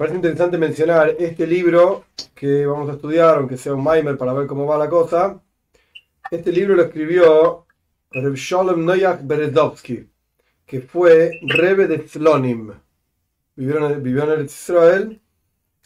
parece 0.00 0.16
interesante 0.16 0.56
mencionar 0.56 1.14
este 1.18 1.46
libro 1.46 2.06
que 2.34 2.64
vamos 2.64 2.88
a 2.88 2.92
estudiar, 2.92 3.36
aunque 3.36 3.58
sea 3.58 3.74
un 3.74 3.84
Maimer 3.84 4.16
para 4.16 4.32
ver 4.32 4.46
cómo 4.46 4.64
va 4.64 4.78
la 4.78 4.88
cosa. 4.88 5.42
Este 6.30 6.50
libro 6.50 6.74
lo 6.74 6.84
escribió 6.84 7.66
Reb 8.10 8.34
Sholem 8.34 8.82
Noyak 8.82 9.26
Berezovsky, 9.26 10.08
que 10.64 10.80
fue 10.80 11.38
Rebe 11.42 11.86
de 11.86 12.08
Slonim. 12.08 12.72
Vivió 13.54 13.90
en, 13.90 14.02
vivió 14.02 14.32
en 14.32 14.46
Israel 14.46 15.20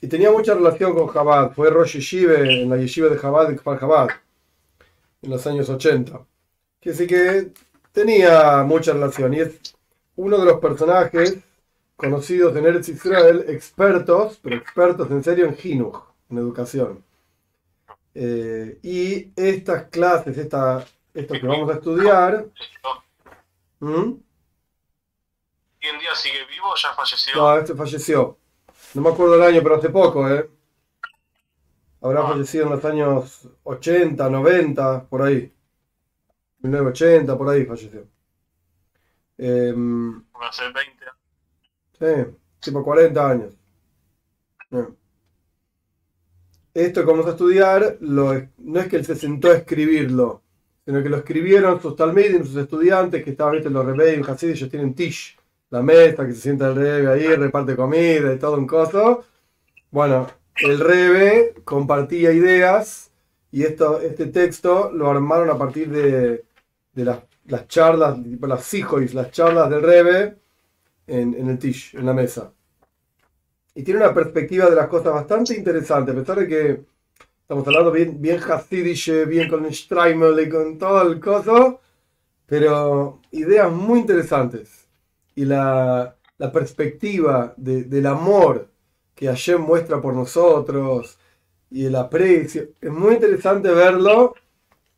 y 0.01 0.07
tenía 0.07 0.31
mucha 0.31 0.55
relación 0.55 0.95
con 0.95 1.13
Chabad. 1.13 1.51
Fue 1.51 1.71
Rosh 1.71 1.95
Yeshiva 1.95 2.35
en 2.35 2.71
la 2.71 2.77
Yeshiva 2.77 3.09
de 3.09 3.21
Chabad 3.21 3.51
en 3.51 3.57
Kfar 3.57 4.21
en 5.23 5.31
los 5.31 5.45
años 5.49 5.69
80. 5.69 6.25
Que 6.81 6.95
sí 6.95 7.09
que 7.09 7.51
tenía 7.91 8.63
mucha 8.63 8.93
relación 8.93 9.35
y 9.35 9.41
es 9.41 9.75
uno 10.15 10.39
de 10.39 10.45
los 10.45 10.61
personajes 10.61 11.37
conocidos 11.97 12.57
en 12.57 12.67
Eretz 12.67 12.89
Israel, 12.89 13.45
expertos, 13.49 14.39
pero 14.43 14.57
expertos 14.57 15.11
en 15.11 15.23
serio 15.23 15.47
en 15.47 15.57
Jinuj, 15.57 16.03
en 16.31 16.39
educación. 16.39 17.05
Eh, 18.15 18.79
y 18.83 19.33
estas 19.37 19.85
clases, 19.89 20.37
esta, 20.39 20.85
esto 21.13 21.35
que 21.35 21.47
vamos 21.47 21.71
a 21.71 21.75
estudiar. 21.75 22.47
¿Hoy 23.81 24.21
en 25.81 25.99
día 25.99 26.15
sigue 26.15 26.45
vivo 26.47 26.71
o 26.73 26.77
ya 26.77 26.95
falleció? 26.95 27.37
No, 27.37 27.57
este 27.59 27.75
falleció. 27.75 28.39
No 28.95 29.03
me 29.03 29.11
acuerdo 29.11 29.35
el 29.37 29.43
año, 29.43 29.61
pero 29.63 29.77
hace 29.77 29.91
poco, 29.91 30.29
¿eh? 30.29 30.49
Habrá 32.01 32.21
Ah. 32.21 32.29
fallecido 32.29 32.65
en 32.65 32.71
los 32.71 32.85
años 32.85 33.49
80, 33.65 34.29
90, 34.31 35.05
por 35.09 35.23
ahí. 35.23 35.53
1980, 36.61 37.37
por 37.37 37.49
ahí 37.49 37.65
falleció. 37.67 38.07
Em, 39.37 40.25
Hace 40.41 40.65
20 40.65 40.81
años. 41.05 41.17
Sí, 41.99 42.07
tipo 42.61 42.83
40 42.83 43.31
años. 43.31 43.55
Esto 46.73 47.01
que 47.03 47.07
vamos 47.07 47.27
a 47.27 47.31
estudiar 47.31 47.99
lo 48.01 48.35
no 48.59 48.81
es 48.81 48.89
que 48.89 48.97
él 48.97 49.05
se 49.05 49.15
sentó 49.15 49.51
a 49.51 49.55
escribirlo, 49.55 50.43
sino 50.85 51.03
que 51.03 51.09
lo 51.09 51.19
escribieron 51.19 51.81
sus 51.81 51.95
talmidim, 51.95 52.45
sus 52.45 52.57
estudiantes 52.57 53.23
que 53.23 53.31
estaban, 53.31 53.55
viste, 53.55 53.71
los 53.71 53.87
rebeldes, 53.87 54.29
Hasid, 54.29 54.51
ellos 54.51 54.71
tienen 54.71 54.95
tish, 54.95 55.39
la 55.71 55.83
mesa, 55.83 56.27
que 56.27 56.33
se 56.35 56.41
sienta 56.41 56.69
el 56.69 56.75
rebe 56.77 57.13
ahí, 57.13 57.27
reparte 57.37 57.77
comida 57.77 58.35
y 58.35 58.39
todo 58.39 58.57
un 58.57 58.67
coso. 58.67 59.25
Bueno, 59.91 60.27
el 60.57 60.81
rebe 60.81 61.55
compartía 61.65 62.33
ideas 62.33 63.13
y 63.53 63.63
esto, 63.63 64.01
este 64.01 64.27
texto 64.27 64.91
lo 64.93 65.11
armaron 65.11 65.51
a 65.51 65.59
partir 65.59 65.91
de, 65.91 66.45
de 66.93 67.05
las, 67.05 67.21
las 67.47 67.69
charlas, 67.69 68.19
las 68.19 68.65
sijois, 68.65 69.15
las 69.15 69.31
charlas 69.31 69.71
del 69.71 69.83
rebe 69.83 70.44
en, 71.07 71.35
en 71.35 71.49
el 71.51 71.59
tish, 71.59 71.95
en 71.97 72.07
la 72.07 72.13
mesa. 72.15 72.53
Y 73.75 73.83
tiene 73.83 74.01
una 74.01 74.15
perspectiva 74.15 74.71
de 74.71 74.77
las 74.77 74.89
cosas 74.89 75.13
bastante 75.15 75.57
interesante, 75.57 76.13
a 76.13 76.15
pesar 76.15 76.39
de 76.39 76.49
que 76.49 76.85
estamos 77.43 77.67
hablando 77.67 77.93
bien, 77.93 78.21
bien 78.21 78.41
hasidiche, 78.41 79.25
bien 79.27 79.49
con 79.49 79.65
el 79.67 79.75
Streimel 79.75 80.41
y 80.41 80.49
con 80.49 80.79
todo 80.79 81.03
el 81.03 81.21
coso, 81.21 81.81
pero 82.47 83.21
ideas 83.33 83.73
muy 83.73 84.01
interesantes. 84.01 84.87
Y 85.37 85.45
la, 85.47 86.17
la 86.39 86.53
perspectiva 86.53 87.55
de- 87.57 87.85
del 87.85 88.07
amor 88.07 88.69
que 89.15 89.27
Hashem 89.29 89.61
muestra 89.63 90.01
por 90.03 90.15
nosotros 90.15 91.19
y 91.71 91.87
el 91.87 91.97
aprecio, 91.97 92.69
es 92.81 92.91
muy 92.93 93.15
interesante 93.15 93.71
verlo 93.71 94.35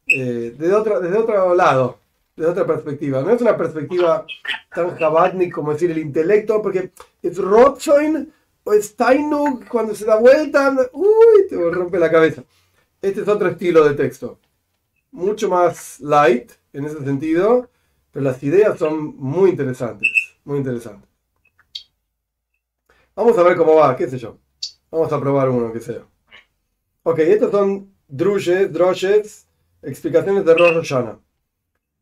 eh, 0.07 0.55
desde, 0.59 0.75
otro, 0.75 1.01
desde 1.01 1.19
otro 1.19 1.55
lado, 1.55 1.99
desde 2.37 2.51
otra 2.51 2.67
perspectiva. 2.67 3.23
No 3.23 3.31
es 3.31 3.41
una 3.41 3.57
perspectiva 3.57 4.27
tan 4.73 4.95
jabatnik 4.97 5.53
como 5.53 5.73
decir 5.73 5.91
el 5.91 5.99
intelecto, 5.99 6.61
porque 6.61 6.93
es 7.23 7.39
Rotschoin 7.39 8.33
o 8.65 8.73
Steinung 8.75 9.67
cuando 9.67 9.95
se 9.95 10.05
da 10.05 10.17
vuelta, 10.17 10.77
uy, 10.93 11.49
te 11.49 11.57
rompe 11.71 11.99
la 11.99 12.11
cabeza. 12.11 12.45
Este 13.01 13.23
es 13.23 13.29
otro 13.29 13.49
estilo 13.49 13.85
de 13.85 13.95
texto, 13.95 14.39
mucho 15.13 15.49
más 15.49 16.01
light 16.01 16.53
en 16.73 16.85
ese 16.85 17.03
sentido, 17.05 17.71
pero 18.11 18.25
las 18.25 18.43
ideas 18.43 18.79
son 18.79 19.17
muy 19.17 19.51
interesantes, 19.51 20.11
muy 20.45 20.59
interesantes. 20.59 21.09
Vamos 23.15 23.39
a 23.39 23.43
ver 23.43 23.57
cómo 23.57 23.77
va, 23.77 23.97
qué 23.97 24.09
sé 24.09 24.19
yo. 24.19 24.39
Vamos 24.91 25.13
a 25.13 25.21
probar 25.21 25.49
uno 25.49 25.73
que 25.73 25.81
sea. 25.81 26.05
Ok, 27.03 27.21
estos 27.21 27.51
son 27.51 27.95
drushes, 28.09 28.73
droshes, 28.73 29.47
explicaciones 29.83 30.45
de 30.45 30.55
Rosh 30.55 30.75
Hashanah. 30.75 31.26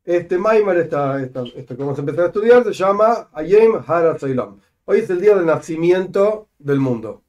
Este 0.05 0.37
Maimar, 0.37 0.77
esta, 0.77 1.19
esta- 1.21 1.43
esto 1.55 1.75
que 1.75 1.81
vamos 1.81 1.97
a 1.97 2.01
empezar 2.01 2.25
a 2.25 2.27
estudiar, 2.27 2.63
se 2.63 2.73
llama 2.73 3.29
Ayem 3.33 3.83
Hara 3.87 4.17
Seilam. 4.19 4.61
Hoy 4.85 4.99
es 4.99 5.09
el 5.09 5.19
día 5.19 5.35
del 5.35 5.47
nacimiento 5.47 6.49
del 6.59 6.79
mundo. 6.79 7.23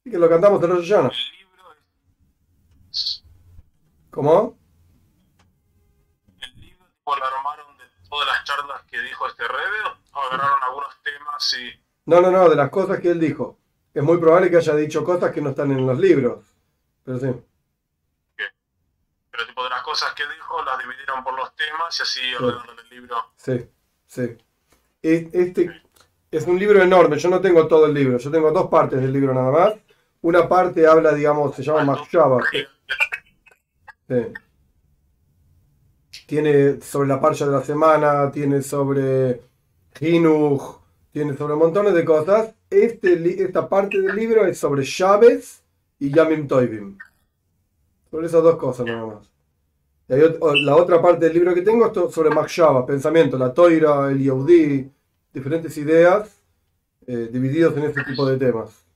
Así 0.00 0.10
que 0.10 0.18
lo 0.18 0.28
cantamos 0.28 0.62
en 0.62 0.70
Rosh 0.70 0.90
Hashanah. 0.90 1.10
¿Cómo? 4.10 4.58
El 6.40 6.60
libro 6.60 6.84
tipo, 6.86 7.16
lo 7.16 7.24
armaron 7.24 7.78
de 7.78 7.84
todas 8.08 8.26
las 8.28 8.44
charlas 8.44 8.82
que 8.90 9.00
dijo 9.00 9.26
este 9.26 9.44
Rebe 9.48 9.78
o 10.12 10.18
agarraron 10.20 10.62
algunos 10.64 11.02
temas 11.02 11.56
y. 11.58 11.80
No, 12.06 12.20
no, 12.20 12.30
no, 12.30 12.48
de 12.48 12.56
las 12.56 12.70
cosas 12.70 13.00
que 13.00 13.10
él 13.10 13.20
dijo. 13.20 13.58
Es 13.94 14.02
muy 14.02 14.18
probable 14.18 14.50
que 14.50 14.58
haya 14.58 14.74
dicho 14.76 15.02
cosas 15.02 15.32
que 15.32 15.40
no 15.40 15.50
están 15.50 15.72
en 15.72 15.86
los 15.86 15.98
libros. 15.98 16.44
Pero 17.04 17.18
sí. 17.18 17.26
Pero 19.30 19.46
tipo 19.46 19.64
de 19.64 19.70
las 19.70 19.82
cosas 19.96 20.14
que 20.14 20.24
dijo 20.34 20.62
las 20.62 20.78
dividieron 20.78 21.24
por 21.24 21.34
los 21.34 21.54
temas 21.56 21.98
y 21.98 22.02
así 22.02 22.20
ordenaron 22.34 22.76
el 22.78 22.88
libro. 22.90 23.16
Sí, 23.36 23.66
sí. 24.06 24.36
E- 25.02 25.30
Este 25.32 25.82
es 26.30 26.46
un 26.46 26.58
libro 26.58 26.82
enorme. 26.82 27.18
Yo 27.18 27.30
no 27.30 27.40
tengo 27.40 27.66
todo 27.66 27.86
el 27.86 27.94
libro. 27.94 28.18
Yo 28.18 28.30
tengo 28.30 28.50
dos 28.52 28.68
partes 28.68 29.00
del 29.00 29.10
libro 29.12 29.32
nada 29.32 29.50
más. 29.50 29.74
Una 30.20 30.46
parte 30.48 30.86
habla, 30.86 31.14
digamos, 31.14 31.54
se 31.54 31.62
llama 31.62 31.84
Machshava. 31.84 32.42
Sí. 34.08 34.24
Tiene 36.26 36.80
sobre 36.80 37.08
la 37.08 37.20
parcha 37.20 37.44
de 37.44 37.50
la 37.52 37.62
semana, 37.64 38.30
tiene 38.30 38.62
sobre 38.62 39.40
Hinuch, 40.00 40.78
tiene 41.10 41.36
sobre 41.36 41.56
montones 41.56 41.92
de 41.92 42.04
cosas. 42.04 42.54
Este, 42.70 43.42
esta 43.42 43.68
parte 43.68 44.00
del 44.00 44.14
libro 44.14 44.46
es 44.46 44.58
sobre 44.60 44.84
Shabes 44.84 45.64
y 45.98 46.12
Yamim 46.14 46.46
Toivim. 46.46 46.96
Sobre 48.10 48.26
esas 48.28 48.44
dos 48.44 48.56
cosas 48.56 48.86
nada 48.86 49.06
más. 49.06 49.35
Y 50.08 50.14
hay 50.14 50.38
la 50.62 50.76
otra 50.76 51.02
parte 51.02 51.26
del 51.26 51.34
libro 51.34 51.54
que 51.54 51.62
tengo 51.62 51.86
es 51.86 52.14
sobre 52.14 52.30
Machshava, 52.30 52.86
pensamiento, 52.86 53.36
la 53.36 53.52
Toira, 53.52 54.08
el 54.10 54.22
Yehudi, 54.22 54.90
diferentes 55.32 55.76
ideas 55.78 56.40
eh, 57.06 57.28
divididos 57.30 57.76
en 57.76 57.84
este 57.84 58.04
tipo 58.04 58.24
de 58.24 58.36
temas. 58.36 58.86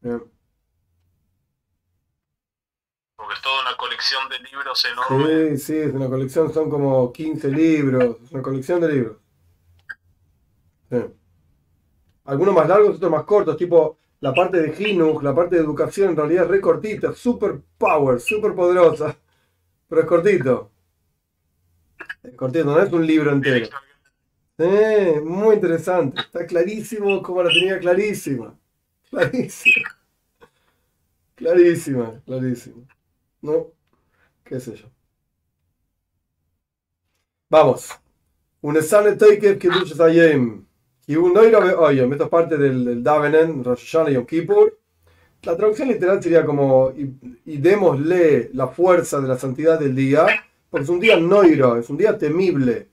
Bien. 0.00 0.22
Porque 3.16 3.34
es 3.34 3.42
toda 3.42 3.60
una 3.60 3.76
colección 3.76 4.28
de 4.30 4.38
libros 4.38 4.84
enorme. 4.90 5.50
Sí, 5.50 5.58
sí, 5.58 5.76
es 5.76 5.92
una 5.92 6.08
colección, 6.08 6.52
son 6.52 6.70
como 6.70 7.12
15 7.12 7.48
libros, 7.48 8.16
es 8.24 8.32
una 8.32 8.42
colección 8.42 8.80
de 8.80 8.88
libros. 8.92 9.16
Sí. 10.90 10.98
Algunos 12.24 12.54
más 12.54 12.68
largos, 12.68 12.96
otros 12.96 13.10
más 13.10 13.24
cortos, 13.24 13.56
tipo 13.56 13.98
la 14.20 14.32
parte 14.32 14.60
de 14.60 14.74
Hinuch, 14.78 15.22
la 15.22 15.34
parte 15.34 15.56
de 15.56 15.62
educación, 15.62 16.10
en 16.10 16.16
realidad 16.16 16.44
es 16.44 16.50
re 16.50 16.60
cortita, 16.60 17.14
super 17.14 17.60
power, 17.78 18.20
super 18.20 18.54
poderosa, 18.54 19.16
pero 19.90 20.02
es 20.02 20.06
cortito. 20.06 20.70
Es 22.22 22.34
cortito, 22.36 22.64
no 22.64 22.80
es 22.80 22.92
un 22.92 23.06
libro 23.06 23.32
entero. 23.32 23.66
Sí, 24.58 25.20
muy 25.24 25.56
interesante, 25.56 26.20
está 26.20 26.46
clarísimo 26.46 27.22
como 27.22 27.42
la 27.42 27.50
tenía 27.50 27.78
clarísima. 27.78 28.56
Clarísima. 29.10 29.90
Clarísima, 31.34 32.22
clarísima. 32.24 32.86
¿No? 33.42 33.72
¿Qué 34.44 34.60
sé 34.60 34.76
yo? 34.76 34.86
Vamos. 37.48 37.90
Un 38.62 38.82
Sane 38.82 39.16
Teiker 39.16 39.58
que 39.58 39.68
duches 39.68 40.00
ayem. 40.00 40.66
Y 41.06 41.16
un 41.16 41.32
Noira 41.32 41.58
oyem. 41.80 42.12
Esta 42.12 42.24
es 42.24 42.30
parte 42.30 42.56
del, 42.56 42.84
del 42.84 43.02
Davenen, 43.02 43.64
Rosh 43.64 43.90
Hashanah 43.90 44.10
y 44.10 44.14
Yom 44.14 44.26
Kippur. 44.26 44.79
La 45.42 45.56
traducción 45.56 45.88
literal 45.88 46.22
sería 46.22 46.44
como 46.44 46.90
y, 46.90 47.14
y 47.46 47.56
démosle 47.56 48.50
la 48.52 48.68
fuerza 48.68 49.20
de 49.20 49.28
la 49.28 49.38
santidad 49.38 49.78
del 49.78 49.94
día, 49.94 50.26
porque 50.68 50.84
es 50.84 50.90
un 50.90 51.00
día 51.00 51.16
noiro, 51.16 51.76
es 51.78 51.88
un 51.88 51.96
día 51.96 52.18
temible. 52.18 52.88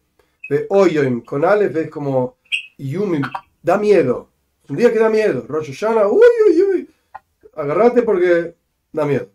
Ve 0.49 0.65
oyem, 0.69 1.21
con 1.21 1.43
Aleph 1.43 1.75
es 1.75 1.89
como 1.89 2.37
yumim, 2.77 3.23
da 3.61 3.77
miedo. 3.77 4.29
Es 4.63 4.69
un 4.69 4.77
día 4.77 4.93
que 4.93 4.99
da 4.99 5.09
miedo. 5.09 5.45
Rosh 5.47 5.67
Hashanah, 5.73 6.07
uy, 6.07 6.21
uy, 6.47 6.61
uy. 6.61 6.89
Agarrate 7.55 8.01
porque 8.03 8.55
da 8.93 9.05
miedo. 9.05 9.29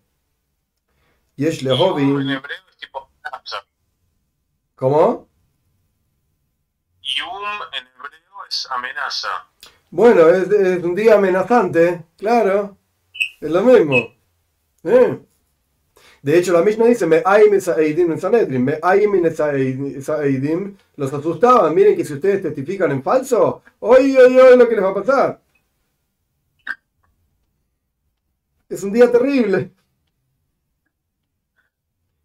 Y 1.36 1.46
es 1.46 1.60
Yom 1.60 1.78
lehovi. 1.78 2.02
en 2.02 2.30
hebreo 2.30 2.58
es 2.70 2.76
tipo 2.78 3.10
amenaza. 3.22 3.56
¿Cómo? 4.74 5.28
Yum 7.02 7.44
en 7.78 7.86
hebreo 7.88 8.46
es 8.48 8.68
amenaza. 8.70 9.28
Bueno, 9.90 10.28
es, 10.28 10.50
es 10.50 10.82
un 10.82 10.94
día 10.94 11.16
amenazante, 11.16 12.04
claro. 12.16 12.78
Es 13.42 13.50
lo 13.50 13.62
mismo. 13.62 13.96
Eh. 14.84 15.18
De 16.22 16.38
hecho, 16.38 16.52
la 16.52 16.62
misma 16.62 16.86
dice, 16.86 17.06
me 17.06 17.22
Sanedrin, 17.60 18.64
me 18.64 18.78
los 20.96 21.12
asustaban, 21.12 21.74
miren 21.74 21.96
que 21.96 22.04
si 22.04 22.14
ustedes 22.14 22.42
testifican 22.42 22.92
en 22.92 23.02
falso, 23.02 23.62
oye, 23.80 24.16
oye, 24.16 24.40
oye, 24.40 24.56
lo 24.56 24.68
que 24.68 24.76
les 24.76 24.84
va 24.84 24.90
a 24.90 24.94
pasar. 24.94 25.40
Es 28.68 28.84
un 28.84 28.92
día 28.92 29.10
terrible. 29.10 29.72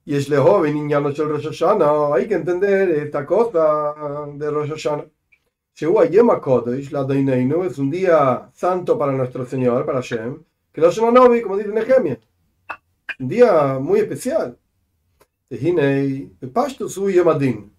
Y 0.05 0.15
es 0.15 0.29
joven 0.29 0.75
niña 0.75 0.99
noche 0.99 1.23
el 1.23 1.29
Rosh 1.29 1.47
Hashanah. 1.47 2.13
Hay 2.15 2.27
que 2.27 2.35
entender 2.35 2.91
esta 2.91 3.25
cosa 3.25 3.95
de 4.35 4.51
Rosh 4.51 4.69
Hashanah. 4.69 5.05
Llegó 5.79 6.01
a 6.01 6.05
Yema 6.05 6.39
la 6.91 7.03
es 7.65 7.77
un 7.79 7.89
día 7.89 8.49
santo 8.53 8.97
para 8.97 9.11
nuestro 9.11 9.45
Señor, 9.45 9.85
para 9.85 10.01
Shem, 10.01 10.43
que 10.77 10.91
Shana 10.91 11.11
Novi, 11.11 11.41
como 11.41 11.57
dice 11.57 11.69
Nehemia. 11.69 12.19
Un 13.19 13.27
día 13.27 13.79
muy 13.79 13.99
especial. 13.99 14.59
Tehinei, 15.49 16.29
Pashtu 16.53 16.87
su 16.87 17.09
Yemadin. 17.09 17.71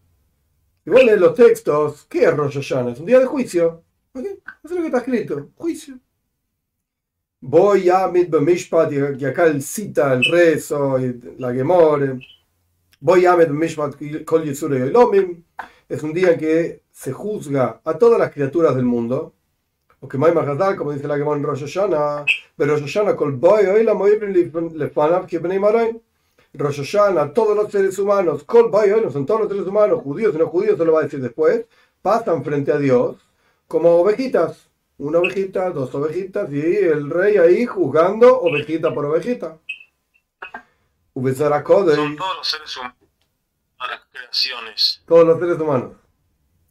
Si 0.82 0.90
vos 0.90 1.04
lees 1.04 1.20
los 1.20 1.34
textos, 1.34 2.06
¿qué 2.08 2.24
es 2.24 2.36
Rosh 2.36 2.54
Hashanah? 2.54 2.92
Es 2.92 2.98
un 2.98 3.06
día 3.06 3.20
de 3.20 3.26
juicio. 3.26 3.84
¿Okay? 4.12 4.40
Eso 4.64 4.64
es 4.64 4.70
lo 4.72 4.80
que 4.80 4.86
está 4.86 4.98
escrito, 4.98 5.50
juicio. 5.54 6.00
Voy 7.40 7.88
a 7.88 8.08
Mishpat, 8.08 8.92
y 8.92 9.24
acá 9.24 9.46
él 9.46 9.62
cita 9.62 10.12
el 10.14 10.24
rezo, 10.24 10.98
y 10.98 11.20
la 11.38 11.54
Gemore. 11.54 12.18
Voy 12.98 13.26
a 13.26 13.36
Mishpat, 13.36 13.94
Kol 14.24 14.42
Yisur 14.42 14.76
Yolomim. 14.76 15.44
Es 15.88 16.02
un 16.02 16.12
día 16.12 16.32
en 16.32 16.38
que 16.40 16.82
se 16.90 17.12
juzga 17.12 17.80
a 17.84 17.96
todas 17.96 18.18
las 18.18 18.32
criaturas 18.32 18.74
del 18.74 18.86
mundo. 18.86 19.34
O 20.00 20.08
que 20.08 20.16
Maimar 20.16 20.76
como 20.76 20.92
dice 20.92 21.08
la 21.08 21.16
Gemore 21.16 21.38
en 21.38 21.44
Rosh 21.44 21.62
Hashanah, 21.62 22.24
pero 22.56 22.74
Rosh 22.74 22.82
Hashanah, 22.82 23.16
Kol 23.16 23.32
Boy, 23.32 23.66
hoy 23.66 23.84
la 23.84 23.94
Lefanav, 23.94 25.26
que 25.26 25.40
Maroin. 25.40 26.00
Rosh 26.54 26.78
Hashanah, 26.78 27.32
todos 27.32 27.56
los 27.56 27.70
seres 27.70 27.98
humanos, 27.98 28.44
Kol 28.44 28.70
Boy, 28.70 28.90
hoy 28.90 29.02
no 29.02 29.10
son 29.10 29.26
todos 29.26 29.40
los 29.40 29.50
seres 29.50 29.66
humanos, 29.66 30.00
judíos 30.02 30.34
y 30.34 30.38
no 30.38 30.46
judíos, 30.46 30.78
se 30.78 30.84
lo 30.84 30.92
va 30.92 31.00
a 31.00 31.02
decir 31.04 31.20
después, 31.20 31.66
pasan 32.00 32.44
frente 32.44 32.72
a 32.72 32.78
Dios 32.78 33.16
como 33.66 33.90
ovejitas 33.96 34.68
una 34.98 35.18
ovejita, 35.20 35.70
dos 35.70 35.94
ovejitas 35.94 36.52
y 36.52 36.60
el 36.60 37.08
rey 37.08 37.36
ahí 37.36 37.66
juzgando 37.66 38.40
ovejita 38.40 38.92
por 38.92 39.06
ovejita. 39.06 39.58
Son 41.14 42.16
todos 42.16 42.36
los 42.36 42.48
seres 42.48 42.76
humanos, 42.76 42.96
las 43.78 44.00
creaciones. 44.10 45.02
Todos 45.06 45.26
los 45.26 45.38
seres 45.38 45.58
humanos. 45.58 45.92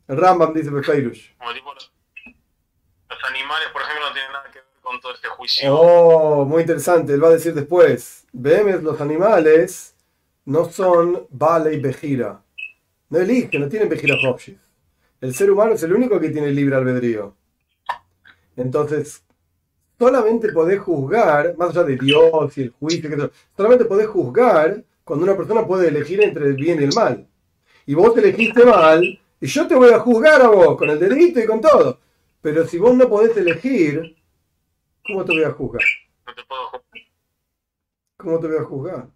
El 0.07 0.17
Rambam 0.17 0.53
dice 0.53 0.69
Befeirush. 0.69 1.31
Animales, 3.29 3.67
por 3.73 3.81
ejemplo, 3.81 4.07
no 4.07 4.13
tienen 4.13 4.31
nada 4.31 4.45
que 4.51 4.59
ver 4.59 4.67
con 4.81 4.99
todo 5.01 5.13
este 5.13 5.27
juicio. 5.27 5.75
Oh, 5.75 6.45
muy 6.45 6.61
interesante. 6.61 7.13
Él 7.13 7.23
va 7.23 7.27
a 7.27 7.31
decir 7.31 7.53
después. 7.53 8.25
Vemes, 8.31 8.81
los 8.83 9.01
animales 9.01 9.95
no 10.45 10.69
son 10.69 11.27
Bale 11.29 11.73
y 11.73 11.79
Bejira. 11.79 12.41
No 13.09 13.19
eligen, 13.19 13.61
no 13.61 13.69
tienen 13.69 13.89
Bejira 13.89 14.15
Hopshis. 14.23 14.57
El 15.19 15.33
ser 15.33 15.51
humano 15.51 15.73
es 15.73 15.83
el 15.83 15.93
único 15.93 16.19
que 16.19 16.29
tiene 16.29 16.51
libre 16.51 16.75
albedrío. 16.75 17.35
Entonces, 18.55 19.23
solamente 19.97 20.49
podés 20.51 20.79
juzgar, 20.79 21.55
más 21.57 21.71
allá 21.71 21.83
de 21.83 21.97
Dios 21.97 22.57
y 22.57 22.61
el 22.63 22.71
juicio, 22.71 23.31
solamente 23.55 23.85
podés 23.85 24.07
juzgar 24.07 24.83
cuando 25.03 25.25
una 25.25 25.35
persona 25.35 25.65
puede 25.65 25.87
elegir 25.87 26.21
entre 26.21 26.45
el 26.45 26.53
bien 26.53 26.79
y 26.81 26.85
el 26.85 26.93
mal. 26.93 27.27
Y 27.85 27.93
vos 27.93 28.15
elegiste 28.17 28.65
mal, 28.65 29.19
y 29.39 29.47
yo 29.47 29.67
te 29.67 29.75
voy 29.75 29.91
a 29.91 29.99
juzgar 29.99 30.41
a 30.41 30.49
vos, 30.49 30.77
con 30.77 30.89
el 30.89 30.99
delito 30.99 31.39
y 31.39 31.45
con 31.45 31.61
todo. 31.61 31.99
Pero 32.41 32.65
si 32.67 32.77
vos 32.77 32.95
no 32.95 33.09
podés 33.09 33.35
elegir, 33.37 34.15
¿cómo 35.05 35.25
te 35.25 35.33
voy 35.33 35.43
a 35.43 35.51
juzgar? 35.51 35.83
¿Cómo 38.17 38.39
te 38.39 38.47
voy 38.47 38.57
a 38.57 38.63
juzgar? 38.63 39.09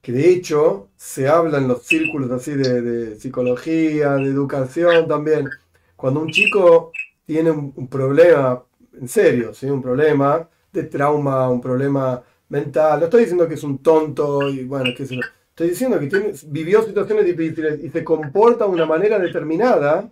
Que 0.00 0.12
de 0.12 0.28
hecho 0.30 0.90
se 0.96 1.28
habla 1.28 1.58
en 1.58 1.68
los 1.68 1.84
círculos 1.84 2.30
así 2.30 2.52
de, 2.54 2.82
de 2.82 3.16
psicología, 3.16 4.14
de 4.14 4.24
educación 4.24 5.06
también. 5.06 5.48
Cuando 5.94 6.20
un 6.20 6.30
chico 6.30 6.90
tiene 7.24 7.50
un, 7.50 7.88
problema, 7.88 8.64
en 9.00 9.08
serio, 9.08 9.54
¿sí? 9.54 9.66
un 9.66 9.82
problema 9.82 10.48
de 10.72 10.84
trauma, 10.84 11.48
un 11.48 11.60
problema 11.60 12.22
mental. 12.48 13.00
No 13.00 13.04
estoy 13.04 13.20
diciendo 13.20 13.48
que 13.48 13.54
es 13.54 13.62
un 13.62 13.78
tonto 13.78 14.48
y 14.48 14.64
bueno, 14.64 14.90
qué 14.96 15.06
sé 15.06 15.20
Estoy 15.50 15.68
diciendo 15.68 16.00
que 16.00 16.06
tiene, 16.06 16.32
vivió 16.46 16.82
situaciones 16.82 17.26
difíciles 17.26 17.84
y 17.84 17.90
se 17.90 18.02
comporta 18.02 18.64
de 18.64 18.70
una 18.70 18.86
manera 18.86 19.18
determinada. 19.18 20.10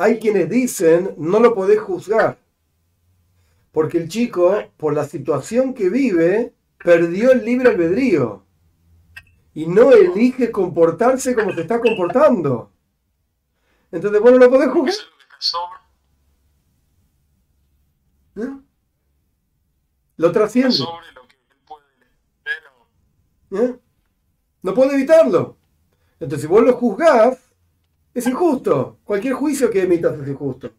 Hay 0.00 0.18
quienes 0.18 0.48
dicen, 0.48 1.14
no 1.18 1.40
lo 1.40 1.54
podés 1.54 1.78
juzgar. 1.78 2.38
Porque 3.70 3.98
el 3.98 4.08
chico, 4.08 4.56
por 4.78 4.94
la 4.94 5.04
situación 5.04 5.74
que 5.74 5.90
vive, 5.90 6.54
perdió 6.82 7.32
el 7.32 7.44
libre 7.44 7.68
albedrío. 7.68 8.42
Y 9.52 9.66
no 9.66 9.92
elige 9.92 10.50
comportarse 10.50 11.34
como 11.34 11.52
se 11.52 11.60
está 11.60 11.78
comportando. 11.80 12.72
Entonces, 13.92 14.22
bueno, 14.22 14.38
lo 14.38 14.48
podés 14.48 14.70
juzgar. 14.70 14.94
Lo 20.16 20.32
trasciende. 20.32 20.78
¿Eh? 23.50 23.76
No 24.62 24.74
puede 24.74 24.94
evitarlo. 24.94 25.58
Entonces, 26.18 26.40
si 26.40 26.46
vos 26.46 26.62
lo 26.64 26.72
juzgás, 26.72 27.49
es 28.14 28.26
injusto. 28.26 28.98
Cualquier 29.04 29.34
juicio 29.34 29.70
que 29.70 29.82
emitas 29.82 30.18
es 30.18 30.28
injusto. 30.28 30.70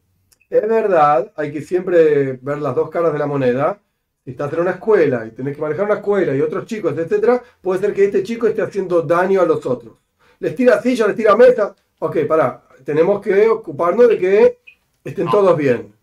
Es 0.49 0.67
verdad, 0.67 1.31
hay 1.35 1.51
que 1.51 1.61
siempre 1.61 2.33
ver 2.41 2.57
las 2.59 2.75
dos 2.75 2.89
caras 2.89 3.13
de 3.13 3.19
la 3.19 3.25
moneda. 3.25 3.79
Si 4.23 4.31
estás 4.31 4.51
en 4.53 4.59
una 4.59 4.71
escuela 4.71 5.25
y 5.25 5.31
tenés 5.31 5.55
que 5.55 5.61
manejar 5.61 5.85
una 5.85 5.95
escuela 5.95 6.35
y 6.35 6.41
otros 6.41 6.65
chicos, 6.65 6.95
etcétera, 6.97 7.41
puede 7.61 7.79
ser 7.79 7.93
que 7.93 8.05
este 8.05 8.21
chico 8.21 8.47
esté 8.47 8.61
haciendo 8.61 9.01
daño 9.01 9.41
a 9.41 9.45
los 9.45 9.65
otros. 9.65 9.93
Les 10.39 10.55
tira 10.55 10.81
silla, 10.81 11.07
les 11.07 11.15
tira 11.15 11.35
mesa. 11.35 11.75
Ok, 11.99 12.17
para, 12.27 12.63
tenemos 12.83 13.21
que 13.21 13.47
ocuparnos 13.47 14.09
de 14.09 14.17
que 14.17 14.59
estén 15.03 15.29
todos 15.29 15.55
bien. 15.57 15.93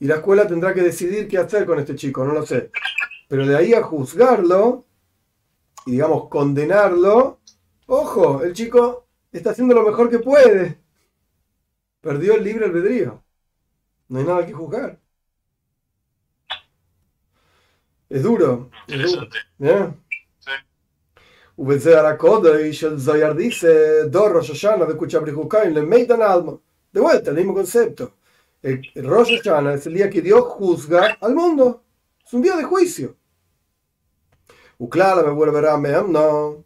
Y 0.00 0.06
la 0.06 0.16
escuela 0.16 0.46
tendrá 0.46 0.74
que 0.74 0.82
decidir 0.82 1.28
qué 1.28 1.38
hacer 1.38 1.64
con 1.64 1.78
este 1.78 1.94
chico, 1.94 2.24
no 2.24 2.34
lo 2.34 2.44
sé. 2.44 2.70
Pero 3.28 3.46
de 3.46 3.56
ahí 3.56 3.74
a 3.74 3.82
juzgarlo 3.82 4.84
y, 5.86 5.92
digamos, 5.92 6.28
condenarlo, 6.28 7.38
ojo, 7.86 8.42
el 8.42 8.52
chico 8.52 9.03
está 9.38 9.50
haciendo 9.50 9.74
lo 9.74 9.82
mejor 9.82 10.10
que 10.10 10.18
puede. 10.18 10.78
Perdió 12.00 12.34
el 12.34 12.44
libre 12.44 12.66
albedrío. 12.66 13.22
No 14.08 14.18
hay 14.18 14.24
nada 14.24 14.46
que 14.46 14.52
juzgar. 14.52 15.00
Es 18.08 18.22
duro. 18.22 18.70
Es 18.86 19.10
duro. 19.10 19.28
¿Eh? 19.58 19.92
y 22.66 22.70
el 22.86 23.00
Zayar 23.00 23.34
dice, 23.36 24.08
de 26.92 27.00
vuelta, 27.00 27.30
el 27.30 27.36
mismo 27.36 27.54
concepto. 27.54 28.14
El, 28.62 28.82
Rosh 28.94 29.40
Hashanah 29.42 29.74
es 29.74 29.86
el 29.86 29.94
día 29.94 30.10
que 30.10 30.22
Dios 30.22 30.42
juzga 30.44 31.18
al 31.20 31.34
mundo. 31.34 31.84
Es 32.24 32.32
un 32.32 32.42
día 32.42 32.56
de 32.56 32.64
juicio. 32.64 33.16
Uclara 34.78 35.22
me 35.22 35.30
vuelve 35.30 35.68
a 35.68 35.76
no. 36.02 36.64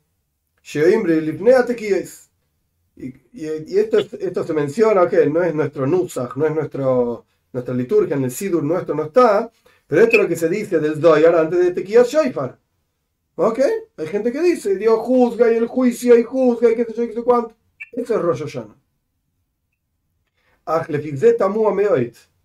Y, 2.98 3.14
y 3.32 3.78
esto, 3.78 3.98
esto 3.98 4.42
se 4.42 4.52
menciona 4.52 5.08
que 5.08 5.26
no 5.26 5.40
es 5.42 5.54
nuestro 5.54 5.86
Nusach, 5.86 6.34
no 6.34 6.46
es 6.46 6.54
nuestro, 6.54 7.26
nuestra 7.52 7.72
liturgia, 7.72 8.16
en 8.16 8.24
el 8.24 8.32
Sidur 8.32 8.64
nuestro 8.64 8.94
no 8.94 9.04
está, 9.04 9.50
pero 9.86 10.02
esto 10.02 10.16
es 10.16 10.22
lo 10.22 10.28
que 10.28 10.34
se 10.34 10.48
dice 10.48 10.80
del 10.80 11.00
Zoyar 11.00 11.36
antes 11.36 11.60
de 11.60 11.70
Tequías 11.72 12.08
Shaifar. 12.08 12.58
¿Ok? 13.36 13.60
Hay 13.96 14.06
gente 14.08 14.32
que 14.32 14.42
dice, 14.42 14.74
Dios 14.74 14.98
juzga 14.98 15.52
y 15.52 15.56
el 15.56 15.68
juicio 15.68 16.18
y 16.18 16.24
juzga 16.24 16.70
y 16.70 16.74
qué 16.74 16.84
sé 16.86 16.92
yo, 16.94 17.06
qué 17.06 17.14
sé 17.14 17.22
cuánto. 17.22 17.54
Eso 17.92 18.14
es 18.16 18.20
Rosh 18.20 18.42
Hashanah. 18.42 18.76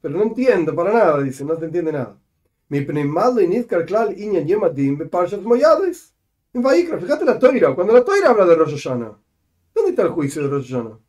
Pero 0.01 0.17
no 0.17 0.23
entiendo 0.23 0.75
para 0.75 0.93
nada, 0.93 1.21
dice, 1.23 1.43
no 1.43 1.57
se 1.57 1.65
entiende 1.65 1.91
nada. 1.91 2.15
Mi 2.69 2.81
primal 2.81 3.41
y 3.41 3.47
nizkar 3.47 3.85
klal 3.85 4.17
inyan 4.19 4.45
yemadim 4.47 4.97
beparshas 4.97 5.41
moyades. 5.41 6.13
En 6.53 6.63
fíjate 6.63 7.25
la 7.25 7.39
toira, 7.39 7.73
cuando 7.73 7.93
la 7.93 8.05
toira 8.05 8.29
habla 8.29 8.45
de 8.45 8.55
Rosh 8.55 8.73
Hashanah. 8.73 9.22
¿Dónde 9.73 9.91
está 9.91 10.03
el 10.03 10.09
juicio 10.09 10.43
de 10.43 10.49
Rosh 10.49 10.71
Hashanah? 10.71 10.99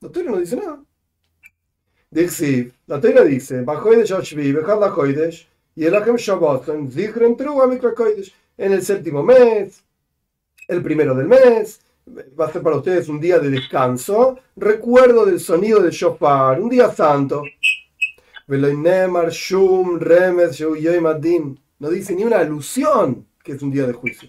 La 0.00 0.08
toira 0.08 0.30
no 0.30 0.38
dice 0.38 0.56
nada. 0.56 0.82
Dice, 2.10 2.72
la 2.86 3.00
toira 3.00 3.24
dice, 3.24 3.64
y 5.74 5.84
el 5.84 5.94
Ahem 5.94 6.16
Shabbat, 6.16 6.68
en 6.68 8.72
el 8.72 8.82
séptimo 8.82 9.22
mes, 9.22 9.82
el 10.68 10.82
primero 10.82 11.14
del 11.14 11.26
mes, 11.26 11.80
va 12.38 12.46
a 12.46 12.52
ser 12.52 12.62
para 12.62 12.76
ustedes 12.76 13.08
un 13.08 13.20
día 13.20 13.38
de 13.38 13.48
descanso, 13.48 14.38
recuerdo 14.56 15.24
del 15.24 15.40
sonido 15.40 15.80
del 15.80 15.92
shofar, 15.92 16.60
un 16.60 16.68
día 16.68 16.90
santo. 16.90 17.42
No 21.78 21.90
dice 21.90 22.14
ni 22.14 22.24
una 22.24 22.38
alusión 22.38 23.26
que 23.42 23.52
es 23.52 23.62
un 23.62 23.70
día 23.70 23.86
de 23.86 23.92
juicio. 23.92 24.28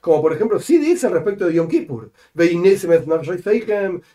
Como 0.00 0.22
por 0.22 0.32
ejemplo, 0.32 0.60
sí 0.60 0.78
dice 0.78 1.08
respecto 1.08 1.46
de 1.46 1.54
Yom 1.54 1.68
Kippur. 1.68 2.10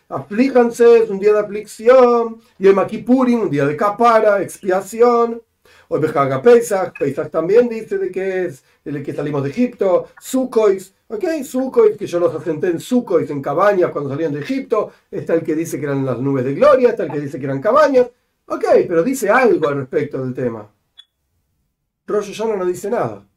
Aflíjanse, 0.08 0.98
es 0.98 1.10
un 1.10 1.18
día 1.18 1.32
de 1.32 1.40
aflicción. 1.40 2.40
Yom 2.58 2.86
Kippurim, 2.86 3.42
un 3.42 3.50
día 3.50 3.66
de 3.66 3.76
capara, 3.76 4.42
expiación. 4.42 5.42
O 5.88 6.00
Bejaga 6.00 6.40
Pesach, 6.40 6.98
Pesach 6.98 7.30
también 7.30 7.68
dice 7.68 7.98
de 7.98 8.10
que 8.10 8.46
es 8.46 8.64
el 8.84 9.02
que 9.02 9.12
salimos 9.12 9.42
de 9.42 9.50
Egipto, 9.50 10.08
Sukois, 10.20 10.94
¿Ok? 11.08 11.24
Sukkot, 11.44 11.96
que 11.96 12.06
yo 12.06 12.18
los 12.18 12.34
asenté 12.34 12.68
en 12.68 12.80
Sukkot, 12.80 13.28
en 13.30 13.42
cabañas 13.42 13.90
cuando 13.92 14.10
salían 14.10 14.32
de 14.32 14.40
Egipto. 14.40 14.90
Está 15.10 15.34
el 15.34 15.42
que 15.42 15.54
dice 15.54 15.78
que 15.78 15.84
eran 15.84 16.04
las 16.04 16.18
nubes 16.18 16.44
de 16.44 16.54
gloria, 16.54 16.90
está 16.90 17.04
el 17.04 17.12
que 17.12 17.20
dice 17.20 17.38
que 17.38 17.44
eran 17.44 17.60
cabañas. 17.60 18.10
Ok, 18.46 18.64
pero 18.88 19.02
dice 19.02 19.28
algo 19.30 19.68
al 19.68 19.76
respecto 19.76 20.22
del 20.24 20.34
tema. 20.34 20.73
Rosh 22.07 22.27
Hashanah 22.27 22.57
no 22.57 22.65
dice 22.65 22.89
nada. 22.89 23.27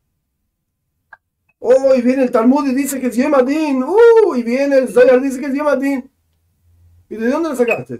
Oh, 1.58 1.94
y 1.94 2.02
viene 2.02 2.25
el 2.25 2.30
Talmud 2.30 2.66
y 2.66 2.75
dice 2.75 3.00
que 3.00 3.06
es 3.06 3.16
Yemadin. 3.16 3.82
Uh, 3.82 4.34
y 4.34 4.42
viene 4.42 4.78
el 4.78 4.88
Zayar 4.88 5.18
y 5.18 5.22
dice 5.22 5.40
que 5.40 5.46
es 5.46 5.54
Yemadin. 5.54 6.11
¿Y 7.08 7.16
de 7.16 7.28
dónde 7.28 7.50
lo 7.50 7.56
sacaste? 7.56 7.99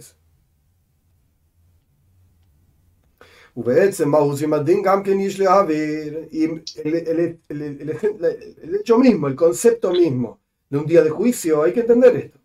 ובעצם 3.57 4.11
מהו 4.11 4.33
הדין 4.53 4.83
גם 4.83 5.03
כן 5.03 5.21
יש 5.21 5.41
להעביר 5.41 6.15
el, 6.31 6.61
el, 6.85 7.37
el, 7.51 8.25
el, 8.63 8.75
hecho 8.77 8.99
mismo, 8.99 9.29
el 9.29 9.37
concepto 9.37 9.93
mismo 9.93 10.39
de 10.71 10.79
un 10.79 10.87
día 10.87 11.03
de 11.03 11.11
juicio, 11.11 11.63
hay 11.63 11.73
que 11.75 11.81
entender 11.81 12.17
esto. 12.17 12.39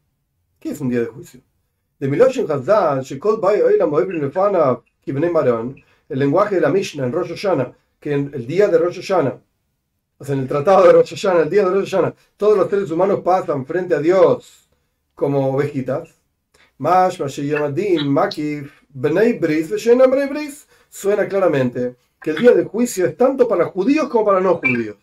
¿Qué 0.60 0.72
es 0.72 0.82
un 0.82 0.89
día 0.89 1.00
de 1.00 1.06
juicio? 1.06 1.39
De 2.00 2.10
Miloshin 2.10 2.51
Hazal, 2.51 3.01
Shekol 3.01 3.39
Bay 3.39 3.62
Oila 3.62 3.86
Moebrin 3.86 4.22
Lefana 4.22 4.82
Kibne 5.01 5.30
Maron, 5.30 5.75
el 6.10 6.20
lenguaje 6.20 6.56
de 6.56 6.62
la 6.62 6.70
Mishnah 6.70 7.06
en 7.06 7.13
Rosh 7.13 7.30
Hashanah, 7.30 7.74
que 8.02 8.12
en 8.12 8.32
el 8.35 8.47
día 8.49 8.66
de 8.66 8.78
Rosh 8.78 9.00
Hashanah, 9.00 9.40
en 10.28 10.38
el 10.40 10.49
tratado 10.49 10.85
de 10.85 10.92
Rosh 10.92 11.25
el 11.25 11.49
día 11.49 11.64
de 11.64 11.71
Rosh 11.71 11.94
todos 12.37 12.59
los 12.59 12.68
seres 12.68 12.90
humanos 12.90 13.21
pasan 13.21 13.64
frente 13.64 13.94
a 13.94 14.00
Dios 14.00 14.68
como 15.14 15.54
ovejitas. 15.54 16.11
Mash, 16.78 17.21
Makif, 18.04 18.73
Bnei 18.88 19.38
Bris, 19.38 20.66
suena 20.88 21.28
claramente 21.28 21.94
que 22.21 22.30
el 22.30 22.38
día 22.38 22.52
del 22.52 22.66
juicio 22.66 23.06
es 23.06 23.16
tanto 23.16 23.47
para 23.47 23.66
judíos 23.66 24.09
como 24.09 24.25
para 24.25 24.40
no 24.40 24.56
judíos. 24.56 24.97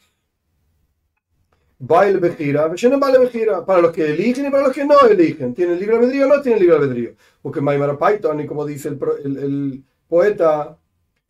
Baile 1.82 2.20
Bejira, 2.20 3.66
para 3.66 3.82
los 3.82 3.94
que 3.94 4.12
eligen 4.12 4.48
y 4.48 4.50
para 4.50 4.68
los 4.68 4.74
que 4.74 4.84
no 4.84 5.00
eligen. 5.10 5.54
¿Tienen 5.54 5.80
libre 5.80 5.96
albedrío 5.96 6.26
o 6.26 6.36
no 6.36 6.42
tienen 6.42 6.60
libre 6.60 6.76
albedrío? 6.76 7.16
Porque 7.42 7.62
Maimara 7.62 7.98
Python, 7.98 8.42
y 8.42 8.46
como 8.46 8.66
dice 8.66 8.90
el 8.90 9.84
poeta, 10.10 10.78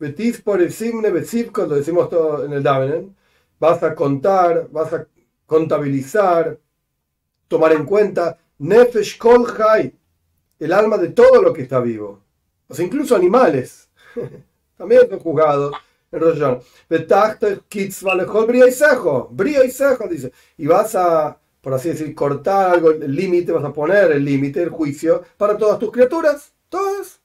Betis 0.00 0.40
por 0.40 0.62
el 0.62 0.72
Simne 0.72 1.10
lo 1.10 1.74
decimos 1.76 2.08
todo 2.08 2.44
en 2.46 2.54
el 2.54 2.62
Davenen, 2.62 3.14
vas 3.58 3.82
a 3.82 3.94
contar, 3.94 4.66
vas 4.70 4.92
a 4.94 5.06
contabilizar, 5.44 6.58
tomar 7.46 7.72
en 7.72 7.84
cuenta 7.84 8.38
Nefesh 8.58 9.18
Kol 9.18 9.46
el 10.58 10.72
alma 10.72 10.96
de 10.96 11.08
todo 11.08 11.42
lo 11.42 11.52
que 11.52 11.62
está 11.62 11.80
vivo. 11.80 12.22
O 12.66 12.74
sea, 12.74 12.84
incluso 12.84 13.14
animales. 13.14 13.90
también 14.78 15.02
son 15.10 15.18
juzgados 15.18 15.74
en 16.10 16.20
Rosh 16.20 16.38
Hashanah. 16.38 16.60
dice. 20.08 20.32
Y 20.56 20.66
vas 20.66 20.94
a, 20.94 21.38
por 21.60 21.74
así 21.74 21.90
decir, 21.90 22.14
cortar 22.14 22.70
algo, 22.72 22.90
el 22.90 23.14
límite, 23.14 23.52
vas 23.52 23.64
a 23.64 23.72
poner 23.72 24.12
el 24.12 24.24
límite, 24.24 24.62
el 24.62 24.70
juicio, 24.70 25.22
para 25.36 25.58
todas 25.58 25.78
tus 25.78 25.92
criaturas, 25.92 26.54
todas. 26.70 27.19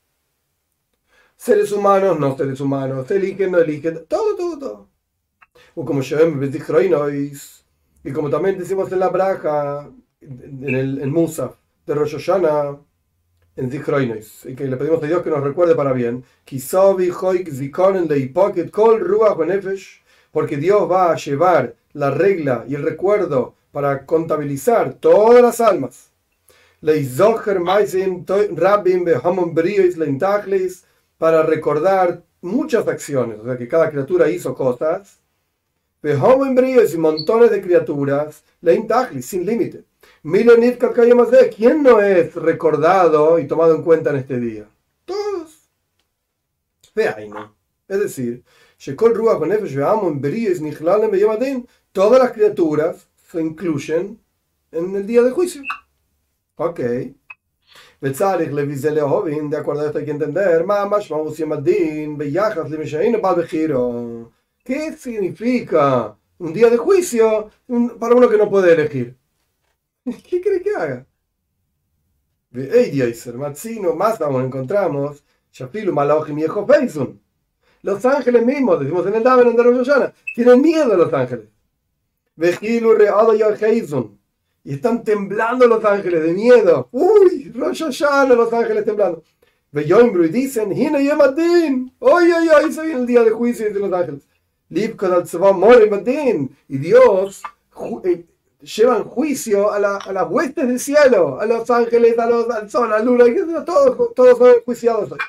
Seres 1.37 1.71
humanos, 1.71 2.19
no 2.19 2.35
seres 2.37 2.59
humanos, 2.59 3.09
eligen, 3.11 3.51
no 3.51 3.59
eligen, 3.59 4.05
todo, 4.07 4.35
todo, 4.35 4.59
todo. 4.59 4.89
O 5.75 5.85
como 5.85 6.01
y 8.03 8.11
como 8.11 8.29
también 8.29 8.57
decimos 8.57 8.91
en 8.91 8.99
la 8.99 9.09
braja, 9.09 9.89
en 10.21 10.75
el 10.75 11.01
en 11.01 11.11
Musa 11.11 11.53
de 11.85 11.93
Rosh 11.93 12.17
Hashanah, 12.17 12.77
en 13.55 13.71
Zichroinis, 13.71 14.45
y 14.45 14.55
que 14.55 14.65
le 14.65 14.77
pedimos 14.77 15.01
a 15.03 15.07
Dios 15.07 15.21
que 15.21 15.29
nos 15.29 15.43
recuerde 15.43 15.75
para 15.75 15.93
bien, 15.93 16.23
porque 20.31 20.57
Dios 20.57 20.91
va 20.91 21.11
a 21.11 21.15
llevar 21.15 21.75
la 21.93 22.11
regla 22.11 22.65
y 22.67 22.75
el 22.75 22.83
recuerdo 22.83 23.55
para 23.71 24.05
contabilizar 24.05 24.95
todas 24.95 25.41
las 25.41 25.61
almas. 25.61 26.11
Para 31.17 31.43
recordar 31.43 32.23
muchas 32.41 32.87
acciones, 32.87 33.39
o 33.39 33.45
sea 33.45 33.57
que 33.57 33.67
cada 33.67 33.89
criatura 33.89 34.29
hizo 34.29 34.53
cosas. 34.53 35.19
Y 36.93 36.97
montones 36.97 37.49
de 37.51 37.61
criaturas, 37.61 38.43
sin 39.21 39.45
límite. 39.45 39.83
¿Quién 41.55 41.83
no 41.83 42.01
es 42.01 42.35
recordado 42.35 43.39
y 43.39 43.47
tomado 43.47 43.75
en 43.75 43.81
cuenta 43.83 44.11
en 44.11 44.17
este 44.17 44.39
día? 44.39 44.69
Todos. 45.05 45.69
no. 47.29 47.55
Es 47.87 47.99
decir, 47.99 48.43
todas 51.91 52.19
las 52.19 52.31
criaturas 52.31 53.07
se 53.31 53.41
incluyen 53.41 54.19
en 54.71 54.95
el 54.95 55.07
día 55.07 55.21
de 55.21 55.31
juicio. 55.31 55.61
Ok. 56.55 56.79
De 58.05 59.57
acuerdo 59.57 59.81
a 59.81 59.85
esto 59.87 59.97
hay 59.97 60.05
que 60.05 60.11
entender, 60.11 60.63
¿qué 64.63 64.93
significa 64.93 66.15
un 66.37 66.53
día 66.53 66.69
de 66.69 66.77
juicio 66.77 67.49
para 67.99 68.13
uno 68.13 68.29
que 68.29 68.37
no 68.37 68.47
puede 68.47 68.73
elegir? 68.73 69.17
¿Qué 70.29 70.39
cree 70.39 70.61
que 70.61 70.75
haga? 70.75 71.07
más 73.95 74.19
Los 77.81 78.05
ángeles 78.05 78.45
mismos, 78.45 78.79
decimos 78.79 79.07
en 79.07 79.15
el 79.15 79.23
Daven 79.23 79.55
de 79.55 79.63
Rosh 79.63 79.89
tienen 80.35 80.61
miedo 80.61 80.93
a 80.93 80.97
los 80.97 81.11
ángeles. 81.11 81.49
Y 84.63 84.73
están 84.73 85.03
temblando 85.03 85.67
los 85.67 85.83
ángeles 85.83 86.23
de 86.23 86.33
miedo. 86.33 86.87
Uy, 86.91 87.34
Rosh 87.55 87.83
los 87.83 88.53
ángeles 88.53 88.85
temblando. 88.85 89.23
Y 89.73 90.29
dicen, 90.29 90.71
Oye, 91.99 92.33
oye, 92.33 92.51
ahí 92.55 92.71
se 92.71 92.81
viene 92.83 93.01
el 93.01 93.07
día 93.07 93.23
de 93.23 93.31
juicio 93.31 93.73
de 93.73 93.79
los 93.79 93.91
ángeles. 93.91 94.27
Y 96.67 96.77
Dios 96.77 97.43
eh, 98.03 98.25
llevan 98.61 99.03
juicio 99.03 99.71
a, 99.71 99.79
la, 99.79 99.97
a, 99.97 100.13
las 100.13 100.29
huestes 100.29 100.67
del 100.67 100.79
cielo, 100.79 101.39
a 101.39 101.45
los 101.45 101.69
ángeles, 101.69 102.17
a 102.17 102.25
los, 102.25 102.49
al 102.49 102.69
sol, 102.69 102.91
a 102.91 102.99
la 102.99 103.03
luna, 103.03 103.25
todos, 103.65 104.13
todos 104.13 104.37
son 104.37 104.53
juiciados 104.65 105.11
hoy. 105.11 105.19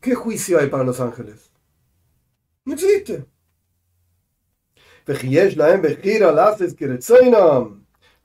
¿Qué 0.00 0.14
juicio 0.14 0.58
hay 0.58 0.68
para 0.68 0.84
los 0.84 0.98
ángeles? 1.00 1.50
No 2.64 2.74
existe. 2.74 3.24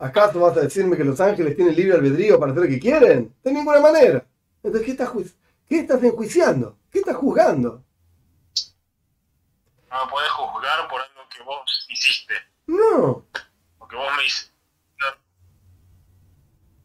¿Acaso 0.03 0.37
vas 0.37 0.57
a 0.57 0.59
decirme 0.59 0.97
que 0.97 1.03
los 1.05 1.21
ángeles 1.21 1.55
tienen 1.55 1.77
libre 1.77 1.93
albedrío 1.95 2.37
para 2.37 2.51
hacer 2.51 2.63
lo 2.63 2.69
que 2.69 2.77
quieren? 2.77 3.33
De 3.41 3.53
ninguna 3.53 3.79
manera. 3.79 4.25
Entonces, 4.61 4.85
¿qué 4.85 4.91
estás, 4.91 5.11
¿qué 5.65 5.79
estás 5.79 6.03
enjuiciando? 6.03 6.77
¿Qué 6.91 6.99
estás 6.99 7.15
juzgando? 7.15 7.81
No 9.89 10.09
puedes 10.11 10.29
juzgar 10.31 10.89
por 10.89 10.99
algo 10.99 11.21
que 11.33 11.41
vos 11.43 11.87
hiciste. 11.89 12.33
No. 12.67 13.25
Porque 13.79 13.95
vos 13.95 14.11
me 14.17 14.25
hiciste. 14.25 14.51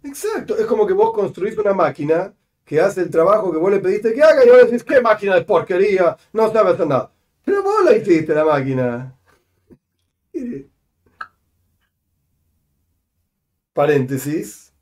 Exacto. 0.05 0.57
Es 0.57 0.67
como 0.67 0.87
que 0.87 0.93
vos 0.93 1.13
construís 1.13 1.59
una 1.59 1.75
máquina 1.75 2.33
que 2.65 2.81
hace 2.81 3.01
el 3.01 3.11
trabajo 3.11 3.51
que 3.51 3.59
vos 3.59 3.73
le 3.73 3.81
pediste 3.81 4.15
que 4.15 4.23
haga 4.23 4.45
y 4.45 4.49
vos 4.49 4.59
decís, 4.59 4.85
¿qué 4.85 5.01
máquina 5.01 5.35
de 5.35 5.43
porquería? 5.43 6.17
No 6.33 6.53
sabe 6.53 6.71
hacer 6.71 6.87
nada. 6.87 7.11
Pero 7.45 7.65
vos 7.65 7.85
la 7.85 7.97
hiciste, 7.97 8.33
la 8.33 8.45
máquina. 8.45 9.13
Paréntesis. 13.79 14.73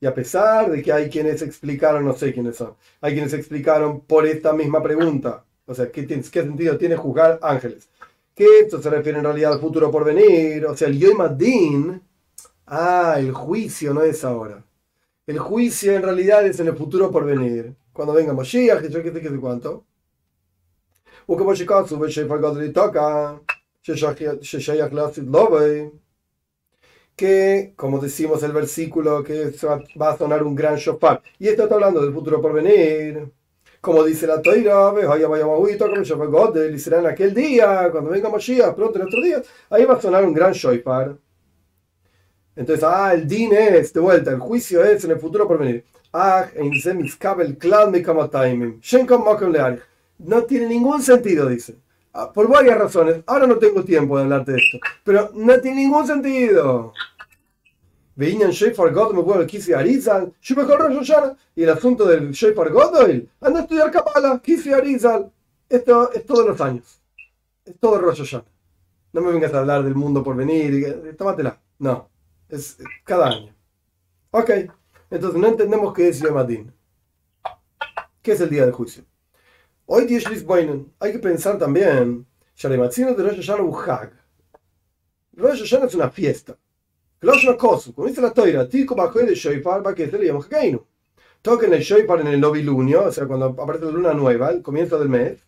Y 0.00 0.06
a 0.06 0.14
pesar 0.14 0.70
de 0.70 0.82
que 0.82 0.90
hay 0.90 1.10
quienes 1.10 1.42
explicaron, 1.42 2.02
no 2.02 2.14
sé 2.14 2.32
quiénes 2.32 2.56
son, 2.56 2.76
hay 3.02 3.12
quienes 3.12 3.34
explicaron 3.34 4.00
por 4.00 4.26
esta 4.26 4.54
misma 4.54 4.82
pregunta, 4.82 5.44
o 5.66 5.74
sea, 5.74 5.92
¿qué, 5.92 6.06
qué 6.06 6.22
sentido 6.22 6.78
tiene 6.78 6.96
juzgar 6.96 7.38
ángeles? 7.42 7.90
Que 8.34 8.60
esto 8.60 8.80
se 8.80 8.88
refiere 8.88 9.18
en 9.18 9.24
realidad 9.24 9.52
al 9.52 9.60
futuro 9.60 9.90
por 9.90 10.02
venir, 10.02 10.64
o 10.64 10.74
sea, 10.74 10.88
el 10.88 10.98
Yom 10.98 11.20
Adin, 11.20 12.00
ah, 12.64 13.16
el 13.18 13.32
juicio 13.32 13.92
no 13.92 14.02
es 14.02 14.24
ahora. 14.24 14.64
El 15.26 15.38
juicio 15.38 15.92
en 15.92 16.02
realidad 16.02 16.46
es 16.46 16.58
en 16.58 16.68
el 16.68 16.74
futuro 16.74 17.10
por 17.10 17.26
venir. 17.26 17.74
Cuando 17.92 18.14
venga 18.14 18.32
Moshiach, 18.32 18.80
que 18.80 18.88
yo 18.88 19.02
qué 19.02 19.12
sé 19.12 19.20
qué 19.20 19.28
sé 19.28 19.36
cuánto. 19.36 19.84
Que, 27.16 27.74
como 27.76 27.98
decimos 28.00 28.42
el 28.42 28.52
versículo, 28.52 29.22
que 29.22 29.52
va 30.00 30.10
a 30.12 30.18
sonar 30.18 30.42
un 30.42 30.54
gran 30.54 30.76
shofar. 30.76 31.22
Y 31.38 31.48
esto 31.48 31.64
está 31.64 31.74
hablando 31.76 32.00
del 32.00 32.12
futuro 32.12 32.40
por 32.40 32.52
venir. 32.54 33.30
Como 33.80 34.02
dice 34.04 34.26
la 34.26 34.40
Toira, 34.42 34.92
y 36.72 36.78
será 36.78 37.00
en 37.00 37.06
aquel 37.06 37.34
día, 37.34 37.90
cuando 37.92 38.10
venga 38.10 38.30
Moshiach, 38.30 38.74
pronto 38.74 38.98
en 38.98 39.06
otro 39.06 39.20
día, 39.22 39.42
ahí 39.70 39.84
va 39.84 39.94
a 39.94 40.00
sonar 40.00 40.24
un 40.24 40.32
gran 40.34 40.52
shofar. 40.52 41.16
Entonces, 42.56 42.84
ah, 42.88 43.12
el 43.14 43.26
din 43.26 43.52
es, 43.52 43.92
de 43.92 44.00
vuelta, 44.00 44.30
el 44.30 44.38
juicio 44.38 44.82
es 44.84 45.04
en 45.04 45.10
el 45.12 45.18
futuro 45.18 45.46
por 45.46 45.58
venir. 45.58 45.84
Ah, 46.12 46.46
No 50.18 50.42
tiene 50.44 50.68
ningún 50.68 51.02
sentido, 51.02 51.48
dice. 51.48 51.76
Ah, 52.16 52.32
Por 52.32 52.48
varias 52.48 52.78
razones. 52.78 53.22
Ahora 53.26 53.46
no 53.46 53.58
tengo 53.58 53.84
tiempo 53.84 54.16
de 54.16 54.22
hablarte 54.24 54.52
de 54.52 54.58
esto. 54.58 54.78
Pero 55.02 55.30
no 55.34 55.60
tiene 55.60 55.82
ningún 55.82 56.06
sentido. 56.06 56.92
Veían 58.16 58.50
Shefar 58.52 58.92
Godel, 58.92 59.16
me 59.16 59.22
acuerdo 59.22 59.44
Kisi 59.46 59.72
Arizal, 59.72 60.32
yo 60.40 60.54
Hashanah. 60.54 61.36
Y 61.56 61.64
el 61.64 61.70
asunto 61.70 62.06
del 62.06 62.30
Shefar 62.30 62.70
Godel, 62.70 63.28
anda 63.40 63.58
a 63.58 63.62
estudiar 63.62 63.90
Kabbalah, 63.90 64.40
Kisi 64.40 64.72
Arizal. 64.72 65.32
Esto 65.68 66.12
es 66.12 66.24
todos 66.24 66.46
los 66.46 66.60
años. 66.60 67.00
Es 67.64 67.74
todo 67.80 67.98
Rosh 67.98 68.18
Hashanah. 68.20 68.44
No 69.12 69.20
me 69.20 69.32
vengas 69.32 69.52
a 69.52 69.58
hablar 69.60 69.82
del 69.82 69.96
mundo 69.96 70.22
por 70.22 70.36
venir. 70.36 70.84
que- 70.84 71.12
Tómatela. 71.14 71.58
No. 71.80 72.08
Es 72.48 72.78
cada 73.02 73.28
año. 73.28 73.54
Ok. 74.30 74.50
Entonces 75.10 75.40
no 75.40 75.46
entendemos 75.48 75.92
qué 75.92 76.08
es 76.08 76.20
Yom. 76.20 76.70
¿Qué 78.22 78.32
es 78.32 78.40
el 78.40 78.50
día 78.50 78.62
del 78.64 78.72
juicio? 78.72 79.04
Hoy 79.86 80.14
es 80.14 80.44
Boinen. 80.44 80.92
Hay 80.98 81.12
que 81.12 81.18
pensar 81.18 81.58
también. 81.58 82.26
Shalematzino 82.56 83.14
de 83.14 83.22
Rosh 83.22 83.36
Hashanah 83.36 83.62
un 83.62 83.74
Hag. 83.74 84.12
Rosh 85.34 85.60
Hashanah 85.60 85.86
es 85.86 85.94
una 85.94 86.10
fiesta. 86.10 86.56
Klosh 87.18 87.44
no 87.44 87.56
kosu. 87.56 87.94
Como 87.94 88.08
dice 88.08 88.22
la 88.22 88.32
toira, 88.32 88.68
Tico 88.68 88.94
bajo 88.94 89.18
de 89.18 89.34
Shoifar 89.34 89.86
va 89.86 89.94
que 89.94 90.08
se 90.08 90.18
le 90.18 90.26
llama 90.26 90.40
Hagainu. 90.40 90.84
Toquen 91.42 91.74
el 91.74 91.82
Shoifar 91.82 92.20
en 92.20 92.28
el 92.28 92.40
novilunio, 92.40 93.04
o 93.04 93.12
sea, 93.12 93.26
cuando 93.26 93.46
aparece 93.46 93.84
la 93.84 93.90
luna 93.90 94.14
nueva, 94.14 94.50
el 94.50 94.62
comienzo 94.62 94.98
del 94.98 95.10
mes, 95.10 95.44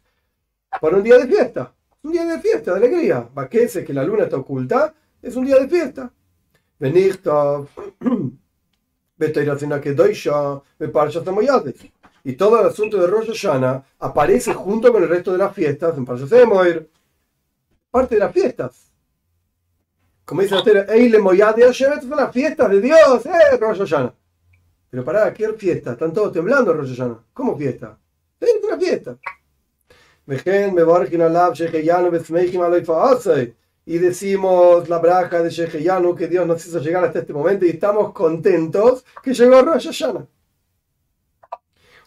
para 0.81 0.97
un 0.97 1.03
día 1.03 1.19
de 1.19 1.27
fiesta. 1.27 1.75
Un 2.03 2.13
día 2.13 2.25
de 2.25 2.39
fiesta, 2.39 2.73
de 2.73 2.77
alegría. 2.79 3.29
Baquese 3.33 3.85
que 3.85 3.95
la 3.95 4.05
luna 4.05 4.25
está 4.25 4.37
oculta, 4.37 4.95
es 5.23 5.35
un 5.37 5.47
día 5.47 5.59
de 5.59 5.69
fiesta. 5.69 6.13
Benichtov, 6.79 7.69
Betoiracina 9.17 9.81
que 9.83 9.93
doisha, 9.93 10.61
Beparsha 10.79 11.25
Samoyades. 11.25 11.77
Y 12.27 12.33
todo 12.33 12.61
el 12.61 12.67
asunto 12.67 13.01
de 13.01 13.07
Rosh 13.07 13.29
Hashanah 13.29 13.85
aparece 14.01 14.53
junto 14.53 14.93
con 14.93 15.01
el 15.01 15.09
resto 15.09 15.31
de 15.31 15.39
las 15.39 15.55
fiestas 15.55 15.97
en 15.97 16.05
Parsha 16.05 16.27
Semoir. 16.27 16.91
Parte 17.89 18.17
de 18.17 18.19
las 18.19 18.33
fiestas. 18.33 18.91
Como 20.25 20.43
dice 20.43 20.57
la 20.57 20.65
Tera, 20.65 20.87
Eile 20.93 21.19
estas 21.19 22.03
son 22.03 22.17
las 22.17 22.33
fiestas 22.33 22.69
de 22.69 22.81
Dios, 22.81 23.27
eh, 23.27 23.57
Rosh 23.61 23.79
Hashanah. 23.79 24.13
Pero 24.91 25.05
pará, 25.05 25.33
¿qué 25.33 25.53
fiesta? 25.53 25.93
Están 25.93 26.13
todos 26.13 26.33
temblando 26.33 26.73
Rosh 26.73 26.97
Hashanah. 26.97 27.27
¿Cómo 27.33 27.57
fiesta? 27.57 27.97
Es 28.41 28.51
una 28.61 28.77
fiesta. 28.77 29.17
Y 33.85 33.99
decimos 33.99 34.89
la 34.89 34.99
braja 34.99 35.43
de 35.45 35.51
Sheheyanu 35.51 36.17
que 36.17 36.27
Dios 36.27 36.45
nos 36.45 36.67
hizo 36.67 36.81
llegar 36.81 37.05
hasta 37.05 37.21
este 37.21 37.33
momento 37.33 37.65
y 37.65 37.69
estamos 37.69 38.13
contentos 38.13 39.05
que 39.23 39.33
llegó 39.33 39.63
Rosh 39.63 39.87
Hashanah. 39.87 40.27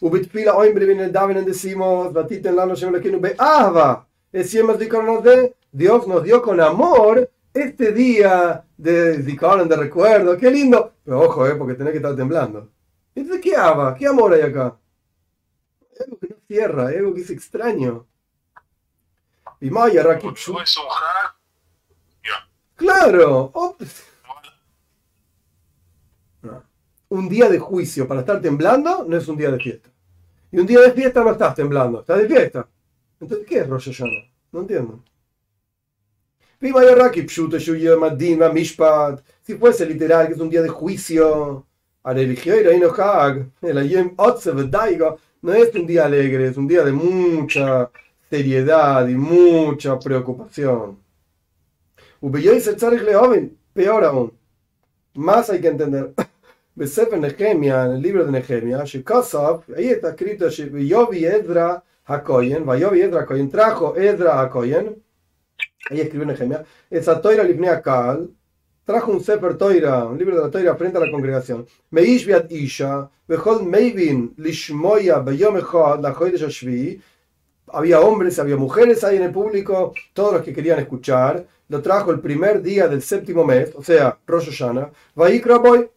ובתפילה 0.01 0.51
אומרים 0.51 0.97
מן 0.97 1.11
דאבן 1.11 1.45
decimos, 1.45 2.15
ותיתן 2.15 2.55
לנו 2.55 2.75
שם 2.75 2.95
אלוקינו 2.95 3.21
באהבה. 3.21 3.93
Es 4.33 4.49
siempre 4.49 4.77
Zikaron 4.77 5.23
de 5.23 5.55
Dios 5.71 6.07
nos 6.07 6.21
dio 6.23 6.41
con 6.41 6.59
amor 6.59 7.29
este 7.53 7.93
día 7.93 8.65
de 8.77 9.23
Zikaron, 9.23 9.69
de 9.69 9.77
recuerdo. 9.77 10.37
Qué 10.37 10.51
lindo. 10.51 10.95
Pero 11.05 11.21
ojo, 11.21 11.47
eh, 11.47 11.55
porque 11.55 11.75
tenés 11.75 11.91
que 11.91 11.97
estar 11.97 12.15
temblando. 12.15 12.69
Entonces, 13.15 13.41
¿qué 13.41 13.55
ama? 13.55 13.95
¿Qué 13.95 14.05
amor 14.07 14.33
hay 14.33 14.41
acá? 14.41 14.77
Algo 16.03 16.19
que 16.19 16.27
no 16.27 16.35
cierra, 16.47 16.87
algo 16.89 17.13
que 17.13 17.21
es 17.21 17.29
extraño. 17.29 18.05
Y 19.61 19.69
Maya, 19.69 20.03
Rakip, 20.03 20.35
Luego 20.47 20.61
es 20.61 20.77
un 20.77 20.89
hack. 20.89 21.35
Ya. 22.25 22.49
Claro. 22.75 23.51
oh, 23.53 23.77
Un 27.10 27.28
día 27.28 27.48
de 27.48 27.58
juicio 27.58 28.08
para 28.08 28.20
estar 28.20 28.40
temblando 28.40 29.04
no 29.06 29.16
es 29.16 29.28
un 29.28 29.36
día 29.36 29.50
de 29.50 29.58
fiesta. 29.58 29.90
Y 30.52 30.58
un 30.58 30.66
día 30.66 30.80
de 30.80 30.92
fiesta 30.92 31.22
no 31.22 31.32
estás 31.32 31.54
temblando, 31.54 32.00
estás 32.00 32.18
de 32.18 32.28
fiesta. 32.28 32.66
Entonces, 33.20 33.46
¿qué 33.46 33.58
es 33.58 33.68
Rosh 33.68 33.86
Hashanah? 33.86 34.30
No 34.52 34.60
entiendo. 34.60 35.04
Si 39.42 39.54
fuese 39.56 39.86
literal 39.86 40.28
que 40.28 40.34
es 40.34 40.40
un 40.40 40.50
día 40.50 40.62
de 40.62 40.68
juicio, 40.68 41.66
no 45.42 45.52
es 45.52 45.74
un 45.74 45.86
día 45.86 46.06
alegre, 46.06 46.48
es 46.48 46.56
un 46.56 46.68
día 46.68 46.84
de 46.84 46.92
mucha 46.92 47.90
seriedad 48.28 49.08
y 49.08 49.14
mucha 49.14 49.98
preocupación. 49.98 50.98
Peor 53.72 54.04
aún. 54.04 54.32
Más 55.14 55.50
hay 55.50 55.60
que 55.60 55.68
entender. 55.68 56.14
En 56.76 57.24
el 57.24 58.00
libro 58.00 58.24
de 58.24 58.30
Nehemia, 58.30 58.84
Shekosov, 58.84 59.64
ahí 59.76 59.88
está 59.88 60.10
escrito 60.10 60.48
Yovi 60.48 61.24
Edra 61.24 61.82
Hakoyen, 62.04 62.64
Vayovi 62.64 63.02
Edra 63.02 63.22
Hakoyen, 63.22 63.50
trajo 63.50 63.96
Edra 63.96 64.40
Hakoyen, 64.40 65.02
ahí 65.90 66.00
escribió 66.00 66.26
Nehemia, 66.26 66.64
trajo 68.84 69.12
un 69.12 69.20
Sefer 69.20 69.58
Toira, 69.58 70.04
un 70.04 70.16
libro 70.16 70.36
de 70.36 70.42
la 70.42 70.50
Toira 70.50 70.76
frente 70.76 70.98
a 70.98 71.00
la 71.00 71.10
congregación. 71.10 71.66
Isha, 72.48 73.10
había 77.72 78.00
hombres, 78.00 78.38
había 78.38 78.56
mujeres 78.56 79.04
ahí 79.04 79.16
en 79.16 79.24
el 79.24 79.32
público, 79.32 79.92
todos 80.12 80.34
los 80.34 80.42
que 80.42 80.52
querían 80.52 80.78
escuchar, 80.78 81.46
lo 81.68 81.82
trajo 81.82 82.10
el 82.10 82.20
primer 82.20 82.62
día 82.62 82.88
del 82.88 83.02
séptimo 83.02 83.44
mes, 83.44 83.72
o 83.74 83.82
sea, 83.82 84.18
Rosh 84.26 84.46
Hashanah, 84.50 84.90
Vaikra 85.14 85.58
Boy, 85.58 85.88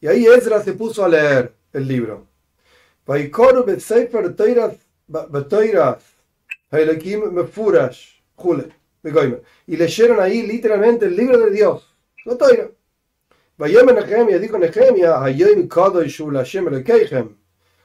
y 0.00 0.06
ahí 0.06 0.26
Ezra 0.26 0.62
se 0.62 0.72
puso 0.72 1.04
a 1.04 1.08
leer 1.08 1.54
el 1.72 1.88
libro. 1.88 2.26
Y 9.66 9.76
leyeron 9.76 10.20
ahí 10.20 10.42
literalmente 10.42 11.06
el 11.06 11.16
libro 11.16 11.38
de 11.38 11.50
Dios, 11.50 11.96
la 12.24 12.36
Toira. 12.36 12.70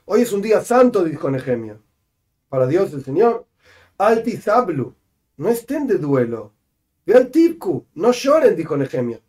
Hoy 0.04 0.20
es 0.20 0.32
un 0.32 0.42
día 0.42 0.60
santo, 0.60 1.04
dijo 1.04 1.30
Nehemia. 1.30 1.80
Para 2.48 2.66
Dios 2.66 2.92
el 2.92 3.04
Señor. 3.04 3.46
Altizablu, 3.96 4.94
no 5.36 5.48
estén 5.48 5.86
de 5.86 5.96
duelo. 5.96 6.52
Ve 7.06 7.14
al 7.14 7.30
no 7.94 8.12
lloren, 8.12 8.56
dijo 8.56 8.76
Nehemia. 8.76 9.20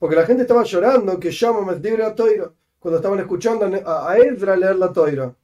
Porque 0.00 0.16
la 0.16 0.24
gente 0.24 0.42
estaba 0.42 0.64
llorando 0.64 1.20
que 1.20 1.30
llama 1.30 1.74
libre 1.74 2.02
a 2.02 2.14
Toira, 2.14 2.50
cuando 2.78 2.96
estaban 2.96 3.20
escuchando 3.20 3.66
a, 3.84 4.16
Ezra 4.16 4.56
leer 4.56 4.76
la 4.76 4.90
Toira. 4.90 5.34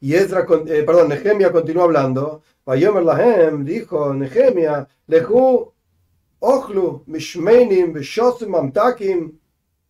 Y 0.00 0.14
Ezra, 0.14 0.46
eh, 0.66 0.82
perdón, 0.82 1.10
Nehemia 1.10 1.52
continuó 1.52 1.84
hablando. 1.84 2.42
Vayomer 2.64 3.04
Lahem, 3.04 3.64
dijo 3.66 4.14
Nehemia, 4.14 4.88
Lehu, 5.06 5.70
Ochlu, 6.40 7.04
Mishmenim, 7.06 7.92
Beshosim, 7.92 8.48
Mamtakim, 8.48 9.38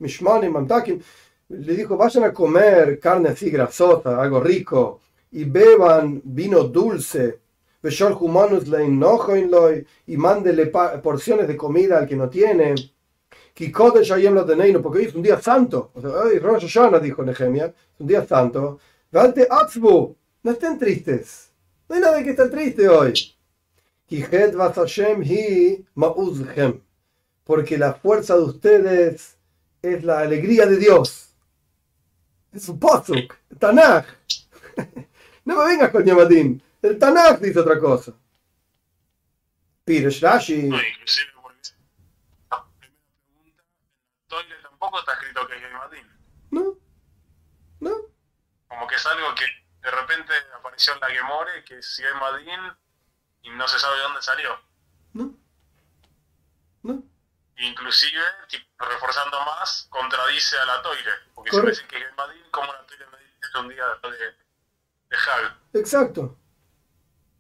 Mishmanim, 0.01 0.53
Mamtakim. 0.53 1.01
Le 1.49 1.75
dijo, 1.77 1.97
vayan 1.97 2.25
a 2.25 2.33
comer 2.33 2.99
carne 2.99 3.29
así 3.29 3.51
grasosa, 3.51 4.21
algo 4.21 4.41
rico, 4.41 5.01
y 5.31 5.45
beban 5.45 6.21
vino 6.25 6.65
dulce. 6.65 7.39
Beshol 7.81 8.17
humanus 8.19 8.67
leinojoin 8.67 9.49
loy, 9.49 9.87
y 10.09 10.17
mándele 10.17 10.67
porciones 10.67 11.47
de 11.47 11.57
comida 11.57 11.99
al 11.99 12.09
que 12.09 12.17
no 12.17 12.29
tiene. 12.29 12.75
Kikodesh 13.55 14.11
hayem 14.13 14.35
lo 14.35 14.45
teneino, 14.45 14.81
porque 14.81 15.01
hoy 15.01 15.05
es 15.07 15.15
un 15.15 15.23
día 15.23 15.41
santo. 15.41 15.91
O 15.95 16.01
sea, 16.01 16.11
hoy 16.11 16.39
Rosh 16.39 16.63
Hashanah, 16.63 16.99
dijo 16.99 17.23
Nehemia, 17.23 17.67
es 17.67 18.01
un 18.01 18.07
día 18.07 18.27
santo. 18.27 18.79
Valte 19.11 19.47
atzbu, 19.51 20.17
no 20.43 20.51
estén 20.51 20.79
tristes. 20.79 21.53
No 21.89 21.97
hay 21.97 22.01
nada 22.01 22.23
que 22.23 22.31
estar 22.31 22.49
triste 22.49 22.89
hoy. 22.89 23.13
Kihet 24.07 24.55
vas 24.55 24.75
Hashem 24.75 25.23
hi 25.23 25.85
ma'uzhem. 25.95 26.81
Porque 27.45 27.77
la 27.77 27.93
fuerza 27.93 28.37
de 28.37 28.43
ustedes 28.43 29.37
es 29.83 30.05
la 30.05 30.21
alegría 30.21 30.67
de 30.67 30.79
Dios. 30.79 31.35
Es 32.53 32.69
un 32.69 32.79
posuk, 32.79 33.35
Tanaj. 33.59 34.07
No 35.45 35.57
me 35.57 35.67
vengas 35.67 35.91
con 35.91 36.05
Yamadín. 36.05 36.63
El 36.81 37.01
Tanaj 37.01 37.41
dice 37.41 37.59
otra 37.59 37.77
cosa. 37.81 38.13
Piresh 39.85 40.21
Rashi. 40.21 40.69
No, 40.69 40.77
inclusive 40.77 41.33
porque 41.43 41.71
la 42.59 42.79
primera 42.79 43.03
pregunta, 43.19 43.63
en 43.69 43.73
la 43.73 43.89
Toile 44.29 44.55
tampoco 44.93 44.99
está 45.01 45.13
escrito 45.13 45.47
que 45.47 45.57
es 45.57 45.63
Yemadín. 45.63 46.11
No, 46.51 46.79
no. 47.81 47.91
Como 48.69 48.87
que 48.87 48.95
es 48.97 49.07
algo 49.07 49.35
que 49.35 49.45
de 49.83 49.91
repente 49.91 50.33
apareció 50.55 50.95
en 50.95 51.01
la 51.01 51.09
Gemore, 51.09 51.65
que 51.65 51.79
es 51.79 51.97
Yemadín 51.97 52.61
y 53.43 53.51
no 53.51 53.67
se 53.67 53.79
sabe 53.79 53.97
de 53.97 54.03
dónde 54.03 54.23
salió. 54.23 54.59
No. 55.15 55.35
No. 56.83 57.03
Inclusive, 57.57 58.23
tipo, 58.49 58.67
reforzando 58.79 59.41
más, 59.45 59.87
contradice 59.91 60.57
a 60.59 60.67
la 60.67 60.83
Toire. 60.83 61.13
Porque 61.35 61.51
Correcto. 61.51 61.81
si 61.81 61.83
me 61.83 61.87
dicen 61.87 61.89
que 61.89 61.97
es 61.97 62.11
Yemadín, 62.11 62.51
¿cómo 62.51 62.73
la 62.73 62.87
Toire 62.87 63.07
me 63.07 63.19
dice 63.19 63.33
que 63.41 63.49
es 63.49 63.55
un 63.55 63.69
día 63.69 63.85
de, 64.03 64.11
de 65.09 65.17
Hag? 65.17 65.59
Exacto. 65.75 66.37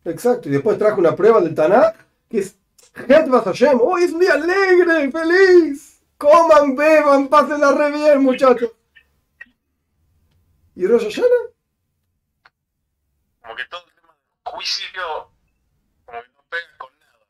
Exacto. 0.05 0.49
Y 0.49 0.53
después 0.53 0.79
trajo 0.79 0.99
una 0.99 1.15
prueba 1.15 1.41
del 1.41 1.55
Tanakh 1.55 1.97
que 2.29 2.38
es 2.38 2.57
Het 2.95 3.29
Vas 3.29 3.45
Hashem. 3.45 3.79
Hoy 3.81 4.05
es 4.05 4.12
un 4.12 4.21
día 4.21 4.35
alegre, 4.35 5.11
feliz. 5.11 5.91
Coman, 6.22 6.76
beban, 6.76 7.26
pásenla 7.26 7.72
re 7.72 7.90
bien, 7.90 8.22
muchachos. 8.22 8.70
¿Y 10.76 10.87
Rosh 10.87 11.02
Hashanah? 11.02 11.50
Como 13.40 13.56
que 13.56 13.64
todo 13.68 13.82
el 13.88 13.92
tema 13.92 14.14
del 14.14 14.22
juicio, 14.44 15.02
como 16.04 16.22
que 16.22 16.28
no 16.28 16.44
pega 16.48 16.78
con 16.78 16.90
nada. 17.00 17.26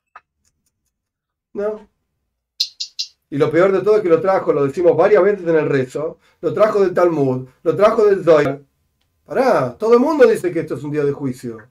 No. 1.54 1.88
Y 3.30 3.38
lo 3.38 3.50
peor 3.50 3.72
de 3.72 3.80
todo 3.80 3.96
es 3.96 4.02
que 4.02 4.10
lo 4.10 4.20
trajo, 4.20 4.52
lo 4.52 4.66
decimos 4.66 4.94
varias 4.94 5.22
veces 5.22 5.48
en 5.48 5.56
el 5.56 5.70
rezo, 5.70 6.18
lo 6.42 6.52
trajo 6.52 6.80
del 6.80 6.92
Talmud, 6.92 7.48
lo 7.62 7.74
trajo 7.74 8.04
del 8.04 8.22
Zohar. 8.22 8.60
Pará, 9.24 9.74
todo 9.78 9.94
el 9.94 10.00
mundo 10.00 10.26
dice 10.26 10.52
que 10.52 10.60
esto 10.60 10.74
es 10.74 10.82
un 10.82 10.90
día 10.90 11.02
de 11.02 11.12
juicio. 11.12 11.66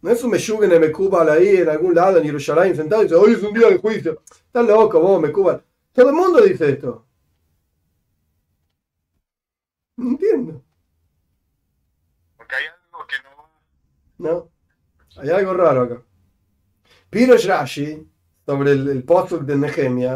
No 0.00 0.10
es 0.10 0.24
un 0.24 0.30
Meyug 0.30 0.64
en 0.64 0.72
el 0.72 0.80
Mekubal 0.80 1.28
ahí, 1.28 1.58
en 1.58 1.68
algún 1.68 1.94
lado, 1.94 2.16
en 2.16 2.24
Yerushalayim, 2.24 2.74
sentado 2.74 3.02
y 3.02 3.04
dice, 3.04 3.14
hoy 3.14 3.34
es 3.34 3.42
un 3.42 3.52
día 3.52 3.68
de 3.68 3.76
juicio. 3.76 4.22
Estás 4.46 4.66
loco 4.66 5.00
vos, 5.00 5.20
Mekubal. 5.20 5.62
Todo 5.98 6.10
el 6.10 6.14
mundo 6.14 6.40
dice 6.42 6.70
esto. 6.70 7.04
No 9.96 10.10
entiendo. 10.10 10.62
Porque 12.36 12.54
hay 12.54 12.66
algo 12.66 13.04
que 13.08 13.16
no. 13.24 14.30
No. 14.30 14.50
Hay 15.20 15.30
algo 15.30 15.54
raro 15.54 15.82
acá. 15.82 16.02
Pirosh 17.10 17.46
Rashi, 17.48 18.08
sobre 18.46 18.70
el, 18.70 18.88
el 18.90 19.04
de 19.44 19.56
Nehemia, 19.56 20.14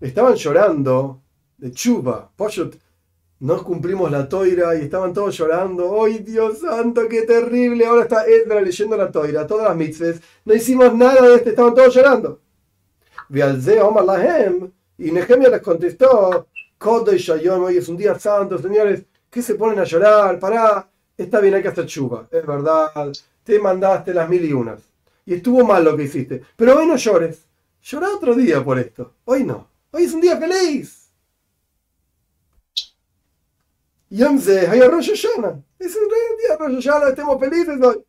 Estaban 0.00 0.34
llorando 0.36 1.24
de 1.56 1.72
chupa. 1.72 2.30
No 3.40 3.64
cumplimos 3.64 4.10
la 4.10 4.28
toira 4.28 4.76
y 4.76 4.82
estaban 4.82 5.14
todos 5.14 5.36
llorando. 5.36 6.04
¡Ay, 6.04 6.18
Dios 6.18 6.60
santo, 6.60 7.08
qué 7.08 7.22
terrible! 7.22 7.86
Ahora 7.86 8.02
está 8.02 8.26
Edra 8.26 8.60
leyendo 8.60 8.96
la 8.96 9.10
toira, 9.10 9.46
todas 9.46 9.68
las 9.68 9.76
mitzvahs. 9.76 10.20
No 10.44 10.54
hicimos 10.54 10.94
nada 10.94 11.26
de 11.26 11.36
esto, 11.36 11.48
estaban 11.48 11.74
todos 11.74 11.94
llorando. 11.94 12.40
Y 14.98 15.10
Nehemia 15.10 15.48
les 15.48 15.62
contestó: 15.62 16.48
hoy 16.84 17.76
es 17.76 17.88
un 17.88 17.96
día 17.96 18.18
santo, 18.18 18.58
señores. 18.58 19.04
¿Qué 19.30 19.40
se 19.40 19.54
ponen 19.54 19.78
a 19.78 19.84
llorar? 19.84 20.38
Pará, 20.38 20.90
está 21.16 21.40
bien, 21.40 21.54
hay 21.54 21.62
que 21.62 21.68
hacer 21.68 21.86
chupa. 21.86 22.28
Es 22.30 22.44
verdad, 22.44 22.90
te 23.42 23.58
mandaste 23.58 24.12
las 24.12 24.28
mil 24.28 24.44
y 24.44 24.52
unas 24.52 24.80
y 25.24 25.34
estuvo 25.34 25.64
mal 25.64 25.84
lo 25.84 25.96
que 25.96 26.02
hiciste. 26.02 26.42
Pero 26.56 26.78
hoy 26.78 26.86
no 26.86 26.96
llores. 26.96 27.46
Llora 27.82 28.08
otro 28.14 28.34
día 28.34 28.62
por 28.62 28.78
esto. 28.78 29.14
Hoy 29.24 29.44
no. 29.44 29.68
Hoy 29.92 30.04
es 30.04 30.12
un 30.12 30.20
día 30.20 30.36
feliz. 30.36 30.99
Yamze, 34.10 34.66
hay 34.66 34.80
Rosh 34.80 35.10
Hashanah. 35.10 35.62
Es 35.78 35.96
un 35.96 36.08
día 36.08 36.56
Rosh 36.58 36.84
Hashanah, 36.84 37.08
estemos 37.10 37.38
felices 37.38 37.80
hoy. 37.80 38.04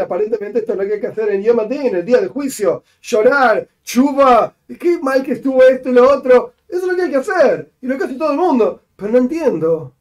Aparentemente 0.00 0.58
esto 0.60 0.72
es 0.72 0.78
lo 0.78 0.86
que 0.86 0.94
hay 0.94 1.00
que 1.00 1.06
hacer 1.06 1.28
en 1.30 1.42
Yom 1.42 1.60
el 1.60 2.04
día 2.04 2.20
de 2.20 2.28
juicio. 2.28 2.84
Llorar, 3.02 3.68
chuva, 3.82 4.54
qué 4.78 4.98
mal 4.98 5.22
que 5.22 5.32
estuvo 5.32 5.62
esto 5.62 5.88
y 5.88 5.92
lo 5.92 6.10
otro. 6.10 6.54
Eso 6.68 6.82
es 6.82 6.86
lo 6.86 6.96
que 6.96 7.02
hay 7.02 7.10
que 7.10 7.16
hacer. 7.16 7.72
Y 7.80 7.86
lo 7.86 7.96
que 7.96 8.04
hace 8.04 8.14
todo 8.14 8.32
el 8.32 8.38
mundo. 8.38 8.82
Pero 8.96 9.12
no 9.12 9.18
entiendo. 9.18 9.94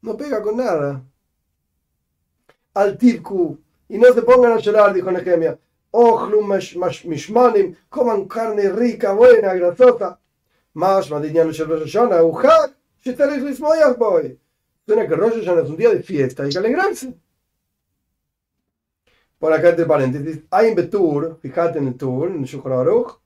No 0.00 0.16
pega 0.16 0.42
con 0.42 0.56
nada. 0.56 1.02
Al 2.74 2.96
tirku. 2.96 3.58
Y 3.88 3.98
no 3.98 4.12
se 4.12 4.22
pongan 4.22 4.52
a 4.52 4.58
llorar, 4.58 4.94
dijo 4.94 5.10
Nehemia. 5.10 5.58
Ojlum 5.92 6.46
mishmanim, 7.04 7.76
coman 7.90 8.26
carne 8.28 8.70
rica, 8.70 9.12
buena, 9.14 9.54
grasosa. 9.54 10.18
Más 10.74 11.10
madiñano 11.10 11.52
shel 11.52 11.68
Rosh 11.68 11.82
Hashanah, 11.82 12.22
ujak, 12.22 12.74
shetarich 13.04 13.42
lismoyach 13.42 13.98
boy. 13.98 14.38
Suena 14.86 15.06
que 15.06 15.14
Rosh 15.14 15.34
Hashanah 15.34 15.62
es 15.62 15.70
un 15.70 15.76
día 15.76 15.90
de 15.90 16.02
fiesta, 16.02 16.44
hay 16.44 16.50
que 16.50 16.58
alegrarse. 16.58 17.14
Por 19.38 19.52
acá 19.52 19.70
entre 19.70 19.86
paréntesis, 19.86 20.44
hay 20.50 20.68
en 20.68 20.74
Betur, 20.76 21.38
fíjate 21.42 21.78
en 21.78 21.88
el 21.88 21.94
Tur, 21.96 22.28
en 22.30 22.44
Shulchan 22.44 22.72
Aruch, 22.72 23.18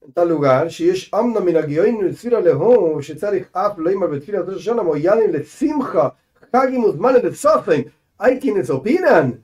en 0.00 0.12
tal 0.12 0.28
lugar, 0.28 0.70
שיש 0.70 1.14
אמנה 1.14 1.40
מן 1.40 1.56
הגאוין 1.56 2.04
לצפירה 2.04 2.40
להוא, 2.40 3.02
שצריך 3.02 3.46
אף 3.52 3.78
לימר 3.78 4.06
בתפילת 4.06 4.48
ראש 4.48 4.56
השנה 4.56 4.82
מויאנים 4.82 5.30
לשמחה, 5.32 6.08
חגים 6.56 6.84
וזמן 6.84 7.14
לצופן. 7.14 7.80
Hay 8.20 8.38
quienes 8.40 8.70
opinan, 8.70 9.42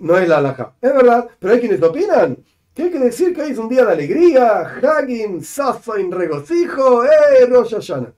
no 0.00 0.18
es 0.18 0.28
la 0.28 0.38
alhaja, 0.38 0.74
es 0.80 0.94
verdad, 0.94 1.28
pero 1.38 1.54
hay 1.54 1.60
quienes 1.60 1.82
opinan 1.82 2.36
que 2.76 2.82
hay 2.82 2.90
que 2.90 2.98
decir 2.98 3.34
que 3.34 3.40
hoy 3.40 3.52
es 3.52 3.58
un 3.58 3.70
día 3.70 3.86
de 3.86 3.92
alegría, 3.92 4.60
Hagim, 4.60 5.40
Safain, 5.42 6.12
regocijo, 6.12 7.04
¡eh, 7.06 7.46
Rosh 7.48 7.72
Hashanah! 7.72 8.12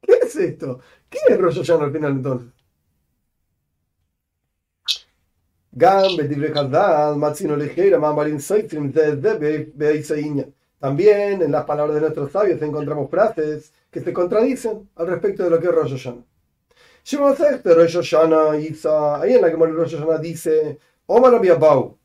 ¿Qué 0.00 0.12
es 0.22 0.36
esto? 0.36 0.78
¿Qué 1.10 1.18
es 1.28 1.38
Rosh 1.38 1.56
Hashanah 1.58 1.86
al 1.86 1.92
final 1.92 2.12
entonces? 2.12 2.52
También 10.78 11.42
en 11.42 11.50
las 11.50 11.64
palabras 11.64 11.94
de 11.94 12.00
nuestros 12.00 12.30
sabios 12.30 12.62
encontramos 12.62 13.10
frases 13.10 13.72
que 13.90 14.00
se 14.00 14.12
contradicen 14.12 14.88
al 14.96 15.06
respecto 15.08 15.42
de 15.42 15.50
lo 15.50 15.58
que 15.58 15.66
es 15.66 15.72
Rosh. 15.72 16.08
Rosh 17.04 17.94
Hashanah, 17.96 18.52
ahí 18.52 19.34
en 19.34 19.40
la 19.42 19.50
que 19.50 19.56
Rosh 19.56 19.94
Hashanah 19.94 20.18
dice, 20.18 20.78
Omar 21.06 21.32
Rabbi 21.32 21.48
Abau, 21.48 21.98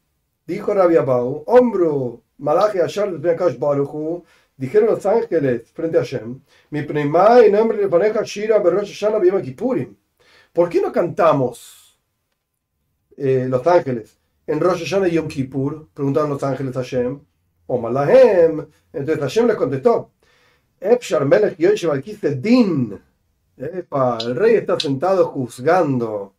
dijo 0.46 0.74
Rabbi 0.74 0.96
Abau, 0.96 1.44
Ombru, 1.48 2.22
Malachi 2.40 2.80
Ashar 2.80 3.10
Baruchu, 3.58 4.24
dijeron 4.56 4.90
los 4.90 5.06
ángeles 5.06 5.72
frente 5.72 5.98
a 5.98 6.02
Hashem, 6.02 6.42
mi 6.72 6.84
prima 6.84 7.46
y 7.46 7.52
nombre 7.52 7.78
de 7.78 7.88
pareja 7.88 8.24
Shira 8.24 8.60
Rosh 8.60 9.00
Hashanah 9.00 9.42
Kippurim. 9.42 9.96
¿Por 10.54 10.70
qué 10.70 10.82
no 10.82 10.92
cantamos 10.92 11.88
eh, 13.18 13.48
los 13.50 13.66
ángeles. 13.66 14.20
En 14.46 14.60
Rosh 14.60 14.84
Hashanah 14.84 15.08
y 15.08 15.14
Yom 15.14 15.28
Kippur 15.28 15.90
preguntaron 15.94 16.30
los 16.30 16.44
ángeles 16.44 16.78
a 16.78 16.82
Hashem, 16.82 17.20
o 17.66 17.78
Malahem. 17.80 18.68
Entonces 18.94 19.20
Hashem 19.20 19.48
les 19.48 19.56
contestó, 19.56 20.12
Epshar 20.80 21.26
Melech 21.26 21.58
Yoshev 21.58 22.02
Din. 22.40 23.02
El 23.58 24.36
rey 24.36 24.56
está 24.56 24.80
sentado 24.80 25.26
juzgando. 25.28 26.34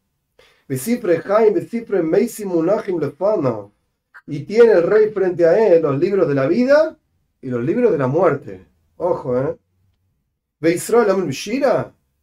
Y 4.26 4.40
tiene 4.40 4.72
el 4.72 4.82
rey 4.82 5.10
frente 5.10 5.44
a 5.46 5.58
él 5.74 5.82
los 5.82 5.98
libros 5.98 6.28
de 6.28 6.34
la 6.34 6.46
vida 6.46 6.96
y 7.40 7.48
los 7.48 7.64
libros 7.64 7.90
de 7.92 7.98
la 7.98 8.06
muerte. 8.06 8.66
Ojo, 8.96 9.38
¿eh? 9.38 9.56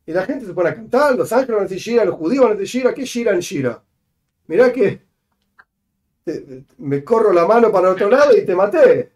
Y 0.05 0.12
la 0.12 0.23
gente 0.25 0.45
se 0.45 0.53
pone 0.53 0.69
a 0.69 0.75
cantar, 0.75 1.15
los 1.15 1.31
ángeles 1.34 1.55
van 1.55 1.65
a 1.65 1.67
decir 1.67 1.79
Shira, 1.79 2.05
los 2.05 2.15
judíos 2.15 2.43
van 2.43 2.53
a 2.53 2.55
decir 2.60 2.81
Shira, 2.81 2.93
¿qué 2.93 3.05
Shira 3.05 3.34
en 3.34 3.39
Shira? 3.39 3.84
Mirá 4.47 4.71
que 4.71 5.01
me 6.77 7.03
corro 7.03 7.34
la 7.34 7.47
mano 7.47 7.71
para 7.71 7.91
otro 7.91 8.10
lado 8.10 8.36
y 8.38 8.45
te 8.45 8.55
maté. 8.55 9.12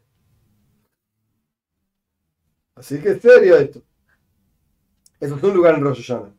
Así 2.76 3.00
que 3.00 3.10
es 3.12 3.22
serio 3.22 3.58
esto. 3.58 3.82
Eso 5.20 5.36
es 5.36 5.44
un 5.44 5.54
lugar 5.54 5.76
en 5.76 5.82
Rosh 5.82 6.08
Hashanah. 6.08 6.34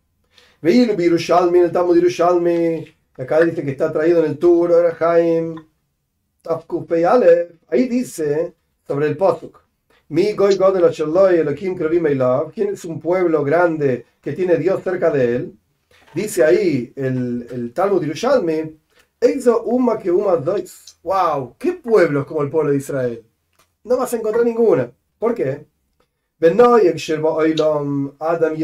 Veí 0.63 0.87
Birushalmi, 0.95 1.59
en 1.59 1.65
el 1.67 1.73
Talmud 1.73 1.97
Yerushalmi, 1.97 2.85
acá 3.17 3.41
dice 3.41 3.63
que 3.63 3.71
está 3.71 3.93
traído 3.93 4.25
en 4.25 4.31
el 4.31 4.39
Tur, 4.39 4.73
Jaim, 4.99 5.57
ahí 7.69 7.89
dice 7.89 8.55
sobre 8.87 9.07
el 9.07 9.17
Posuk. 9.17 9.61
Mi 10.09 10.33
goy 10.33 10.57
godel 10.57 10.85
elokim 10.85 11.77
¿Quién 12.55 12.69
es 12.71 12.85
un 12.85 13.01
pueblo 13.01 13.45
grande 13.45 14.07
que 14.21 14.33
tiene 14.33 14.57
Dios 14.57 14.83
cerca 14.83 15.11
de 15.11 15.37
él? 15.37 15.59
Dice 16.15 16.45
ahí 16.45 16.93
el, 16.97 17.47
el 17.51 17.73
Talmud 17.73 18.03
Yerushalmi, 18.03 18.79
Eizo 19.21 19.63
Uma 19.65 19.99
que 19.99 20.11
Uma 20.11 20.37
Dois. 20.37 20.99
¡Wow! 21.03 21.57
¿Qué 21.59 21.75
pueblos 21.75 22.27
como 22.27 22.43
el 22.43 22.51
pueblo 22.51 22.71
de 22.71 22.79
Israel? 22.79 23.25
No 23.85 23.97
vas 23.97 24.13
a 24.13 24.17
encontrar 24.17 24.45
ninguna. 24.45 24.91
¿Por 25.19 25.35
qué? 25.35 25.67
Adam 28.19 28.55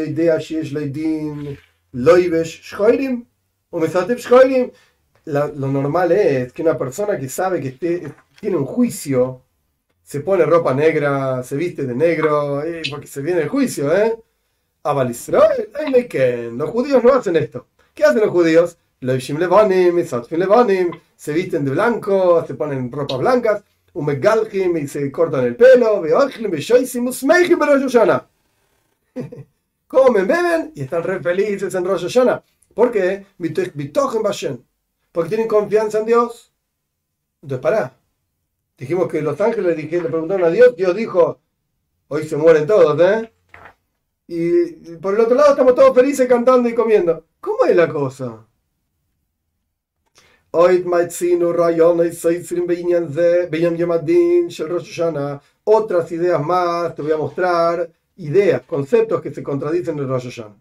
Lo 5.27 5.69
normal 5.69 6.13
es 6.13 6.53
que 6.55 6.63
una 6.63 6.79
persona 6.79 7.19
que 7.19 7.29
sabe 7.29 7.61
que 7.61 7.73
tiene 8.41 8.57
un 8.57 8.65
juicio 8.65 9.43
se 10.03 10.21
pone 10.21 10.45
ropa 10.45 10.73
negra, 10.73 11.43
se 11.43 11.57
viste 11.57 11.85
de 11.85 11.95
negro, 11.95 12.63
eh, 12.63 12.81
porque 12.89 13.07
se 13.07 13.21
viene 13.21 13.43
el 13.43 13.49
juicio, 13.49 13.95
¿eh? 13.95 14.17
Los 16.53 16.71
judíos 16.71 17.05
no 17.05 17.13
hacen 17.13 17.37
esto. 17.37 17.67
¿Qué 17.93 18.05
hacen 18.05 18.23
los 18.23 18.31
judíos? 18.31 18.79
se 21.17 21.33
visten 21.33 21.65
de 21.65 21.73
blanco, 21.73 22.43
se 22.47 22.55
ponen 22.55 22.91
ropas 22.91 23.19
blancas, 23.19 23.65
y 24.77 24.89
se 24.89 25.11
cortan 25.11 25.45
el 25.45 25.57
pelo, 25.57 26.03
comen, 29.87 30.27
beben 30.27 30.73
y 30.75 30.83
están 30.83 31.03
re 31.03 31.21
felices 31.21 31.75
en 31.75 31.85
Rosh 31.85 32.03
Hashanah. 32.03 32.43
¿Por 32.75 32.93
qué? 32.93 33.25
Porque 35.13 35.29
tienen 35.29 35.49
confianza 35.49 36.01
en 36.01 36.07
Dios. 36.07 36.53
Entonces, 37.41 37.63
pará. 37.63 37.97
Dijimos 38.77 39.09
que 39.09 39.23
los 39.23 39.41
ángeles 39.41 39.77
le 39.77 40.01
preguntaron 40.01 40.45
a 40.45 40.51
Dios, 40.51 40.77
Dios 40.77 40.95
dijo, 40.95 41.41
hoy 42.09 42.27
se 42.27 42.37
mueren 42.37 42.67
todos, 42.67 43.01
¿eh? 43.01 43.33
Y 44.29 44.97
por 44.97 45.15
el 45.15 45.21
otro 45.21 45.37
lado 45.37 45.51
estamos 45.51 45.75
todos 45.75 45.95
felices 45.95 46.29
cantando 46.29 46.69
y 46.69 46.75
comiendo. 46.75 47.25
¿Cómo 47.41 47.65
es 47.65 47.75
la 47.75 47.89
cosa? 47.89 48.47
Otras 55.65 56.13
ideas 56.13 56.45
más, 56.45 56.95
te 56.95 57.03
voy 57.03 57.13
a 57.13 57.17
mostrar 57.17 57.91
ideas, 58.17 58.63
conceptos 58.63 59.21
que 59.21 59.33
se 59.33 59.43
contradicen 59.43 59.99
en 59.99 60.09
Rosh 60.09 60.31
Hashanah. 60.31 60.57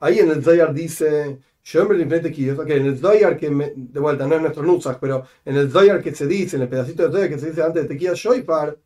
Ahí 0.00 0.18
en 0.18 0.30
el 0.30 0.42
Zoyar 0.44 0.72
dice, 0.74 1.38
ok, 1.74 2.70
en 2.70 2.86
el 2.86 2.98
Zoyar 2.98 3.36
que 3.36 3.50
me, 3.50 3.72
de 3.74 4.00
vuelta 4.00 4.26
no 4.26 4.36
es 4.36 4.42
nuestro 4.42 4.62
Nusach, 4.62 4.98
pero 5.00 5.24
en 5.44 5.56
el 5.56 5.70
Zoyar 5.70 6.02
que 6.02 6.14
se 6.14 6.26
dice, 6.26 6.56
en 6.56 6.62
el 6.62 6.68
pedacito 6.68 7.02
de 7.04 7.12
Zoyar 7.12 7.28
que 7.28 7.38
se 7.38 7.46
dice 7.50 7.62
antes 7.62 7.82
de 7.82 7.88
Tequila 7.88 8.12
Shoifar, 8.14 8.76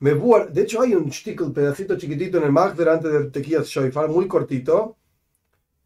de 0.00 0.62
hecho 0.62 0.80
hay 0.82 0.94
un 0.94 1.10
pedacito 1.54 1.96
chiquitito 1.96 2.38
en 2.38 2.44
el 2.44 2.52
Magder 2.52 2.88
antes 2.88 3.12
de 3.12 3.30
Tequila 3.30 3.62
Shoifar, 3.64 4.08
muy 4.08 4.26
cortito, 4.26 4.96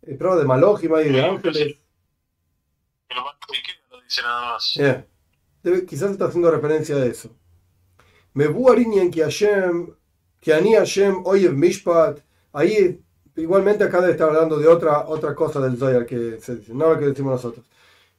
eh, 0.02 0.14
prueba 0.14 0.36
de 0.36 0.44
Malojima 0.44 1.02
y 1.02 1.10
de 1.10 1.24
ángeles. 1.24 1.78
lo 3.90 4.00
dice 4.02 4.22
nada 4.22 4.52
más. 4.52 4.78
quizás 5.86 6.10
está 6.10 6.26
haciendo 6.26 6.50
referencia 6.50 6.96
a 6.96 7.06
eso. 7.06 7.30
Me 8.34 8.44
en 8.44 9.10
que 9.10 9.22
Hashem, 9.22 9.94
que 10.40 10.54
Ani 10.54 10.74
Hashem 10.74 11.22
Oyev 11.24 11.54
Mishpat, 11.54 12.20
ahí 12.52 13.02
igualmente 13.36 13.84
acá 13.84 14.00
debe 14.00 14.12
estar 14.12 14.28
hablando 14.28 14.58
de 14.58 14.68
otra, 14.68 15.06
otra 15.08 15.34
cosa 15.34 15.60
del 15.60 15.76
Zoyar 15.76 16.06
que 16.06 16.38
se 16.40 16.56
dice, 16.56 16.74
no 16.74 16.92
lo 16.92 16.98
que 16.98 17.06
decimos 17.06 17.32
nosotros. 17.32 17.66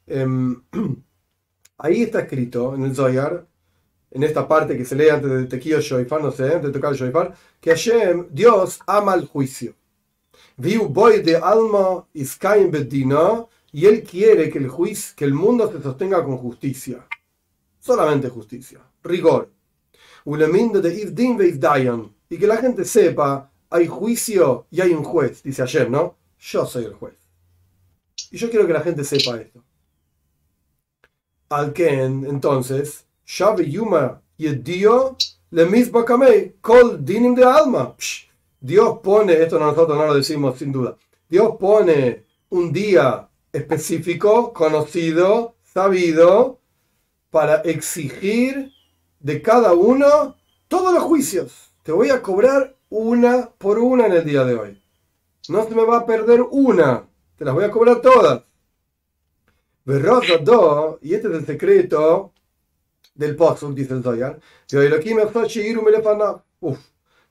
Em, 0.07 0.61
ahí 1.77 2.03
está 2.03 2.21
escrito 2.21 2.75
en 2.75 2.83
el 2.83 2.95
Zoyar, 2.95 3.45
en 4.11 4.23
esta 4.23 4.47
parte 4.47 4.77
que 4.77 4.85
se 4.85 4.95
lee 4.95 5.09
antes 5.09 5.29
de 5.29 5.45
Tequio 5.45 5.79
Shoifar, 5.79 6.21
no 6.21 6.31
sé, 6.31 6.45
antes 6.45 6.63
de 6.63 6.71
tocar 6.71 6.91
el 6.91 6.97
Shoifar, 6.97 7.33
que 7.61 7.69
Hashem, 7.69 8.27
Dios 8.31 8.79
ama 8.87 9.13
el 9.13 9.25
juicio. 9.27 9.75
Viu 10.59 10.89
boy 10.89 11.21
de 11.21 11.35
alma 11.37 12.05
iskaim 12.13 12.69
bedina, 12.69 13.45
y 13.71 13.85
él 13.85 14.03
quiere 14.03 14.49
que 14.49 14.59
el, 14.59 14.67
juicio, 14.67 15.15
que 15.15 15.25
el 15.25 15.33
mundo 15.33 15.71
se 15.71 15.81
sostenga 15.81 16.23
con 16.23 16.37
justicia. 16.37 17.07
Solamente 17.79 18.29
justicia, 18.29 18.79
rigor 19.03 19.49
de 20.25 22.13
y 22.31 22.37
que 22.37 22.47
la 22.47 22.57
gente 22.57 22.85
sepa, 22.85 23.51
hay 23.69 23.87
juicio 23.87 24.67
y 24.69 24.81
hay 24.81 24.91
un 24.91 25.03
juez, 25.03 25.41
dice 25.43 25.63
ayer, 25.63 25.89
¿no? 25.89 26.15
Yo 26.39 26.65
soy 26.65 26.85
el 26.85 26.93
juez. 26.93 27.15
Y 28.31 28.37
yo 28.37 28.49
quiero 28.49 28.67
que 28.67 28.73
la 28.73 28.81
gente 28.81 29.03
sepa 29.03 29.39
esto. 29.41 29.63
Alken, 31.49 32.25
entonces, 32.27 33.05
Shavi 33.25 33.71
Yuma 33.71 34.21
Yedio 34.37 35.17
le 35.51 35.65
misbakamei 35.65 36.55
kol 36.61 37.03
dinim 37.03 37.33
de 37.33 37.43
alma. 37.43 37.95
Dios 38.61 38.99
pone, 39.01 39.33
esto 39.33 39.59
nosotros 39.59 39.97
no 39.97 40.07
lo 40.07 40.13
decimos 40.15 40.57
sin 40.57 40.71
duda, 40.71 40.97
Dios 41.29 41.55
pone 41.59 42.25
un 42.49 42.73
día 42.73 43.29
específico, 43.53 44.53
conocido, 44.53 45.55
sabido, 45.63 46.59
para 47.29 47.57
exigir 47.61 48.71
de 49.19 49.41
cada 49.41 49.73
uno 49.73 50.35
todos 50.67 50.93
los 50.93 51.03
juicios. 51.03 51.71
Te 51.83 51.91
voy 51.91 52.09
a 52.09 52.21
cobrar 52.21 52.75
una 52.89 53.49
por 53.57 53.79
una 53.79 54.07
en 54.07 54.13
el 54.13 54.25
día 54.25 54.43
de 54.43 54.55
hoy. 54.55 54.81
No 55.47 55.67
se 55.67 55.75
me 55.75 55.85
va 55.85 55.99
a 55.99 56.05
perder 56.05 56.41
una. 56.41 57.07
Te 57.37 57.45
las 57.45 57.53
voy 57.53 57.63
a 57.63 57.71
cobrar 57.71 58.01
todas. 58.01 58.43
Y 61.01 61.13
este 61.13 61.27
es 61.27 61.33
el 61.33 61.45
secreto 61.45 62.33
del 63.15 63.35
pozo, 63.35 63.71
dice 63.71 63.93
el 63.93 64.03
Zoyar. 64.03 64.39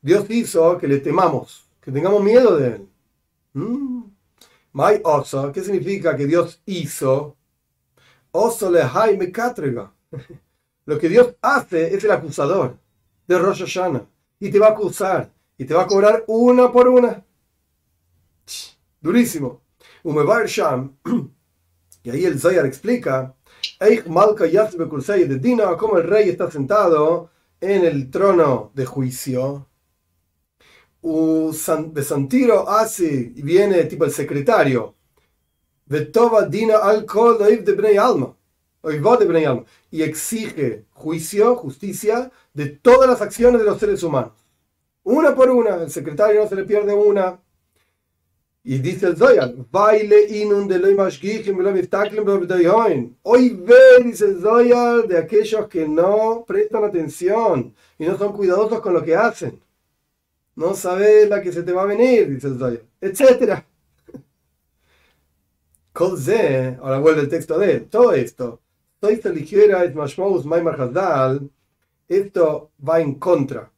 Dios 0.08 0.24
hizo 0.30 0.78
que 0.78 0.88
le 0.88 1.00
temamos, 1.00 1.68
que 1.82 1.92
tengamos 1.92 2.22
miedo 2.22 2.56
de 2.56 2.68
él. 2.68 2.88
Mm. 3.52 4.04
¿qué 5.52 5.62
significa 5.62 6.16
que 6.16 6.26
Dios 6.26 6.62
hizo? 6.64 7.36
Oso 8.30 8.70
le 8.70 8.84
jaime. 8.84 9.30
Lo 10.86 10.98
que 10.98 11.10
Dios 11.10 11.34
hace 11.42 11.94
es 11.94 12.02
el 12.04 12.10
acusador 12.10 12.78
de 13.26 13.38
Rosh 13.38 13.60
Hashanah. 13.60 14.06
Y 14.40 14.50
te 14.50 14.58
va 14.58 14.68
a 14.68 14.70
acusar. 14.70 15.30
Y 15.58 15.66
te 15.66 15.74
va 15.74 15.82
a 15.82 15.86
cobrar 15.86 16.24
una 16.26 16.72
por 16.72 16.88
una. 16.88 17.22
Durísimo. 19.02 19.60
Sham. 20.46 20.96
Y 22.02 22.10
ahí 22.10 22.24
el 22.24 22.40
Zayar 22.40 22.64
explica. 22.64 23.34
de 25.24 25.38
Dina, 25.38 25.76
como 25.76 25.98
el 25.98 26.04
rey 26.04 26.30
está 26.30 26.50
sentado 26.50 27.30
en 27.60 27.84
el 27.84 28.10
trono 28.10 28.70
de 28.74 28.86
juicio. 28.86 29.67
De 31.08 32.02
Santiro 32.02 32.68
hace 32.68 33.32
y 33.34 33.40
viene 33.40 33.84
tipo 33.84 34.04
el 34.04 34.10
secretario. 34.10 34.94
Dina 35.86 36.76
al 36.76 37.06
de 37.06 37.98
Alma 37.98 38.34
y 39.90 40.02
exige 40.02 40.84
juicio, 40.92 41.56
justicia 41.56 42.30
de 42.52 42.66
todas 42.66 43.08
las 43.08 43.22
acciones 43.22 43.60
de 43.62 43.66
los 43.66 43.78
seres 43.78 44.02
humanos. 44.02 44.32
Una 45.02 45.34
por 45.34 45.48
una, 45.50 45.76
el 45.76 45.90
secretario 45.90 46.42
no 46.42 46.48
se 46.48 46.56
le 46.56 46.64
pierde 46.64 46.92
una. 46.92 47.40
Y 48.62 48.78
dice 48.78 49.06
el 49.06 49.16
Zoyar, 49.16 49.54
baile 49.70 50.26
inun 50.28 50.68
de 50.68 50.78
Hoy 53.22 53.48
ve, 53.48 54.04
dice 54.04 54.26
el 54.26 54.42
Zoyar, 54.42 55.08
de 55.08 55.16
aquellos 55.16 55.68
que 55.68 55.88
no 55.88 56.44
prestan 56.46 56.84
atención 56.84 57.74
y 57.98 58.04
no 58.04 58.18
son 58.18 58.34
cuidadosos 58.34 58.80
con 58.80 58.92
lo 58.92 59.02
que 59.02 59.16
hacen. 59.16 59.58
No 60.58 60.74
sabes 60.74 61.28
la 61.28 61.40
que 61.40 61.52
se 61.52 61.62
te 61.62 61.72
va 61.72 61.82
a 61.82 61.86
venir, 61.86 62.28
dice 62.28 62.48
el 62.48 62.58
Zoyar, 62.58 62.82
etc. 63.00 63.62
Ahora 66.82 66.98
vuelve 66.98 67.20
el 67.20 67.28
texto 67.28 67.56
de 67.60 67.74
él. 67.74 67.88
Todo 67.88 68.12
esto 68.12 68.60
esto 72.08 72.72
va 72.88 73.00
en 73.00 73.14
contra, 73.14 73.70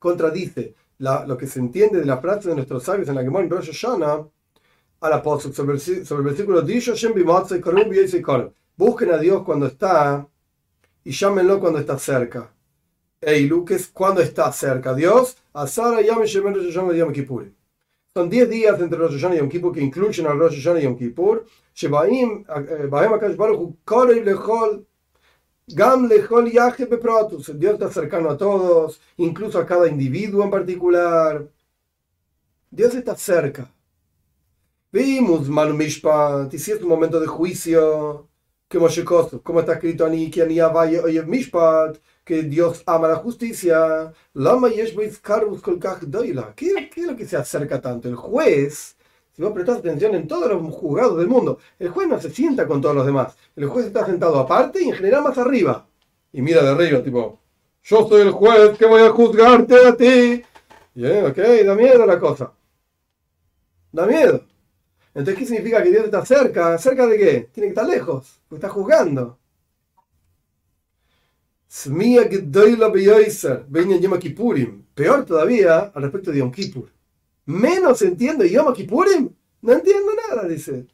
contradice 0.00 0.74
lo 0.98 1.38
que 1.38 1.46
se 1.46 1.60
entiende 1.60 2.00
de 2.00 2.06
la 2.06 2.18
frase 2.18 2.48
de 2.48 2.56
nuestros 2.56 2.82
sabios 2.82 3.08
en 3.08 3.14
la 3.14 3.22
Gemara 3.22 3.44
en 3.44 3.50
Rosh 3.50 3.70
Hashanah 3.70 4.26
al 5.00 5.12
apóstol 5.12 5.54
sobre 5.54 5.78
el 5.78 6.22
versículo 6.24 6.66
busquen 8.76 9.12
a 9.12 9.18
Dios 9.18 9.44
cuando 9.44 9.66
está 9.66 10.26
y 11.04 11.12
llámenlo 11.12 11.60
cuando 11.60 11.78
está 11.78 11.96
cerca. 11.96 12.52
Eiluques 13.20 13.88
cuando 13.88 14.20
está 14.20 14.50
cerca 14.52 14.94
Dios. 14.94 15.36
Son 18.14 18.28
10 18.28 18.50
días 18.50 18.80
entre 18.80 18.98
Rosh 18.98 19.12
Hashanah 19.12 19.34
y 19.34 19.38
Yom 19.38 19.48
Kippur 19.48 19.72
que 19.72 19.80
incluyen 19.80 20.26
al 20.26 20.38
Rosh 20.38 20.56
Hashanah 20.56 20.80
y 20.80 20.84
Yom 20.84 20.96
Kippur. 20.96 21.46
Eh, 21.80 21.88
Baruch 22.88 23.22
Dios 27.58 27.74
está 27.74 27.90
cercano 27.90 28.30
a 28.30 28.36
todos, 28.36 29.00
incluso 29.18 29.58
a 29.58 29.66
cada 29.66 29.86
individuo 29.88 30.42
en 30.42 30.50
particular. 30.50 31.46
Dios 32.70 32.94
está 32.94 33.14
cerca. 33.16 33.70
Vimos 34.90 35.48
Manu 35.48 35.74
Mishpat, 35.74 36.52
y 36.54 36.58
si 36.58 36.72
momento 36.80 37.20
de 37.20 37.26
juicio, 37.26 38.28
como 38.70 38.88
como 39.42 39.60
está 39.60 39.74
escrito 39.74 40.06
Ani, 40.06 40.30
que 40.30 40.42
Ani 40.42 40.58
Mishpat, 41.26 41.98
que 42.28 42.42
Dios 42.42 42.82
ama 42.84 43.08
la 43.08 43.16
justicia. 43.16 44.12
Yesh 44.34 44.94
¿Qué 46.54 46.90
es 46.96 47.06
lo 47.06 47.16
que 47.16 47.26
se 47.26 47.36
acerca 47.36 47.80
tanto? 47.80 48.08
El 48.08 48.16
juez 48.16 48.96
si 49.38 49.42
vos 49.42 49.52
prestás 49.52 49.78
atención 49.78 50.16
en 50.16 50.26
todos 50.26 50.50
los 50.50 50.74
juzgados 50.74 51.16
del 51.16 51.28
mundo, 51.28 51.60
el 51.78 51.90
juez 51.90 52.08
no 52.08 52.20
se 52.20 52.28
sienta 52.28 52.66
con 52.66 52.80
todos 52.80 52.96
los 52.96 53.06
demás. 53.06 53.36
El 53.54 53.68
juez 53.68 53.86
está 53.86 54.04
sentado 54.04 54.36
aparte 54.36 54.82
y 54.82 54.88
en 54.88 54.94
general 54.96 55.22
más 55.22 55.38
arriba. 55.38 55.86
Y 56.32 56.42
mira 56.42 56.60
de 56.60 56.70
arriba, 56.70 57.00
tipo, 57.04 57.38
yo 57.84 58.08
soy 58.08 58.22
el 58.22 58.32
juez 58.32 58.76
que 58.76 58.84
voy 58.84 59.02
a 59.02 59.10
juzgarte 59.10 59.76
a 59.86 59.96
ti. 59.96 60.42
Bien, 60.92 61.26
ok, 61.26 61.36
da 61.64 61.76
miedo 61.76 62.04
la 62.04 62.18
cosa. 62.18 62.52
Da 63.92 64.06
miedo. 64.06 64.44
Entonces, 65.14 65.36
¿qué 65.36 65.46
significa 65.46 65.84
que 65.84 65.90
Dios 65.90 66.06
está 66.06 66.26
cerca? 66.26 66.76
¿Cerca 66.76 67.06
de 67.06 67.16
qué? 67.16 67.48
Tiene 67.52 67.68
que 67.68 67.74
estar 67.80 67.86
lejos, 67.86 68.40
porque 68.48 68.66
está 68.66 68.74
juzgando. 68.74 69.38
Peor 74.94 75.24
todavía 75.24 75.78
al 75.94 76.02
respecto 76.02 76.32
de 76.32 76.38
Yom 76.38 76.50
Kippur 76.50 76.90
menos 77.48 78.02
entiendo 78.02 78.44
Yom 78.44 78.72
Kippurim. 78.74 79.30
No 79.62 79.72
entiendo 79.72 80.12
nada, 80.28 80.46
dice. 80.46 80.86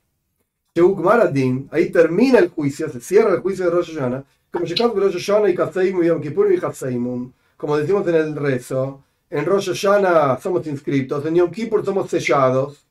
Ahí 1.70 1.90
termina 1.90 2.38
el 2.38 2.48
juicio, 2.48 2.88
se 2.88 3.00
cierra 3.00 3.34
el 3.34 3.40
juicio 3.40 3.64
de 3.64 3.70
Rosh 3.72 3.94
Hashanah. 3.94 4.24
Como 4.50 4.64
Rosh 4.64 5.14
Hashanah 5.14 5.50
y 5.50 6.06
Yom 6.06 6.20
Kippurim 6.20 6.52
y 6.52 7.32
Como 7.56 7.76
decimos 7.76 8.06
en 8.06 8.14
el 8.14 8.36
rezo, 8.36 9.02
en 9.30 9.44
Rosh 9.44 9.68
Hashanah 9.68 10.40
somos 10.40 10.66
inscritos, 10.66 11.26
en 11.26 11.34
Yom 11.34 11.50
Kippur 11.50 11.84
somos 11.84 12.08
sellados. 12.08 12.86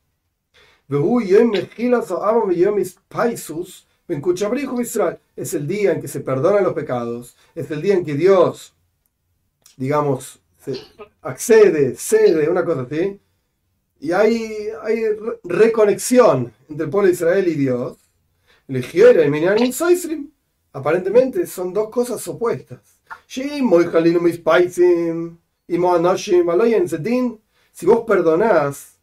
Es 5.36 5.54
el 5.54 5.66
día 5.66 5.92
en 5.92 6.00
que 6.00 6.08
se 6.08 6.20
perdonan 6.20 6.64
los 6.64 6.74
pecados, 6.74 7.36
es 7.54 7.70
el 7.70 7.80
día 7.80 7.94
en 7.94 8.04
que 8.04 8.14
Dios, 8.14 8.74
digamos, 9.76 10.40
accede, 11.22 11.94
cede, 11.96 12.48
una 12.48 12.64
cosa 12.64 12.82
así, 12.82 13.20
y 14.00 14.12
hay, 14.12 14.68
reconexión 15.44 16.52
entre 16.68 16.84
el 16.84 16.90
pueblo 16.90 17.08
de 17.08 17.14
Israel 17.14 17.48
y 17.48 17.54
Dios. 17.54 17.96
Aparentemente 20.72 21.46
son 21.46 21.72
dos 21.72 21.88
cosas 21.88 22.26
opuestas. 22.28 22.80
Si 27.72 27.86
vos 27.86 28.04
perdonás 28.06 28.98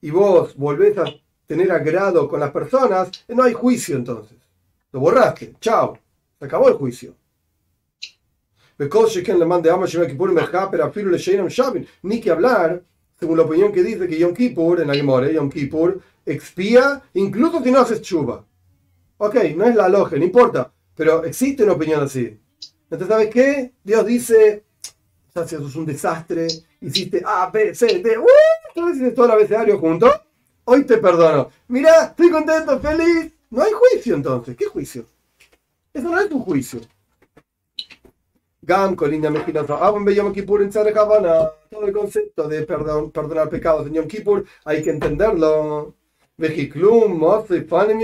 y 0.00 0.10
vos 0.10 0.56
volvés 0.56 0.96
a 0.96 1.04
tener 1.46 1.70
agrado 1.70 2.28
con 2.28 2.40
las 2.40 2.50
personas, 2.50 3.10
no 3.28 3.42
hay 3.42 3.52
juicio 3.52 3.96
entonces. 3.96 4.37
Lo 4.92 5.00
borraste, 5.00 5.54
chao, 5.60 5.98
se 6.38 6.44
acabó 6.44 6.68
el 6.68 6.74
juicio. 6.74 7.14
Ni 12.02 12.20
que 12.20 12.30
hablar, 12.30 12.82
según 13.18 13.36
la 13.36 13.42
opinión 13.42 13.72
que 13.72 13.82
dice 13.82 14.06
que 14.06 14.18
Yom 14.18 14.34
Kippur, 14.34 14.80
en 14.80 14.88
la 14.88 14.94
Gemore, 14.94 15.34
Yom 15.34 15.50
Kippur, 15.50 16.00
expía 16.24 17.02
incluso 17.14 17.62
si 17.62 17.70
no 17.70 17.80
haces 17.80 18.00
chuba. 18.02 18.44
Ok, 19.16 19.34
no 19.56 19.64
es 19.64 19.74
la 19.74 19.88
logia, 19.88 20.16
no 20.18 20.24
importa, 20.24 20.72
pero 20.94 21.24
existe 21.24 21.64
una 21.64 21.72
opinión 21.72 22.04
así. 22.04 22.38
Entonces, 22.84 23.08
¿sabes 23.08 23.30
qué? 23.30 23.72
Dios 23.82 24.06
dice, 24.06 24.64
es 25.34 25.76
un 25.76 25.86
desastre, 25.86 26.46
hiciste 26.80 27.22
A, 27.24 27.50
B, 27.50 27.74
C, 27.74 27.98
D, 27.98 28.16
uh, 28.16 29.14
todo 29.14 29.26
el 29.26 29.32
abecedario 29.32 29.78
junto, 29.78 30.08
hoy 30.64 30.84
te 30.84 30.98
perdono. 30.98 31.50
Mira, 31.68 32.04
estoy 32.04 32.30
contento, 32.30 32.78
feliz. 32.80 33.32
No 33.50 33.62
hay 33.62 33.72
juicio 33.72 34.14
entonces. 34.14 34.56
¿Qué 34.56 34.66
juicio? 34.66 35.06
Eso 35.92 36.08
no 36.08 36.20
es 36.20 36.28
tu 36.28 36.40
juicio. 36.40 36.80
Gam, 38.62 38.94
Colinda 38.94 39.30
Mejinosa, 39.30 39.78
Abon 39.78 40.06
Yom 40.06 40.32
Kippur 40.32 40.60
en 40.60 40.70
Todo 40.70 41.86
el 41.86 41.92
concepto 41.92 42.46
de 42.46 42.62
perdón, 42.66 43.10
perdonar 43.10 43.48
pecados 43.48 43.86
en 43.86 43.94
Yom 43.94 44.06
Kippur 44.06 44.44
hay 44.64 44.82
que 44.82 44.90
entenderlo. 44.90 45.94
Vejiklum, 46.36 47.18
Mozi, 47.18 47.62
Fanem 47.62 47.98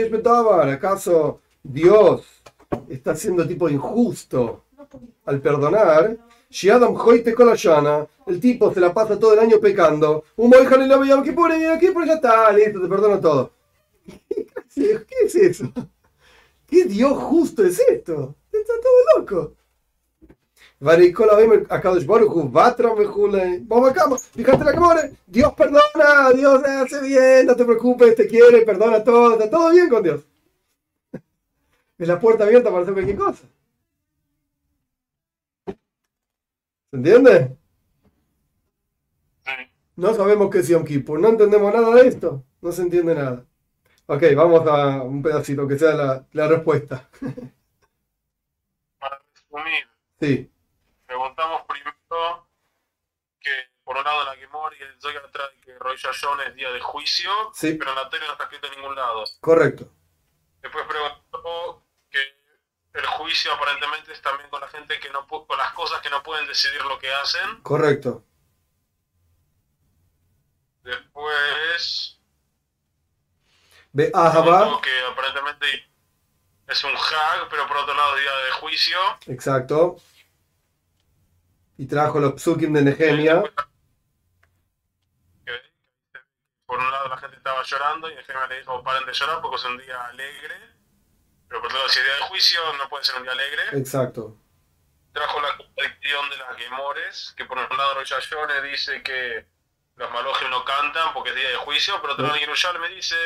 ¿Acaso 0.72 1.40
Dios 1.62 2.24
está 2.88 3.14
siendo 3.14 3.46
tipo 3.46 3.68
injusto 3.68 4.64
al 5.26 5.40
perdonar? 5.40 6.16
Shiadam 6.48 6.94
Hoite 6.96 7.34
Kolayana, 7.34 8.06
el 8.26 8.40
tipo 8.40 8.72
se 8.72 8.80
la 8.80 8.94
pasa 8.94 9.18
todo 9.18 9.34
el 9.34 9.40
año 9.40 9.58
pecando. 9.60 10.24
Un 10.36 10.48
Moijan 10.48 10.82
y 10.82 11.08
Yom 11.08 11.22
Kippur 11.22 11.52
y 11.52 11.64
Yom 11.64 11.78
Kippur 11.78 12.06
ya 12.06 12.14
está, 12.14 12.50
listo, 12.52 12.80
te 12.80 12.88
perdono 12.88 13.20
todo. 13.20 13.50
¿Qué 14.74 15.04
es 15.24 15.34
eso? 15.34 15.72
¿Qué 16.66 16.84
Dios 16.84 17.16
justo 17.18 17.64
es 17.64 17.78
esto? 17.80 18.36
Está 18.52 18.72
todo 18.80 19.20
loco. 19.20 19.56
Fíjate 24.34 24.64
la 24.64 24.72
cámara. 24.72 25.10
Dios 25.26 25.52
perdona, 25.54 26.32
Dios 26.34 26.62
hace 26.64 27.00
bien, 27.00 27.46
no 27.46 27.56
te 27.56 27.64
preocupes, 27.64 28.14
te 28.16 28.26
quiere, 28.26 28.62
perdona 28.62 29.02
todo, 29.02 29.32
está 29.34 29.48
todo 29.48 29.70
bien 29.70 29.88
con 29.88 30.02
Dios. 30.02 30.26
Es 31.98 32.08
la 32.08 32.18
puerta 32.18 32.44
abierta 32.44 32.70
para 32.70 32.82
hacer 32.82 32.92
cualquier 32.92 33.16
cosa. 33.16 33.44
¿Se 36.90 36.96
entiende? 36.96 37.56
No 39.96 40.12
sabemos 40.14 40.50
qué 40.50 40.58
es 40.58 40.68
Yom 40.68 40.84
Kippur, 40.84 41.20
no 41.20 41.28
entendemos 41.28 41.72
nada 41.72 41.94
de 41.94 42.08
esto, 42.08 42.44
no 42.60 42.72
se 42.72 42.82
entiende 42.82 43.14
nada. 43.14 43.46
Ok, 44.06 44.22
vamos 44.36 44.66
a 44.68 45.02
un 45.02 45.22
pedacito 45.22 45.66
que 45.66 45.78
sea 45.78 45.94
la, 45.94 46.26
la 46.32 46.48
respuesta. 46.48 47.08
Para 48.98 49.20
resumir. 49.32 49.88
Sí 50.20 50.50
preguntamos 51.14 51.62
primero 51.68 52.48
que 53.40 53.50
por 53.84 53.96
un 53.96 54.04
lado 54.04 54.24
la 54.24 54.36
Gemor 54.36 54.74
y 54.74 54.82
el 54.82 55.00
Zoya 55.00 55.22
trae 55.30 55.60
que 55.64 55.78
Roy 55.78 55.96
Yashon 55.96 56.40
es 56.40 56.54
día 56.56 56.72
de 56.72 56.80
juicio, 56.80 57.30
pero 57.60 57.90
en 57.90 57.96
la 57.96 58.10
tele 58.10 58.26
no 58.26 58.32
está 58.32 58.44
escrito 58.44 58.66
en 58.66 58.80
ningún 58.80 58.96
lado. 58.96 59.24
Correcto. 59.40 59.88
Después 60.60 60.84
preguntó 60.86 61.84
que 62.10 62.18
el 62.94 63.06
juicio 63.06 63.52
aparentemente 63.52 64.12
es 64.12 64.22
también 64.22 64.48
con 64.50 64.60
la 64.60 64.68
gente 64.68 64.98
que 64.98 65.10
no 65.10 65.26
con 65.28 65.58
las 65.58 65.72
cosas 65.74 66.00
que 66.00 66.10
no 66.10 66.22
pueden 66.22 66.46
decidir 66.48 66.82
lo 66.84 66.98
que 66.98 67.12
hacen. 67.12 67.62
Correcto. 67.62 68.24
Después 70.82 72.13
Ve 73.94 74.12
que 74.12 75.00
aparentemente 75.10 75.66
es 76.68 76.84
un 76.84 76.94
hag, 76.94 77.48
pero 77.48 77.66
por 77.66 77.78
otro 77.78 77.94
lado 77.94 78.16
día 78.16 78.30
de 78.44 78.50
juicio. 78.52 78.98
Exacto 79.26 79.96
y 81.76 81.86
trajo 81.86 82.20
los 82.20 82.40
psukim 82.40 82.72
de 82.72 82.82
Nehemia. 82.82 83.42
Por 86.66 86.78
un 86.78 86.90
lado 86.90 87.08
la 87.08 87.18
gente 87.18 87.36
estaba 87.36 87.62
llorando 87.62 88.10
y 88.10 88.14
Nehemia 88.14 88.46
le 88.48 88.58
dijo 88.58 88.82
paren 88.82 89.06
de 89.06 89.12
llorar 89.12 89.40
porque 89.40 89.56
es 89.56 89.64
un 89.64 89.78
día 89.78 90.06
alegre. 90.06 90.54
Pero 91.48 91.60
por 91.60 91.66
otro 91.66 91.78
lado, 91.78 91.88
si 91.88 91.98
es 91.98 92.04
día 92.04 92.14
de 92.14 92.20
juicio, 92.22 92.60
no 92.78 92.88
puede 92.88 93.04
ser 93.04 93.16
un 93.16 93.22
día 93.22 93.32
alegre. 93.32 93.62
Exacto. 93.72 94.36
Trajo 95.12 95.40
la 95.40 95.56
contradicción 95.56 96.30
de 96.30 96.36
las 96.38 96.56
Gemores, 96.56 97.34
que 97.36 97.44
por 97.44 97.58
un 97.58 97.76
lado 97.76 97.94
Rosh 97.94 98.12
dice 98.70 99.02
que 99.02 99.46
los 99.96 100.10
malojes 100.10 100.48
no 100.50 100.64
cantan 100.64 101.12
porque 101.12 101.30
es 101.30 101.36
día 101.36 101.50
de 101.50 101.56
juicio, 101.56 102.00
pero 102.00 102.14
otro 102.14 102.26
lado 102.26 102.78
me 102.80 102.88
dice, 102.88 103.16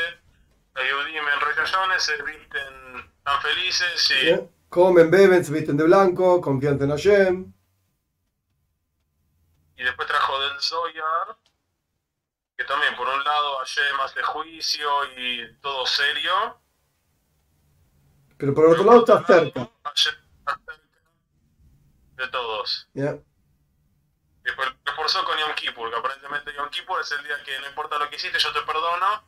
Yehudim 0.83 1.29
en 1.29 1.41
Rosh 1.41 1.99
se 1.99 2.23
visten 2.23 3.13
tan 3.23 3.43
felices 3.43 4.11
y... 4.11 4.59
Comen, 4.69 5.11
beben, 5.11 5.45
se 5.45 5.53
visten 5.53 5.77
de 5.77 5.85
blanco, 5.85 6.41
confianza 6.41 6.85
en 6.85 6.91
Hashem. 6.91 7.53
Y 9.77 9.83
después 9.83 10.07
trajo 10.09 10.39
del 10.41 10.61
Zoyar, 10.61 11.39
que 12.57 12.65
también 12.65 12.95
por 12.97 13.09
un 13.09 13.25
lado 13.25 13.61
más 13.97 14.15
de 14.15 14.23
juicio 14.23 14.89
y 15.17 15.57
todo 15.61 15.87
serio. 15.87 16.61
Pero 18.37 18.53
por 18.53 18.67
otro 18.67 18.85
lado 18.85 18.99
está 19.01 19.25
cerca. 19.25 19.71
De 22.17 22.29
todos. 22.29 22.89
Yeah. 22.93 23.15
Y 23.15 24.45
después 24.45 24.69
reforzó 24.85 25.25
con 25.25 25.39
Yom 25.39 25.55
Kippur, 25.55 25.91
que 25.91 25.97
aparentemente 25.97 26.53
Yom 26.55 26.69
Kippur 26.69 27.01
es 27.01 27.13
el 27.13 27.25
día 27.25 27.43
que 27.45 27.59
no 27.61 27.69
importa 27.69 27.99
lo 27.99 28.11
que 28.11 28.17
hiciste, 28.17 28.39
yo 28.39 28.53
te 28.53 28.63
perdono. 28.63 29.25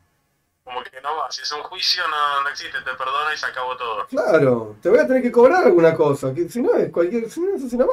Como 0.64 0.82
que 0.82 1.00
no 1.00 1.16
va, 1.16 1.30
si 1.30 1.42
es 1.42 1.52
un 1.52 1.62
juicio 1.62 2.02
no, 2.08 2.42
no 2.42 2.48
existe, 2.48 2.78
te 2.78 2.92
perdono 2.92 3.32
y 3.34 3.36
se 3.36 3.46
acabó 3.46 3.76
todo. 3.76 4.06
Claro, 4.06 4.76
te 4.80 4.88
voy 4.88 4.98
a 4.98 5.06
tener 5.06 5.22
que 5.22 5.32
cobrar 5.32 5.64
alguna 5.64 5.94
cosa, 5.94 6.32
que 6.34 6.48
si 6.48 6.62
no 6.62 6.74
es 6.74 6.90
cualquier, 6.90 7.30
si 7.30 7.40
no 7.40 7.56
es 7.56 7.64
así 7.64 7.76
más 7.76 7.86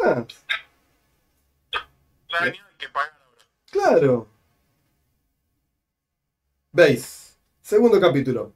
que 2.78 2.90
pagar 2.90 3.14
Claro. 3.72 4.28
Veis. 6.72 7.38
Segundo 7.62 8.00
capítulo. 8.00 8.54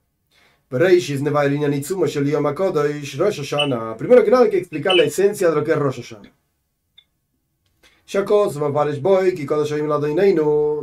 Primero 3.98 4.24
que 4.24 4.32
nada 4.32 4.44
hay 4.44 4.50
que 4.50 4.58
explicar 4.58 4.96
la 4.96 5.04
esencia 5.04 5.50
de 5.50 5.56
lo 5.56 5.64
que 5.64 5.72
es 5.72 5.78
Rosh 5.78 6.02
Hashanah. 6.02 6.32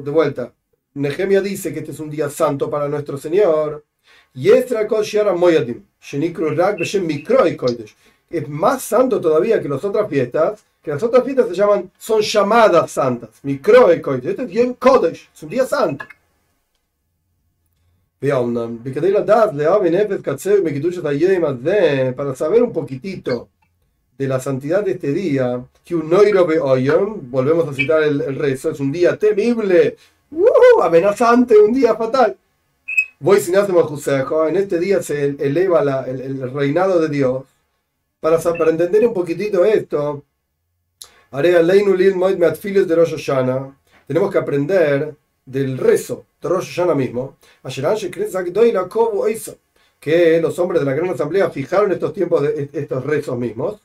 De 0.02 0.10
vuelta. 0.10 0.52
Nehemia 1.00 1.40
dice 1.40 1.72
que 1.72 1.80
este 1.80 1.92
es 1.92 2.00
un 2.00 2.10
día 2.10 2.28
santo 2.28 2.68
para 2.68 2.88
nuestro 2.88 3.18
Señor. 3.18 3.84
Y 4.34 4.50
es 4.50 4.66
más 8.48 8.82
santo 8.82 9.20
todavía 9.20 9.60
que 9.60 9.68
las 9.68 9.84
otras 9.84 10.08
fiestas 10.08 10.64
que 10.82 10.92
las 10.92 11.02
otras 11.02 11.24
fiestas 11.24 11.48
se 11.48 11.54
llaman, 11.54 11.90
son 11.98 12.22
llamadas 12.22 12.92
santas. 12.92 13.30
Microe 13.42 13.96
Este 13.96 14.42
es 14.44 14.50
Yom 14.50 14.74
Kodesh, 14.74 15.28
es 15.34 15.42
un 15.42 15.48
día 15.48 15.66
santo. 15.66 16.04
Para 22.16 22.34
saber 22.34 22.62
un 22.62 22.72
poquitito 22.72 23.48
de 24.16 24.28
la 24.28 24.40
santidad 24.40 24.84
de 24.84 24.92
este 24.92 25.12
día, 25.12 25.64
volvemos 25.90 27.68
a 27.68 27.74
citar 27.74 28.02
el, 28.02 28.36
rezo, 28.36 28.70
es 28.70 28.80
un 28.80 28.90
día 28.90 29.16
temible, 29.16 29.96
uh, 30.30 30.82
amenazante, 30.82 31.58
un 31.58 31.72
día 31.72 31.94
fatal. 31.94 32.36
Voy 33.20 33.40
sin 33.40 33.56
en 34.48 34.56
este 34.56 34.78
día 34.78 35.02
se 35.02 35.24
eleva 35.24 36.04
el, 36.06 36.50
reinado 36.52 37.00
de 37.00 37.08
Dios. 37.08 37.44
Para, 38.20 38.38
para 38.38 38.70
entender 38.70 39.06
un 39.06 39.14
poquitito 39.14 39.64
esto, 39.64 40.24
de 42.86 42.96
Tenemos 44.06 44.32
que 44.32 44.38
aprender 44.38 45.14
del 45.44 45.78
rezo 45.78 46.24
de 46.40 46.48
Rosh 46.48 46.68
Hashanah 46.68 46.94
mismo. 46.94 47.36
Que 50.00 50.40
los 50.40 50.58
hombres 50.58 50.80
de 50.80 50.86
la 50.86 50.94
gran 50.94 51.10
asamblea 51.10 51.50
fijaron 51.50 51.90
estos 51.92 52.12
tiempos 52.12 52.42
de 52.42 52.70
estos 52.72 53.04
rezos 53.04 53.36
mismos. 53.36 53.80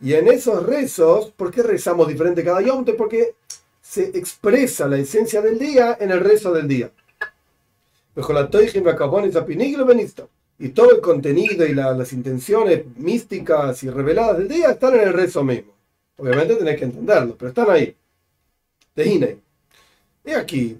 Y 0.00 0.14
en 0.14 0.28
esos 0.28 0.64
rezos, 0.64 1.30
¿por 1.30 1.50
qué 1.50 1.62
rezamos 1.62 2.08
diferente 2.08 2.44
cada 2.44 2.60
yom? 2.60 2.84
Porque 2.96 3.34
se 3.80 4.04
expresa 4.18 4.86
la 4.86 4.98
esencia 4.98 5.40
del 5.40 5.58
día 5.58 5.96
en 6.00 6.10
el 6.10 6.20
rezo 6.20 6.52
del 6.52 6.68
día 6.68 6.90
y 10.58 10.68
todo 10.70 10.92
el 10.92 11.00
contenido 11.00 11.66
y 11.66 11.74
las 11.74 12.12
intenciones 12.12 12.84
místicas 12.96 13.82
y 13.82 13.90
reveladas 13.90 14.38
del 14.38 14.48
día 14.48 14.70
están 14.70 14.94
en 14.94 15.00
el 15.00 15.12
rezo 15.12 15.44
mismo. 15.44 15.72
Obviamente 16.16 16.56
tenés 16.56 16.78
que 16.78 16.84
entenderlo, 16.86 17.36
pero 17.36 17.50
están 17.50 17.70
ahí. 17.70 17.94
De. 18.94 19.38
Y 20.24 20.30
aquí. 20.30 20.78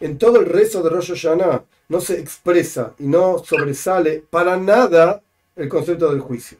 En 0.00 0.16
todo 0.16 0.40
el 0.40 0.46
rezo 0.46 0.82
de 0.82 0.88
Rosh 0.88 1.10
Hashanah 1.10 1.62
no 1.90 2.00
se 2.00 2.18
expresa 2.18 2.94
y 2.98 3.06
no 3.06 3.38
sobresale 3.38 4.24
para 4.30 4.56
nada 4.56 5.22
el 5.54 5.68
concepto 5.68 6.10
del 6.10 6.20
juicio. 6.20 6.56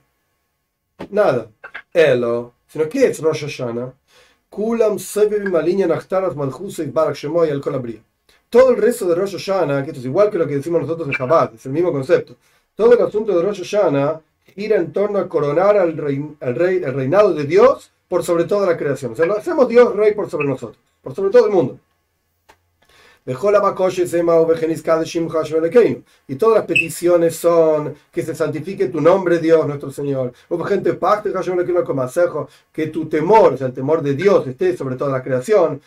Nada. 1.10 1.48
Elo. 1.92 2.52
Sino 2.68 2.88
que 2.88 3.06
es 3.06 3.20
Rosh 3.20 3.46
Hashanah. 3.46 3.92
Kulam. 4.50 4.98
Todo 8.50 8.70
el 8.70 8.76
resto 8.76 9.08
de 9.08 9.14
Rosh 9.14 9.36
Hashanah, 9.38 9.84
que 9.84 9.90
esto 9.90 10.00
es 10.00 10.06
igual 10.06 10.30
que 10.30 10.38
lo 10.38 10.46
que 10.46 10.56
decimos 10.56 10.82
nosotros 10.82 11.08
en 11.08 11.14
Chabad, 11.14 11.54
es 11.54 11.64
el 11.64 11.72
mismo 11.72 11.92
concepto. 11.92 12.36
Todo 12.74 12.92
el 12.92 13.00
asunto 13.02 13.36
de 13.36 13.42
Rosh 13.42 13.62
Hashanah 13.62 14.20
gira 14.54 14.76
en 14.76 14.92
torno 14.92 15.18
a 15.18 15.28
coronar 15.28 15.78
al 15.78 15.96
rey, 15.96 16.36
al 16.40 16.54
rey, 16.54 16.82
el 16.82 16.92
reinado 16.92 17.32
de 17.32 17.44
Dios 17.44 17.90
por 18.08 18.22
sobre 18.22 18.44
toda 18.44 18.66
la 18.66 18.76
creación. 18.76 19.12
O 19.12 19.16
sea, 19.16 19.24
lo 19.24 19.38
hacemos 19.38 19.68
Dios 19.68 19.94
rey 19.94 20.12
por 20.14 20.28
sobre 20.28 20.48
nosotros, 20.48 20.78
por 21.00 21.14
sobre 21.14 21.30
todo 21.30 21.46
el 21.46 21.52
mundo. 21.52 21.78
Y 23.26 23.34
todas 26.36 26.56
las 26.56 26.66
peticiones 26.66 27.36
son 27.36 27.94
que 28.10 28.22
se 28.22 28.34
santifique 28.34 28.88
tu 28.88 29.00
nombre, 29.00 29.38
Dios, 29.38 29.66
nuestro 29.66 29.90
Señor. 29.90 30.32
Que 32.72 32.86
tu 32.86 33.08
temor, 33.08 33.52
o 33.52 33.56
sea, 33.56 33.66
el 33.66 33.74
temor 33.74 34.02
de 34.02 34.14
Dios, 34.14 34.46
esté 34.46 34.76
sobre 34.76 34.96
toda 34.96 35.12
la 35.12 35.22
creación. 35.22 35.80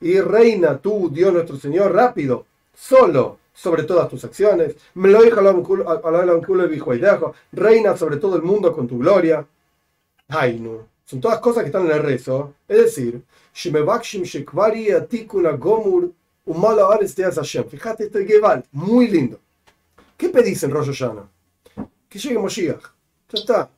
Y 0.00 0.20
reina 0.20 0.78
tú, 0.78 1.10
Dios, 1.12 1.32
nuestro 1.32 1.56
Señor, 1.56 1.92
rápido, 1.92 2.46
solo 2.74 3.38
sobre 3.52 3.82
todas 3.82 4.08
tus 4.08 4.24
acciones. 4.24 4.76
Reina 7.52 7.96
sobre 7.96 8.16
todo 8.16 8.36
el 8.36 8.42
mundo 8.42 8.72
con 8.72 8.88
tu 8.88 8.98
gloria. 8.98 9.46
Ay, 10.28 10.58
no. 10.58 10.95
Son 11.06 11.20
todas 11.20 11.38
cosas 11.38 11.62
que 11.62 11.68
están 11.68 11.86
en 11.86 11.92
el 11.92 12.02
rezo. 12.02 12.54
Es 12.66 12.78
decir, 12.78 13.22
Fíjate, 17.64 18.04
esto 18.04 18.18
es 18.18 18.26
Geval, 18.26 18.64
muy 18.72 19.06
lindo. 19.06 19.38
¿Qué 20.16 20.28
pedís 20.30 20.62
en 20.64 20.72
Rosh 20.72 20.86
Hashanah? 20.86 21.28
Que 22.08 22.18
llegue 22.18 22.38
Moshiach. 22.38 22.82
Ya 23.28 23.38
está. 23.38 23.70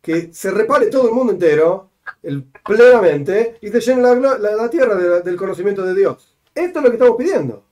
Que 0.00 0.32
se 0.32 0.52
repare 0.52 0.86
todo 0.86 1.08
el 1.08 1.14
mundo 1.14 1.32
entero, 1.32 1.90
el, 2.22 2.44
plenamente, 2.44 3.58
y 3.60 3.68
se 3.68 3.80
llene 3.80 4.02
la, 4.02 4.38
la, 4.38 4.70
tierra 4.70 4.94
del 5.20 5.36
conocimiento 5.36 5.82
de 5.82 5.94
Dios. 5.94 6.36
Esto 6.54 6.78
es 6.78 6.84
lo 6.84 6.90
que 6.90 6.96
estamos 6.96 7.16
pidiendo. 7.16 7.64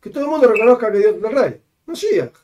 Que 0.00 0.10
todo 0.10 0.24
el 0.24 0.30
mundo 0.30 0.48
reconozca 0.48 0.90
que 0.90 0.98
Dios 0.98 1.14
es 1.16 1.22
el 1.22 1.32
rey. 1.32 1.62
Moshiach. 1.86 2.34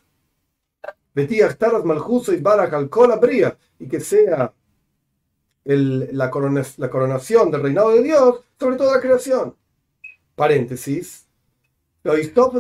Betiach 1.15 1.57
Taras 1.57 1.85
Malchuso 1.85 2.33
y 2.33 2.37
Barak 2.37 2.73
al 2.75 2.89
Bria. 3.19 3.57
Y 3.81 3.89
que 3.89 3.99
sea 3.99 4.53
el, 5.67 6.09
la, 6.13 6.31
la 6.77 6.91
coronación 6.91 7.51
del 7.51 7.63
reinado 7.63 7.91
de 7.91 8.03
Dios 8.03 8.41
sobre 8.59 8.77
toda 8.77 8.97
la 8.97 9.01
creación. 9.01 9.55
Paréntesis. 10.35 11.27
Y 12.05 12.29
todo 12.29 12.53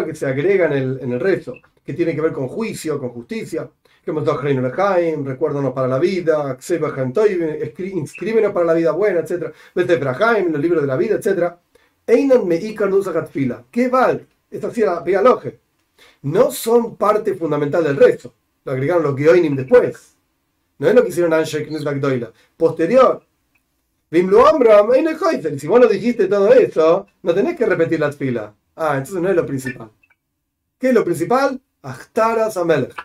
lo 0.00 0.06
que 0.06 0.14
se 0.14 0.26
agrega 0.26 0.66
en 0.66 0.72
el, 0.72 1.00
en 1.00 1.12
el 1.12 1.20
rezo, 1.20 1.54
que 1.84 1.94
tiene 1.94 2.14
que 2.14 2.20
ver 2.20 2.32
con 2.32 2.46
juicio, 2.46 3.00
con 3.00 3.08
justicia, 3.08 3.68
que 4.04 4.10
hemos 4.10 4.24
dado 4.24 4.40
reino 4.40 4.62
recuérdanos 5.24 5.72
para 5.72 5.88
la 5.88 5.98
vida, 5.98 6.56
inscríbenos 7.78 8.52
para 8.52 8.66
la 8.66 8.74
vida 8.74 8.92
buena, 8.92 9.20
etc. 9.20 9.52
En 9.74 10.52
los 10.52 10.60
libros 10.60 10.82
de 10.82 10.86
la 10.86 10.96
vida, 10.96 11.16
etc. 11.16 11.54
Einan 12.06 12.46
meikar 12.46 12.88
fila. 13.26 13.64
¿Qué 13.70 13.88
vale? 13.88 14.26
Esta 14.50 14.70
sí 14.70 14.82
la. 14.82 15.02
No 16.22 16.50
son 16.52 16.96
parte 16.96 17.34
fundamental 17.34 17.82
del 17.82 17.96
rezo. 17.96 18.32
Lo 18.64 18.72
agregaron 18.72 19.02
los 19.02 19.16
Geoinim 19.16 19.56
después. 19.56 20.11
No 20.82 20.88
es 20.88 20.96
lo 20.96 21.04
que 21.04 21.10
hicieron 21.10 21.32
Anshe 21.32 21.60
Gdoila. 21.60 22.32
Posterior. 22.56 23.24
Si 24.10 24.22
vos 25.68 25.80
no 25.80 25.86
dijiste 25.86 26.26
todo 26.26 26.52
eso, 26.52 27.06
no 27.22 27.32
tenés 27.32 27.56
que 27.56 27.66
repetir 27.66 28.00
la 28.00 28.10
fila. 28.10 28.52
Ah, 28.74 28.96
entonces 28.96 29.22
no 29.22 29.28
es 29.28 29.36
lo 29.36 29.46
principal. 29.46 29.92
¿Qué 30.80 30.88
es 30.88 30.94
lo 30.94 31.04
principal? 31.04 31.60
Achtaras 31.82 32.56
Amelech. 32.56 32.96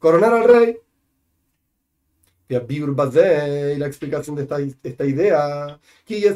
Coronar 0.00 0.34
al 0.34 0.48
rey. 0.48 0.78
Y 2.48 2.54
la 2.54 3.86
explicación 3.86 4.34
de 4.34 4.42
esta, 4.42 4.58
esta 4.82 5.04
idea. 5.04 5.78
¿Qué 6.04 6.26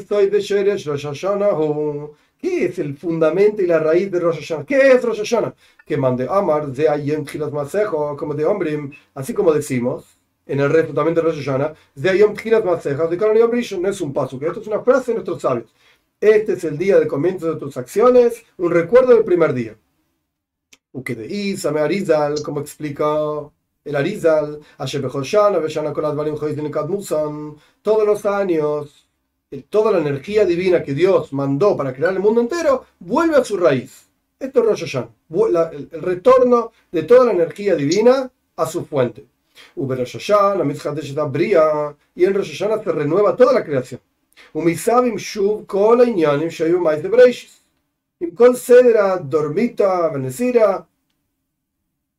es 2.65 2.79
el 2.79 2.95
fundamento 2.95 3.61
y 3.61 3.67
la 3.67 3.79
raíz 3.79 4.09
de 4.09 4.21
Rosh 4.21 4.37
Hashanah? 4.37 4.65
¿Qué 4.65 4.93
es 4.93 5.03
Rosh 5.03 5.17
Hashanah? 5.17 5.53
Que 5.85 5.97
mande 5.97 6.27
Amar, 6.29 6.67
de 6.67 6.87
Ayem 6.87 7.25
como 8.17 8.33
de 8.33 8.45
hombre, 8.45 8.89
así 9.13 9.33
como 9.33 9.51
decimos 9.51 10.16
en 10.47 10.59
el 10.59 10.69
resto 10.69 10.93
también 10.93 11.15
de 11.15 11.21
Rosh 11.21 11.43
Hashanah, 11.43 11.73
de 11.95 12.17
Yom 12.17 12.33
Tchilat 12.35 12.63
Masejas, 12.63 13.09
de 13.09 13.17
Yom 13.17 13.51
Rishon, 13.51 13.81
no 13.81 13.89
es 13.89 13.99
un 14.01 14.13
paso, 14.13 14.39
que 14.39 14.47
esto 14.47 14.61
es 14.61 14.67
una 14.67 14.81
frase 14.81 15.11
de 15.11 15.15
nuestros 15.15 15.41
sabios. 15.41 15.73
Este 16.19 16.53
es 16.53 16.63
el 16.63 16.77
día 16.77 16.99
de 16.99 17.07
comienzo 17.07 17.53
de 17.53 17.59
tus 17.59 17.77
acciones, 17.77 18.43
un 18.57 18.71
recuerdo 18.71 19.13
del 19.13 19.23
primer 19.23 19.53
día. 19.53 19.75
Uke 20.91 21.15
de 21.15 21.27
Isa, 21.27 21.71
me 21.71 21.81
Arizal, 21.81 22.41
como 22.41 22.59
explica 22.59 23.05
el 23.83 23.95
Arizal, 23.95 24.59
todos 27.81 28.05
los 28.05 28.25
años, 28.25 29.09
toda 29.69 29.91
la 29.91 29.99
energía 29.99 30.45
divina 30.45 30.81
que 30.81 30.93
Dios 30.93 31.31
mandó 31.33 31.77
para 31.77 31.93
crear 31.93 32.13
el 32.13 32.19
mundo 32.19 32.41
entero, 32.41 32.85
vuelve 32.99 33.35
a 33.35 33.43
su 33.43 33.57
raíz. 33.57 34.07
Esto 34.39 34.61
es 34.61 34.65
Rosh 34.65 34.85
Hashanah, 34.85 35.69
el 35.71 36.01
retorno 36.01 36.71
de 36.91 37.03
toda 37.03 37.25
la 37.25 37.31
energía 37.31 37.75
divina 37.75 38.31
a 38.55 38.65
su 38.65 38.85
fuente. 38.85 39.25
Y 42.15 42.25
en 42.25 42.33
Rosh 42.33 42.57
se 42.57 42.91
renueva 42.91 43.35
toda 43.35 43.53
la 43.53 43.63
creación. 43.63 44.01
y 48.19 48.31
Dormita, 49.17 50.09
Venecira, 50.09 50.87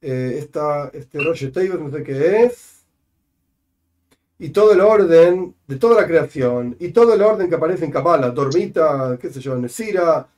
eh, 0.00 0.36
esta, 0.38 0.90
este 0.92 1.20
Rosh 1.20 1.50
Teibet, 1.50 1.80
no 1.80 1.90
sé 1.90 2.02
qué 2.04 2.44
es, 2.44 2.84
y 4.38 4.50
todo 4.50 4.72
el 4.72 4.80
orden 4.80 5.54
de 5.66 5.76
toda 5.76 6.00
la 6.00 6.06
creación, 6.06 6.76
y 6.78 6.90
todo 6.92 7.14
el 7.14 7.22
orden 7.22 7.48
que 7.48 7.56
aparece 7.56 7.84
en 7.84 7.90
Kabbalah, 7.90 8.30
Dormita, 8.30 9.18
qué 9.20 9.30
sé 9.30 9.40
yo, 9.40 9.56
Nesira, 9.56 10.28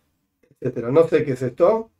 etcétera. 0.60 0.90
No 0.90 1.06
sé 1.08 1.24
qué 1.24 1.32
es 1.32 1.42
esto 1.42 1.90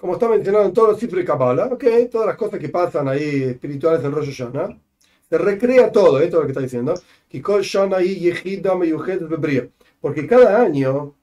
como 0.00 0.14
está 0.14 0.30
mencionado 0.30 0.64
en 0.64 0.72
todos 0.72 0.88
los 0.88 0.98
cifras 0.98 1.18
de 1.18 1.26
Kabbalah, 1.26 1.66
okay, 1.66 2.08
todas 2.08 2.26
las 2.26 2.36
cosas 2.38 2.58
que 2.58 2.70
pasan 2.70 3.06
ahí 3.06 3.42
espirituales 3.42 4.02
en 4.02 4.12
Rosh 4.12 4.34
Hashanah, 4.34 4.80
se 5.28 5.36
recrea 5.36 5.92
todo, 5.92 6.18
esto 6.20 6.36
es 6.36 6.40
lo 6.40 6.46
que 6.46 6.52
está 6.52 6.62
diciendo, 6.62 6.94
porque 10.00 10.26
cada 10.26 10.62
año 10.62 11.14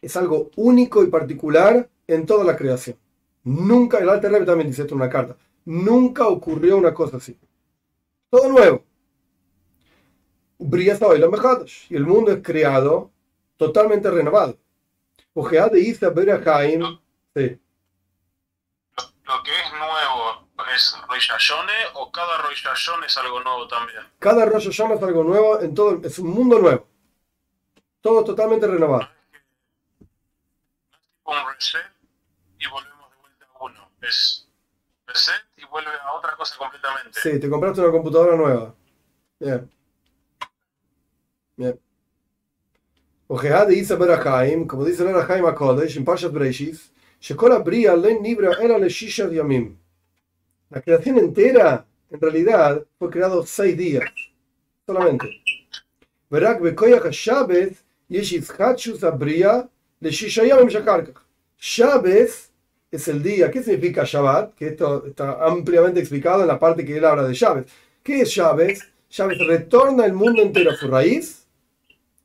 es 0.00 0.16
algo 0.16 0.50
único 0.56 1.04
y 1.04 1.08
particular 1.08 1.86
en 2.06 2.24
toda 2.24 2.44
la 2.44 2.56
creación. 2.56 2.96
Nunca, 3.44 3.98
el 3.98 4.08
Alter 4.08 4.32
Rebbe 4.32 4.46
también 4.46 4.70
dice 4.70 4.82
esto 4.82 4.94
en 4.94 5.02
una 5.02 5.10
carta, 5.10 5.36
nunca 5.66 6.26
ocurrió 6.28 6.78
una 6.78 6.94
cosa 6.94 7.18
así. 7.18 7.38
Todo 8.30 8.48
nuevo. 8.48 8.84
Y 11.90 11.96
el 11.96 12.06
mundo 12.06 12.32
es 12.32 12.38
creado 12.42 13.10
totalmente 13.58 14.10
renovado. 14.10 14.56
Ojea 15.34 15.68
de 15.68 15.80
Isa 15.80 16.10
sí 17.34 17.58
lo 19.32 19.42
que 19.42 19.50
es 19.50 19.72
nuevo 19.72 20.48
es 20.82 20.96
Rosh 21.08 21.50
o 21.94 22.10
cada 22.10 22.38
Rosh 22.38 22.64
es 23.06 23.18
algo 23.18 23.40
nuevo 23.40 23.68
también? 23.68 24.02
Cada 24.18 24.44
Rosh 24.46 24.68
es 24.68 24.80
algo 24.80 25.24
nuevo, 25.24 25.60
en 25.60 25.74
todo, 25.74 26.00
es 26.02 26.18
un 26.18 26.30
mundo 26.30 26.58
nuevo. 26.58 26.86
Todo 28.00 28.24
totalmente 28.24 28.66
renovado. 28.66 29.08
Un 31.24 31.36
reset 31.54 31.86
y 32.58 32.66
volvemos 32.66 33.10
de 33.10 33.16
vuelta 33.20 33.46
a 33.54 33.64
uno. 33.64 33.90
Es 34.00 34.48
reset 35.06 35.44
y 35.56 35.64
vuelve 35.66 35.90
a 35.90 36.12
otra 36.14 36.36
cosa 36.36 36.56
completamente. 36.56 37.20
Sí, 37.20 37.38
te 37.38 37.48
compraste 37.48 37.80
una 37.80 37.92
computadora 37.92 38.36
nueva. 38.36 38.74
Bien. 39.38 39.70
Bien. 41.56 41.80
Ojea 43.28 43.64
de 43.64 43.76
Isa 43.76 43.94
Berahaim, 43.94 44.66
como 44.66 44.84
dice 44.84 45.04
el 45.04 45.14
Arahaim 45.14 45.46
a 45.46 45.54
Kodesh 45.54 45.96
en 45.96 46.04
Pashat 46.04 46.32
Breishis, 46.32 46.92
la 50.72 50.80
creación 50.80 51.18
entera, 51.18 51.84
en 52.10 52.20
realidad, 52.20 52.82
fue 52.98 53.10
creado 53.10 53.44
seis 53.44 53.76
días, 53.76 54.04
solamente. 54.86 55.28
Shabbat 61.58 62.30
es 62.90 63.08
el 63.08 63.22
día. 63.22 63.50
¿Qué 63.50 63.62
significa 63.62 64.04
Shabbat? 64.04 64.54
Que 64.54 64.68
esto 64.68 65.06
está 65.06 65.44
ampliamente 65.44 66.00
explicado 66.00 66.40
en 66.40 66.48
la 66.48 66.58
parte 66.58 66.86
que 66.86 66.96
él 66.96 67.04
habla 67.04 67.24
de 67.24 67.34
Shabbat. 67.34 67.68
¿Qué 68.02 68.22
es 68.22 68.30
Shabbat? 68.30 68.78
Shabbat 69.10 69.38
retorna 69.46 70.06
el 70.06 70.14
mundo 70.14 70.40
entero 70.40 70.70
a 70.70 70.76
su 70.76 70.88
raíz 70.88 71.46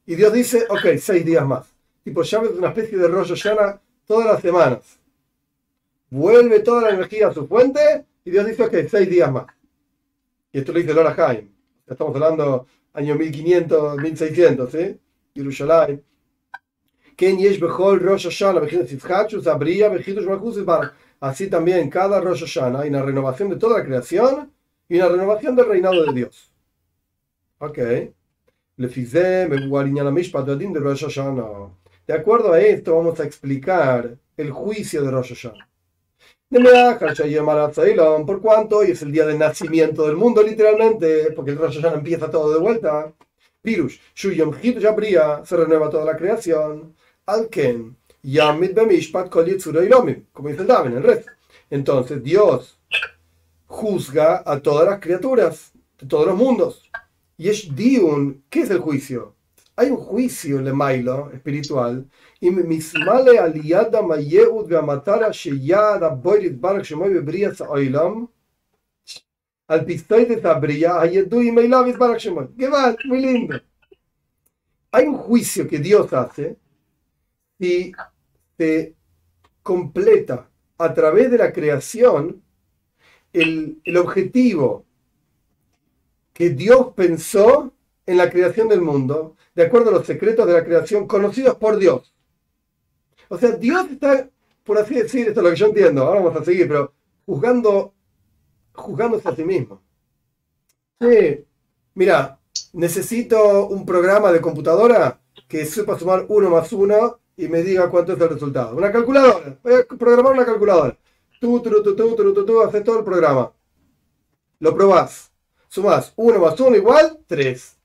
y 0.06 0.16
Dios 0.16 0.32
dice, 0.32 0.66
ok, 0.70 0.98
seis 1.02 1.26
días 1.26 1.46
más. 1.46 1.68
Tipo, 2.06 2.24
Shabbat 2.24 2.52
es 2.52 2.58
una 2.58 2.70
especie 2.70 2.98
de 2.98 3.10
rollo 3.10 3.36
Hashanah 3.36 3.82
todas 4.06 4.26
las 4.26 4.42
semanas. 4.42 4.98
Vuelve 6.10 6.62
toda 6.62 6.84
la 6.84 6.90
energía 6.92 7.28
a 7.28 7.34
su 7.34 7.46
fuente 7.46 8.07
y 8.28 8.30
Dios 8.30 8.46
dice 8.46 8.70
que 8.70 8.90
seis 8.90 9.10
días 9.10 9.32
más. 9.32 9.46
Y 10.52 10.60
esto 10.60 10.74
lo 10.74 10.80
dice 10.80 10.94
Lora 10.94 11.16
Haim. 11.18 11.50
Estamos 11.88 12.14
hablando 12.14 12.68
año 12.92 13.16
1500, 13.16 13.98
1600, 13.98 14.70
¿sí? 14.70 15.00
Así 21.22 21.50
también 21.50 21.90
cada 21.90 22.20
Rosh 22.20 22.42
Hashanah 22.42 22.82
hay 22.82 22.90
una 22.90 23.02
renovación 23.02 23.50
de 23.50 23.56
toda 23.56 23.80
la 23.80 23.86
creación 23.86 24.52
y 24.90 24.98
una 24.98 25.08
renovación 25.08 25.56
del 25.56 25.70
reinado 25.70 26.04
de 26.06 26.12
Dios. 26.12 26.52
Ok. 27.60 27.80
De 32.06 32.14
acuerdo 32.14 32.52
a 32.52 32.60
esto 32.60 32.94
vamos 32.98 33.22
a 33.22 33.24
explicar 33.24 34.18
el 34.36 34.52
juicio 34.52 35.02
de 35.02 35.12
Rosh 35.12 35.34
Hashanah. 35.34 35.68
Por 36.50 38.42
cuanto 38.42 38.78
hoy 38.78 38.92
es 38.92 39.02
el 39.02 39.12
día 39.12 39.26
del 39.26 39.38
nacimiento 39.38 40.08
del 40.08 40.16
mundo, 40.16 40.42
literalmente, 40.42 41.32
porque 41.36 41.52
el 41.52 41.58
Rosh 41.58 41.76
Hashanah 41.76 41.98
empieza 41.98 42.32
todo 42.32 42.54
de 42.54 42.60
vuelta. 42.60 43.14
Pirush, 43.62 44.00
Shuyom 44.16 44.54
Hit 44.54 44.82
Jabria, 44.82 45.42
se 45.44 45.58
renueva 45.58 45.90
toda 45.90 46.06
la 46.06 46.16
creación. 46.16 46.96
Alken, 47.26 47.98
Yamid 48.24 48.74
Bemishpat 48.74 49.30
Kol 49.30 49.46
como 50.32 50.48
dice 50.50 50.62
el 50.62 50.68
Daven, 50.68 50.94
el 50.94 51.04
resto. 51.04 51.30
Entonces, 51.70 52.24
Dios 52.24 52.80
juzga 53.66 54.42
a 54.46 54.62
todas 54.62 54.88
las 54.88 55.02
criaturas 55.02 55.74
de 56.00 56.08
todos 56.08 56.28
los 56.28 56.38
mundos. 56.38 56.90
Y 57.36 57.50
es 57.50 57.76
Diun, 57.76 58.46
¿qué 58.50 58.62
es 58.62 58.70
el 58.70 58.80
juicio? 58.80 59.36
Hay 59.76 59.90
un 59.90 59.98
juicio 59.98 60.62
le 60.62 60.72
mailo 60.72 61.30
espiritual. 61.34 62.10
Mayeud 64.02 64.68
veamatara 64.70 65.32
sheyada 65.32 66.10
boirit 66.10 66.60
barak 66.60 66.84
shemoy 66.84 67.14
bebria 67.14 67.52
oilam. 67.68 68.30
Al 69.68 69.84
pistoy 69.86 70.26
de 70.26 70.40
Zabria, 70.40 71.00
ayedu 71.02 71.42
y 71.42 71.52
meilavis 71.52 71.98
barak 71.98 72.20
shemoy. 72.20 72.48
¡Qué 72.58 72.70
va! 72.70 72.96
Muy 73.06 73.22
lindo. 73.22 73.60
Hay 74.92 75.06
un 75.06 75.18
juicio 75.18 75.68
que 75.68 75.80
Dios 75.80 76.14
hace 76.14 76.58
y 77.60 77.92
se 78.58 78.96
completa 79.64 80.50
a 80.78 80.94
través 80.94 81.30
de 81.32 81.38
la 81.38 81.52
creación 81.52 82.42
el, 83.34 83.82
el 83.84 83.98
objetivo 83.98 84.86
que 86.34 86.52
Dios 86.52 86.94
pensó 86.96 87.74
en 88.06 88.18
la 88.18 88.30
creación 88.30 88.70
del 88.70 88.82
mundo, 88.82 89.36
de 89.54 89.64
acuerdo 89.64 89.90
a 89.90 89.94
los 89.94 90.06
secretos 90.06 90.48
de 90.48 90.54
la 90.54 90.64
creación 90.64 91.08
conocidos 91.08 91.56
por 91.56 91.78
Dios. 91.78 92.14
O 93.30 93.38
sea, 93.38 93.52
Dios 93.52 93.90
está, 93.92 94.30
por 94.64 94.78
así 94.78 94.96
decir, 94.96 95.28
esto 95.28 95.40
es 95.40 95.44
lo 95.44 95.50
que 95.50 95.56
yo 95.56 95.68
entiendo, 95.68 96.04
ahora 96.04 96.22
vamos 96.22 96.42
a 96.42 96.46
seguir, 96.46 96.68
pero 96.68 96.94
juzgando, 97.26 97.94
juzgándose 98.74 99.28
a 99.28 99.36
sí 99.36 99.44
mismo. 99.44 99.82
Sí, 101.00 101.46
mira, 101.94 102.40
necesito 102.74 103.68
un 103.68 103.86
programa 103.86 104.32
de 104.32 104.42
computadora 104.42 105.20
que 105.48 105.66
sepa 105.66 105.98
sumar 106.00 106.26
uno 106.30 106.50
más 106.50 106.72
uno 106.74 107.20
y 107.36 107.48
me 107.48 107.62
diga 107.62 107.90
cuánto 107.90 108.14
es 108.14 108.22
el 108.22 108.30
resultado. 108.30 108.76
Una 108.76 108.92
calculadora, 108.92 109.60
voy 109.64 109.74
a 109.74 109.86
programar 109.86 110.34
una 110.34 110.46
calculadora. 110.46 110.98
Tú, 111.40 111.62
tú, 111.62 111.70
tú, 111.70 111.96
tú, 111.96 112.16
tú, 112.16 112.34
tú, 112.34 112.46
tú, 112.46 112.62
haces 112.62 112.84
todo 112.84 113.00
el 113.00 113.06
programa. 113.06 113.52
Lo 114.60 114.76
probás. 114.76 115.32
Sumás 115.68 116.14
1 116.16 116.40
más 116.40 116.60
1 116.60 116.76
igual 116.78 117.20
3. 117.28 117.78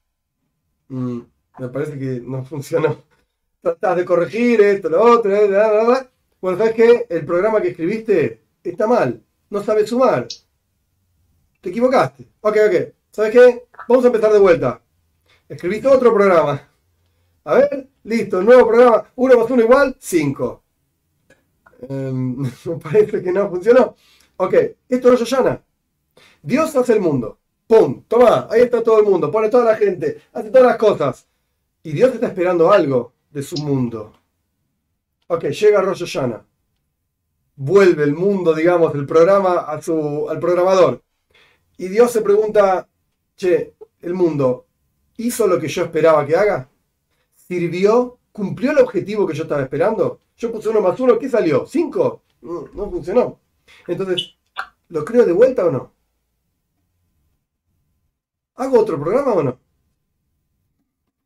Mm, 0.88 1.20
me 1.59 1.68
parece 1.68 1.99
que 1.99 2.22
no 2.24 2.45
funcionó. 2.45 2.97
Tratás 3.62 3.96
de 3.96 4.04
corregir 4.04 4.60
esto, 4.60 4.88
lo 4.88 5.00
otro, 5.00 5.32
eh, 5.32 6.08
bueno, 6.40 6.58
sabes 6.58 6.74
que 6.74 7.06
el 7.08 7.24
programa 7.24 7.62
que 7.62 7.68
escribiste 7.68 8.42
está 8.64 8.88
mal, 8.88 9.22
no 9.50 9.62
sabes 9.62 9.88
sumar. 9.88 10.26
Te 11.60 11.70
equivocaste. 11.70 12.26
Ok, 12.40 12.56
ok. 12.66 12.92
¿Sabes 13.12 13.30
qué? 13.30 13.68
Vamos 13.88 14.04
a 14.04 14.08
empezar 14.08 14.32
de 14.32 14.40
vuelta. 14.40 14.82
Escribiste 15.48 15.86
otro 15.86 16.12
programa. 16.12 16.68
A 17.44 17.54
ver, 17.54 17.88
listo, 18.02 18.42
nuevo 18.42 18.66
programa. 18.66 19.06
1 19.14 19.38
más 19.38 19.48
1 19.48 19.62
igual 19.62 19.96
5. 20.00 20.62
Em, 21.88 22.36
me 22.64 22.76
parece 22.82 23.22
que 23.22 23.30
no 23.30 23.48
funcionó. 23.48 23.94
Ok, 24.38 24.54
esto 24.88 25.08
no 25.08 25.14
es. 25.14 25.58
Dios 26.42 26.74
hace 26.74 26.94
el 26.94 27.00
mundo. 27.00 27.38
¡Pum! 27.68 28.02
Toma, 28.08 28.48
ahí 28.50 28.62
está 28.62 28.82
todo 28.82 28.98
el 28.98 29.06
mundo, 29.06 29.30
pone 29.30 29.48
toda 29.48 29.64
la 29.64 29.76
gente, 29.76 30.20
hace 30.32 30.50
todas 30.50 30.66
las 30.66 30.76
cosas. 30.76 31.28
Y 31.84 31.92
Dios 31.92 32.12
está 32.12 32.26
esperando 32.26 32.72
algo 32.72 33.12
de 33.33 33.43
su 33.43 33.57
mundo. 33.57 34.12
Ok, 35.26 35.45
llega 35.45 35.80
Rosh 35.80 36.01
Hashanah. 36.01 36.45
Vuelve 37.57 38.05
el 38.05 38.14
mundo, 38.14 38.55
digamos, 38.55 38.95
el 38.95 39.07
programa 39.07 39.61
al 39.61 40.39
programador. 40.41 41.03
Y 41.78 41.89
Dios 41.89 42.12
se 42.12 42.22
pregunta, 42.22 42.89
che, 43.37 43.74
el 44.01 44.14
mundo, 44.14 44.66
¿hizo 45.16 45.47
lo 45.47 45.59
que 45.59 45.68
yo 45.68 45.85
esperaba 45.85 46.26
que 46.26 46.37
haga? 46.37 46.68
¿Sirvió? 47.35 48.18
¿Cumplió 48.30 48.72
el 48.72 48.78
objetivo 48.78 49.26
que 49.26 49.35
yo 49.35 49.45
estaba 49.45 49.62
esperando? 49.62 50.20
Yo 50.37 50.53
puse 50.53 50.68
uno 50.68 50.80
más 50.80 50.99
uno, 51.01 51.18
¿qué 51.18 51.28
salió? 51.28 51.66
¿Cinco? 51.66 52.22
No, 52.41 52.68
no 52.72 52.91
funcionó. 52.91 53.41
Entonces, 53.87 54.35
¿lo 54.89 55.05
creo 55.05 55.24
de 55.24 55.33
vuelta 55.33 55.66
o 55.66 55.70
no? 55.70 55.93
¿Hago 58.55 58.80
otro 58.80 59.01
programa 59.01 59.33
o 59.33 59.43
no? 59.43 59.59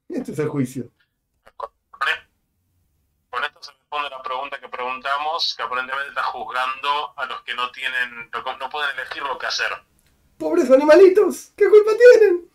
Este 0.08 0.32
es 0.32 0.38
el 0.38 0.48
juicio. 0.48 0.90
Con 1.56 3.44
esto 3.44 3.62
se 3.62 3.72
responde 3.72 4.08
la 4.08 4.22
pregunta 4.22 4.58
que 4.58 4.68
que 5.56 5.62
aparentemente 5.62 6.08
está 6.08 6.22
juzgando 6.22 7.12
a 7.16 7.26
los 7.26 7.42
que 7.42 7.54
no 7.54 7.70
tienen, 7.70 8.30
no 8.32 8.70
pueden 8.70 8.98
elegir 8.98 9.22
lo 9.22 9.38
que 9.38 9.46
hacer. 9.46 9.70
Pobres 10.38 10.70
animalitos, 10.70 11.52
¿qué 11.56 11.68
culpa 11.68 11.92
tienen? 11.96 12.50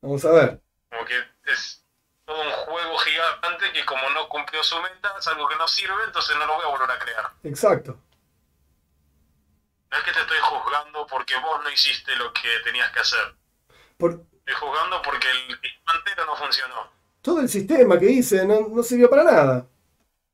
Vamos 0.00 0.24
a 0.24 0.30
ver. 0.32 0.62
Como 0.90 1.04
que 1.04 1.18
es 1.46 1.84
todo 2.24 2.40
un 2.42 2.50
juego 2.50 2.98
gigante 2.98 3.72
que 3.72 3.84
como 3.84 4.08
no 4.10 4.28
cumplió 4.28 4.62
su 4.62 4.80
meta, 4.80 5.14
es 5.18 5.26
algo 5.28 5.48
que 5.48 5.56
no 5.56 5.66
sirve, 5.66 6.04
entonces 6.06 6.36
no 6.36 6.46
lo 6.46 6.54
voy 6.56 6.64
a 6.64 6.68
volver 6.68 6.90
a 6.90 6.98
crear. 6.98 7.30
Exacto. 7.42 7.98
No 9.90 9.96
es 9.96 10.04
que 10.04 10.12
te 10.12 10.20
estoy 10.20 10.38
juzgando 10.38 11.06
porque 11.06 11.34
vos 11.40 11.62
no 11.62 11.70
hiciste 11.70 12.14
lo 12.16 12.32
que 12.32 12.48
tenías 12.64 12.90
que 12.92 13.00
hacer. 13.00 13.34
Estoy 13.98 14.54
juzgando 14.54 15.02
porque 15.02 15.28
el 15.30 15.58
sistema 15.60 15.92
entero 15.96 16.26
no 16.26 16.36
funcionó. 16.36 16.90
Todo 17.22 17.40
el 17.40 17.48
sistema 17.48 17.98
que 17.98 18.10
hice 18.10 18.46
no, 18.46 18.82
sirvió 18.82 19.10
para 19.10 19.24
nada. 19.24 19.66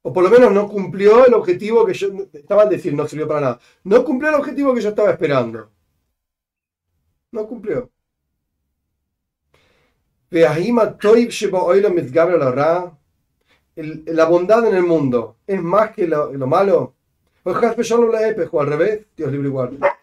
O 0.07 0.13
por 0.13 0.23
lo 0.23 0.29
menos 0.29 0.53
no 0.53 0.69
cumplió 0.69 1.25
el 1.27 1.33
objetivo 1.33 1.87
que 1.87 1.95
yo... 1.95 2.09
Estaba 2.31 2.63
al 2.63 2.69
decir 2.69 2.93
no 2.93 3.09
sirvió 3.09 3.27
para 3.27 3.41
nada. 3.41 3.61
No 3.85 4.05
cumplió 4.05 4.29
el 4.29 4.37
objetivo 4.37 4.75
que 4.75 4.83
yo 4.83 4.91
estaba 4.91 5.11
esperando. 5.11 5.71
No 7.33 7.47
cumplió. 7.47 7.91
La 13.77 14.27
bondad 14.27 14.67
en 14.67 14.75
el 14.75 14.83
mundo 14.83 15.39
es 15.47 15.63
más 15.63 15.93
que 15.93 16.07
lo, 16.07 16.31
lo 16.35 16.47
malo. 16.47 16.95
O 17.43 18.61
al 18.61 18.67
revés, 18.67 19.07
Dios 19.17 19.33
libre 19.33 19.49
guarda. 19.49 19.99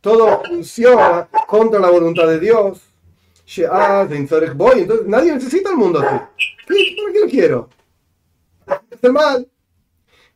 Todo 0.00 0.42
funciona 0.42 1.28
contra 1.46 1.78
la 1.80 1.90
voluntad 1.90 2.26
de 2.28 2.40
Dios. 2.40 2.87
Entonces 4.82 5.06
nadie 5.06 5.32
necesita 5.32 5.70
el 5.70 5.76
mundo 5.76 6.00
así. 6.00 6.16
¿Para 6.16 7.12
qué 7.12 7.20
lo 7.20 7.28
quiero? 7.28 7.70
Es 8.90 9.10
mal. 9.10 9.48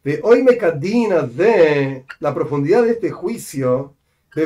De 0.02 0.20
hoy 0.22 0.42
me 0.42 0.56
cadina 0.56 1.20
de 1.22 2.06
la 2.20 2.34
profundidad 2.34 2.82
de 2.82 2.92
este 2.92 3.10
juicio. 3.10 3.94
De 4.34 4.44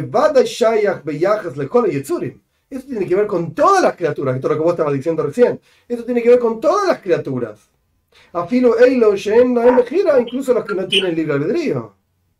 Esto 2.69 2.89
tiene 2.89 3.07
que 3.07 3.15
ver 3.15 3.27
con 3.29 3.55
todas 3.55 3.83
las 3.85 3.95
criaturas, 3.95 4.35
esto 4.35 4.49
es 4.49 4.51
lo 4.51 4.57
que 4.59 4.65
vos 4.65 4.73
estabas 4.73 4.95
diciendo 4.95 5.23
recién. 5.23 5.61
Esto 5.87 6.05
tiene 6.05 6.21
que 6.21 6.31
ver 6.31 6.41
con 6.41 6.61
todas 6.61 6.89
las 6.89 7.01
criaturas. 7.01 7.71
Afilo 8.33 8.77
Eilo 8.81 9.15
gira 9.15 10.21
incluso 10.21 10.53
los 10.53 10.65
que 10.65 10.75
no 10.75 10.89
tienen 10.89 11.15
libre 11.15 11.35
albedrío. 11.35 11.95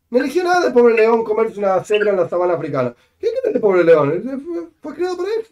No 0.09 0.19
eligió 0.19 0.43
nada 0.43 0.65
de 0.65 0.71
pobre 0.71 0.95
león 0.95 1.23
comerse 1.23 1.57
una 1.57 1.81
cebra 1.85 2.11
en 2.11 2.17
la 2.17 2.27
sabana 2.27 2.55
africana. 2.55 2.93
¿Qué 3.17 3.27
es 3.27 3.53
de 3.53 3.59
pobre 3.61 3.85
león? 3.85 4.71
Fue 4.81 4.93
creado 4.93 5.17
para 5.17 5.29
él. 5.29 5.45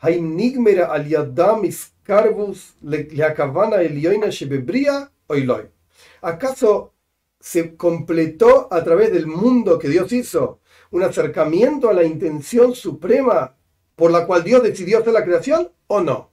Hay 0.00 0.20
nigmera 0.20 0.92
al 0.92 1.06
yadamis 1.06 1.92
carvus 2.02 2.74
le 2.82 3.08
acabana 3.24 3.82
elioina 3.82 4.28
shebebria 4.30 5.10
oiloi. 5.26 5.68
¿Acaso 6.22 6.94
se 7.38 7.76
completó 7.76 8.68
a 8.72 8.82
través 8.82 9.12
del 9.12 9.26
mundo 9.26 9.78
que 9.78 9.88
Dios 9.88 10.12
hizo 10.12 10.60
un 10.90 11.02
acercamiento 11.02 11.88
a 11.88 11.92
la 11.94 12.04
intención 12.04 12.74
suprema 12.74 13.54
por 13.96 14.10
la 14.10 14.26
cual 14.26 14.42
Dios 14.44 14.62
decidió 14.62 14.98
hacer 14.98 15.12
la 15.12 15.24
creación 15.24 15.70
o 15.86 16.00
no? 16.00 16.30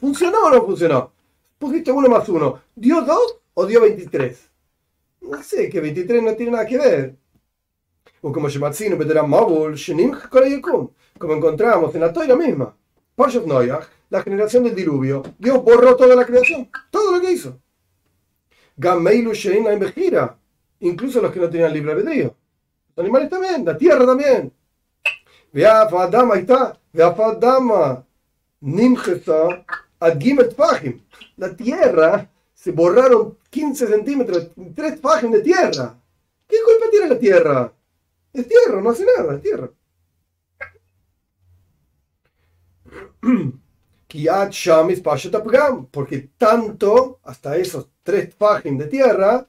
¿Funcionó 0.00 0.38
o 0.44 0.50
no 0.50 0.64
funcionó? 0.64 1.14
pusiste 1.64 1.90
uno 1.90 2.08
más 2.08 2.28
uno. 2.28 2.60
¿Dio 2.74 3.00
dos 3.02 3.38
o 3.54 3.66
dio 3.66 3.80
23? 3.80 4.50
No 5.22 5.42
sé, 5.42 5.68
que 5.70 5.80
23 5.80 6.22
no 6.22 6.34
tiene 6.34 6.52
nada 6.52 6.66
que 6.66 6.78
ver. 6.78 7.16
Como 11.18 11.34
encontramos 11.34 11.94
en 11.94 12.00
la 12.00 12.10
toira 12.10 12.34
misma. 12.34 12.74
la 14.08 14.22
generación 14.22 14.64
del 14.64 14.74
diluvio, 14.74 15.22
Dios 15.38 15.62
borró 15.62 15.94
toda 15.94 16.16
la 16.16 16.24
creación, 16.24 16.70
todo 16.90 17.12
lo 17.12 17.20
que 17.20 17.32
hizo. 17.32 17.60
Shein 18.78 19.66
incluso 20.80 21.20
los 21.20 21.32
que 21.32 21.38
no 21.40 21.50
tenían 21.50 21.72
libre 21.72 21.92
albedrío. 21.92 22.34
Los 22.96 23.04
animales 23.04 23.28
también, 23.28 23.62
la 23.62 23.76
tierra 23.76 24.06
también. 24.06 24.52
Ahí 25.52 26.40
está. 26.40 26.78
Pachim 30.56 31.00
la 31.36 31.54
tierra 31.54 32.30
se 32.54 32.72
borraron 32.72 33.36
15 33.50 33.86
centímetros, 33.86 34.48
tres 34.74 34.98
páginas 34.98 35.34
de 35.34 35.40
tierra. 35.42 35.94
¿Qué 36.48 36.56
culpa 36.64 36.90
tiene 36.90 37.08
la 37.08 37.18
tierra? 37.18 37.72
Es 38.34 38.48
tierra, 38.48 38.82
no 38.82 38.90
hace 38.90 39.06
nada, 39.06 39.36
es 39.36 39.42
tierra. 39.42 39.70
Porque 45.90 46.30
tanto, 46.36 47.20
hasta 47.22 47.56
esos 47.56 47.88
tres 48.02 48.34
páginas 48.34 48.80
de 48.80 48.86
tierra, 48.86 49.48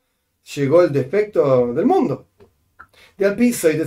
llegó 0.56 0.84
el 0.84 0.92
defecto 0.92 1.74
del 1.74 1.86
mundo. 1.86 2.28
De 3.18 3.26
al 3.26 3.36
piso 3.36 3.70
y 3.70 3.78
de 3.78 3.84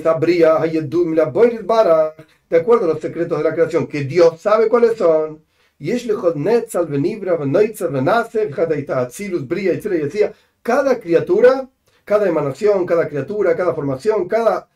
de 2.50 2.56
acuerdo 2.56 2.84
a 2.84 2.94
los 2.94 3.00
secretos 3.00 3.38
de 3.38 3.44
la 3.44 3.54
creación, 3.54 3.86
que 3.86 4.02
Dios 4.04 4.40
sabe 4.40 4.68
cuáles 4.68 4.96
son. 4.96 5.44
Y 5.78 5.92
es 5.92 6.06
cada 10.62 10.98
criatura, 10.98 11.68
cada 12.04 12.28
emanación, 12.28 12.84
cada 12.84 13.08
criatura, 13.08 13.56
cada 13.56 13.74
formación, 13.74 14.26
cada 14.26 14.68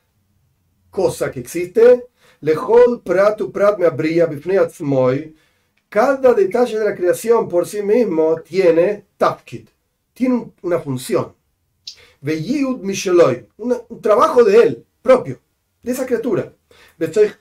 cosa 0.92 1.30
que 1.32 1.40
existe, 1.40 2.06
lejol 2.42 3.00
pratu 3.02 3.50
prat 3.50 3.78
me 3.78 3.86
abría, 3.86 4.26
bifneatzmoy, 4.26 5.34
cada 5.88 6.34
detalle 6.34 6.78
de 6.78 6.84
la 6.84 6.94
creación 6.94 7.48
por 7.48 7.66
sí 7.66 7.82
mismo 7.82 8.36
tiene 8.42 9.06
tafkid, 9.16 9.68
tiene 10.12 10.52
una 10.60 10.78
función. 10.78 11.34
Veyiud 12.20 12.78
Misheloy, 12.80 13.48
un 13.56 14.00
trabajo 14.00 14.44
de 14.44 14.62
él, 14.62 14.86
propio, 15.00 15.40
de 15.82 15.92
esa 15.92 16.06
criatura. 16.06 16.52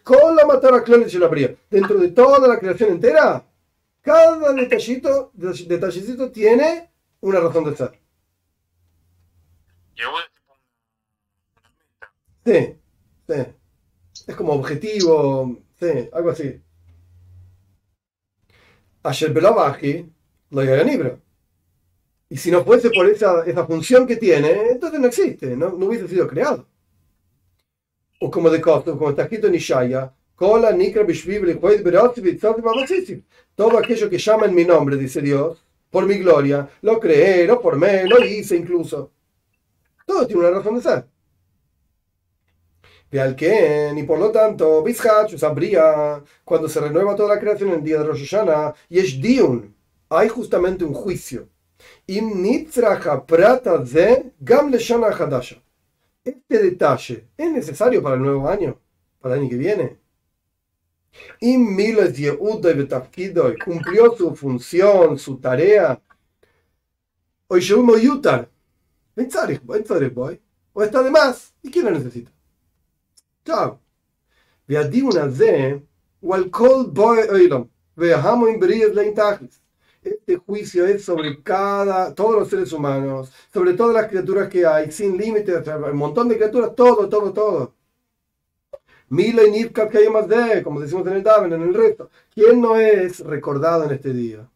con 0.03 0.35
la 0.35 0.45
matar 0.45 0.73
a 0.73 0.83
Dentro 1.69 1.99
de 1.99 2.07
toda 2.09 2.47
la 2.47 2.57
creación 2.57 2.91
entera, 2.91 3.45
cada 4.01 4.53
detallito, 4.53 5.31
detallecito 5.33 6.31
tiene 6.31 6.89
una 7.19 7.39
razón 7.41 7.65
de 7.65 7.75
ser. 7.75 7.99
Sí, 12.43 12.80
sí. 13.33 13.41
Es 14.27 14.35
como 14.35 14.53
objetivo, 14.53 15.57
sí, 15.79 16.09
algo 16.11 16.31
así. 16.31 16.61
Ayer 19.03 19.33
Belabaji 19.33 20.11
lo 20.51 20.83
libro. 20.83 21.19
Y 22.29 22.37
si 22.37 22.51
no 22.51 22.63
fuese 22.63 22.89
por 22.91 23.07
esa, 23.07 23.43
esa 23.45 23.65
función 23.65 24.07
que 24.07 24.15
tiene, 24.15 24.69
entonces 24.71 24.99
no 24.99 25.07
existe, 25.07 25.55
no, 25.57 25.71
no 25.71 25.87
hubiese 25.87 26.07
sido 26.07 26.27
creado. 26.27 26.67
O 28.19 28.29
como 28.31 28.49
de 28.49 28.61
costo, 28.61 28.97
como 28.97 29.09
está 29.09 29.23
escrito 29.23 29.47
en 29.47 29.55
Ishaya, 29.55 30.13
todo 33.55 33.77
aquello 33.77 34.09
que 34.09 34.17
llama 34.17 34.45
en 34.45 34.55
mi 34.55 34.65
nombre, 34.65 34.97
dice 34.97 35.21
Dios, 35.21 35.63
por 35.89 36.05
mi 36.07 36.17
gloria, 36.17 36.69
lo 36.81 36.99
creé, 36.99 37.45
lo 37.45 37.59
formé, 37.61 38.07
lo 38.07 38.23
hice 38.25 38.55
incluso. 38.55 39.11
Todo 40.05 40.25
tiene 40.25 40.41
una 40.41 40.57
razón 40.57 40.75
de 40.75 40.81
ser. 40.81 41.10
De 43.11 43.19
y 43.97 44.03
por 44.03 44.19
lo 44.19 44.31
tanto, 44.31 44.81
sabría 45.37 46.23
cuando 46.45 46.69
se 46.69 46.79
renueva 46.79 47.13
toda 47.13 47.35
la 47.35 47.41
creación 47.41 47.69
en 47.69 47.75
el 47.75 47.83
día 47.83 47.97
de 47.97 48.05
Rosh 48.05 48.25
Hashanah, 48.25 48.73
y 48.87 48.99
es 48.99 49.21
Diun, 49.21 49.75
hay 50.07 50.29
justamente 50.29 50.85
un 50.85 50.93
juicio. 50.93 51.49
Este 56.23 56.59
detalle 56.59 57.27
es 57.35 57.51
necesario 57.51 58.01
para 58.01 58.15
el 58.15 58.21
nuevo 58.21 58.47
año, 58.47 58.79
para 59.19 59.35
el 59.35 59.41
año 59.41 59.49
que 59.49 59.57
viene. 59.57 59.97
Cumplió 63.65 64.15
su 64.15 64.33
función, 64.35 65.17
su 65.17 65.37
tarea. 65.37 65.99
O 70.71 70.81
está 70.83 71.03
de 71.03 71.11
más. 71.11 71.53
¿Y 71.61 71.69
quién 71.69 71.85
lo 71.85 71.91
necesita? 71.91 72.31
טוב. 73.42 73.76
והדיון 74.68 75.18
הזה 75.18 75.72
הוא 76.20 76.34
על 76.34 76.48
כל 76.50 76.84
בואי 76.92 77.18
אילום, 77.40 77.64
והמוים 77.96 78.60
בריאות 78.60 78.94
לאין 78.94 79.14
תכלס. 79.14 79.60
Este 80.06 80.36
juicio 80.36 80.86
es 80.86 81.04
sobre 81.04 81.42
cada, 81.42 82.14
todos 82.14 82.36
los 82.36 82.48
seres 82.48 82.72
humanos, 82.72 83.32
sobre 83.52 83.74
todas 83.74 83.92
las 83.92 84.06
criaturas 84.06 84.48
que 84.48 84.64
hay, 84.64 84.92
sin 84.92 85.16
límites, 85.16 85.66
un 85.66 85.96
montón 85.96 86.28
de 86.28 86.36
criaturas, 86.36 86.76
todo, 86.76 87.08
todo, 87.08 87.32
todo. 87.32 87.74
Mila 89.08 89.44
y 89.44 89.50
Nipkat 89.50 89.90
que 89.90 89.98
hay 89.98 90.08
más 90.08 90.28
de, 90.28 90.62
como 90.62 90.80
decimos 90.80 91.06
en 91.08 91.14
el 91.14 91.22
Daven, 91.24 91.52
en 91.52 91.62
el 91.62 91.74
resto. 91.74 92.08
¿Quién 92.32 92.60
no 92.60 92.76
es 92.76 93.20
recordado 93.20 93.84
en 93.84 93.92
este 93.92 94.12
día? 94.12 94.48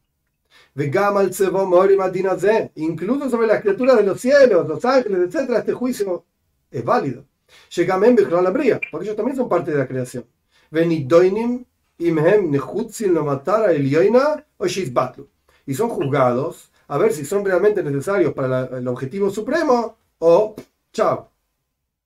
Incluso 2.74 3.30
sobre 3.30 3.46
las 3.46 3.60
criaturas 3.60 3.96
de 3.96 4.02
los 4.04 4.20
cielos, 4.20 4.68
los 4.68 4.84
ángeles, 4.84 5.34
etc. 5.34 5.50
Este 5.58 5.72
juicio 5.72 6.24
es 6.70 6.84
válido. 6.84 7.24
Shegamen 7.69 8.17
la 8.29 8.49
bría, 8.51 8.79
porque 8.91 9.05
ellos 9.05 9.15
también 9.15 9.37
son 9.37 9.49
parte 9.49 9.71
de 9.71 9.77
la 9.77 9.87
creación. 9.87 10.25
Venidoinim 10.71 11.65
imhem 11.99 12.51
nechutzin 12.51 13.13
lo 13.13 13.23
matara 13.23 13.71
elioina 13.71 14.45
o 14.57 14.67
shizbatlu. 14.67 15.27
Y 15.65 15.73
son 15.73 15.89
juzgados 15.89 16.71
a 16.87 16.97
ver 16.97 17.11
si 17.13 17.25
son 17.25 17.43
realmente 17.43 17.83
necesarios 17.83 18.33
para 18.33 18.65
el 18.77 18.87
objetivo 18.87 19.29
supremo 19.29 19.97
o 20.19 20.55
chao, 20.93 21.31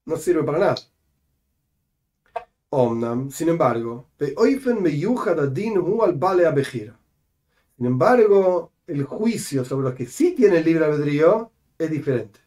no 0.06 0.18
sirve 0.18 0.44
para 0.44 0.60
nada. 0.60 0.76
Omnam, 2.72 3.32
sin 3.32 3.50
embargo, 3.50 4.10
sin 7.78 7.86
embargo, 7.86 8.72
el 8.88 9.04
juicio 9.04 9.66
sobre 9.66 9.84
los 9.90 9.96
que 9.96 10.06
sí 10.06 10.36
tienen 10.36 10.64
libre 10.64 10.86
albedrío 10.86 11.52
es 11.78 11.90
diferente, 11.90 12.40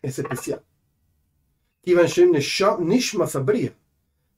es 0.00 0.18
especial. 0.18 0.65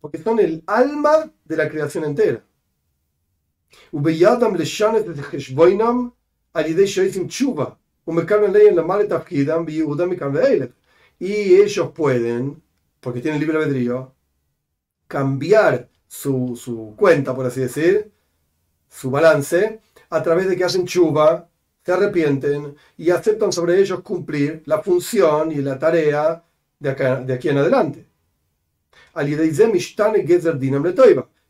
Porque 0.00 0.18
son 0.18 0.38
el 0.38 0.62
alma 0.66 1.32
de 1.44 1.56
la 1.56 1.68
creación 1.68 2.04
entera. 2.04 2.44
Y 11.18 11.56
ellos 11.56 11.90
pueden, 11.94 12.62
porque 13.00 13.20
tienen 13.20 13.40
libre 13.40 13.58
albedrío, 13.58 14.14
cambiar 15.06 15.88
su, 16.06 16.54
su 16.56 16.94
cuenta, 16.96 17.34
por 17.34 17.46
así 17.46 17.60
decir, 17.60 18.12
su 18.88 19.10
balance, 19.10 19.80
a 20.10 20.22
través 20.22 20.48
de 20.48 20.56
que 20.56 20.64
hacen 20.64 20.86
chuba, 20.86 21.48
se 21.84 21.92
arrepienten 21.92 22.76
y 22.96 23.10
aceptan 23.10 23.52
sobre 23.52 23.80
ellos 23.80 24.00
cumplir 24.02 24.62
la 24.66 24.82
función 24.82 25.50
y 25.50 25.56
la 25.56 25.78
tarea 25.78 26.44
de, 26.78 26.90
acá, 26.90 27.16
de 27.20 27.32
aquí 27.34 27.48
en 27.48 27.58
adelante. 27.58 28.06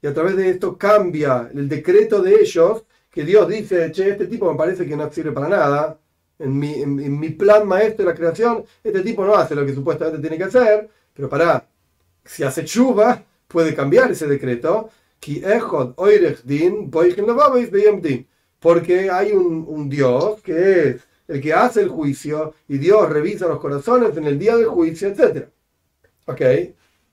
Y 0.00 0.06
a 0.06 0.14
través 0.14 0.36
de 0.36 0.50
esto 0.50 0.78
cambia 0.78 1.50
el 1.52 1.68
decreto 1.68 2.22
de 2.22 2.36
ellos, 2.36 2.84
que 3.10 3.24
Dios 3.24 3.48
dice, 3.48 3.90
che, 3.92 4.10
este 4.10 4.26
tipo 4.26 4.50
me 4.50 4.56
parece 4.56 4.86
que 4.86 4.96
no 4.96 5.10
sirve 5.10 5.32
para 5.32 5.48
nada. 5.48 5.98
En 6.38 6.56
mi, 6.56 6.82
en, 6.82 7.18
mi 7.18 7.30
plan 7.30 7.66
maestro 7.66 8.04
de 8.04 8.12
la 8.12 8.16
creación, 8.16 8.64
este 8.84 9.00
tipo 9.00 9.24
no 9.26 9.34
hace 9.34 9.56
lo 9.56 9.66
que 9.66 9.74
supuestamente 9.74 10.20
tiene 10.20 10.38
que 10.38 10.44
hacer, 10.44 10.88
pero 11.12 11.28
para, 11.28 11.66
si 12.24 12.44
hace 12.44 12.64
chuva, 12.64 13.24
puede 13.48 13.74
cambiar 13.74 14.10
ese 14.12 14.28
decreto. 14.28 14.90
Porque 18.60 19.10
hay 19.10 19.32
un, 19.32 19.64
un 19.68 19.88
Dios 19.88 20.40
que 20.42 20.88
es 20.88 21.07
el 21.28 21.40
que 21.40 21.52
hace 21.52 21.82
el 21.82 21.88
juicio 21.88 22.54
y 22.66 22.78
Dios 22.78 23.08
revisa 23.08 23.46
los 23.46 23.60
corazones 23.60 24.16
en 24.16 24.24
el 24.24 24.38
día 24.38 24.56
del 24.56 24.66
juicio, 24.66 25.08
etc. 25.08 25.48
Ok, 26.26 26.40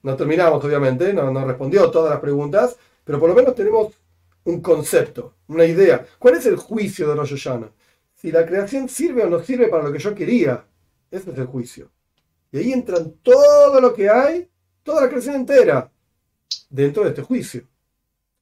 no 0.02 0.16
terminamos 0.16 0.64
obviamente, 0.64 1.12
no, 1.12 1.30
no 1.30 1.44
respondió 1.44 1.90
todas 1.90 2.10
las 2.10 2.20
preguntas, 2.20 2.76
pero 3.04 3.20
por 3.20 3.28
lo 3.28 3.34
menos 3.34 3.54
tenemos 3.54 3.94
un 4.44 4.60
concepto, 4.60 5.34
una 5.48 5.64
idea. 5.64 6.06
¿Cuál 6.18 6.36
es 6.36 6.46
el 6.46 6.56
juicio 6.56 7.08
de 7.08 7.14
Rosh 7.14 7.36
Hashanah? 7.36 7.70
Si 8.14 8.32
la 8.32 8.46
creación 8.46 8.88
sirve 8.88 9.22
o 9.22 9.28
no 9.28 9.40
sirve 9.42 9.68
para 9.68 9.84
lo 9.84 9.92
que 9.92 9.98
yo 9.98 10.14
quería, 10.14 10.64
ese 11.10 11.30
es 11.30 11.38
el 11.38 11.46
juicio. 11.46 11.90
Y 12.50 12.58
ahí 12.58 12.72
entran 12.72 13.14
todo 13.22 13.80
lo 13.80 13.92
que 13.92 14.08
hay, 14.08 14.48
toda 14.82 15.02
la 15.02 15.08
creación 15.08 15.36
entera, 15.36 15.90
dentro 16.70 17.02
de 17.02 17.10
este 17.10 17.22
juicio. 17.22 17.68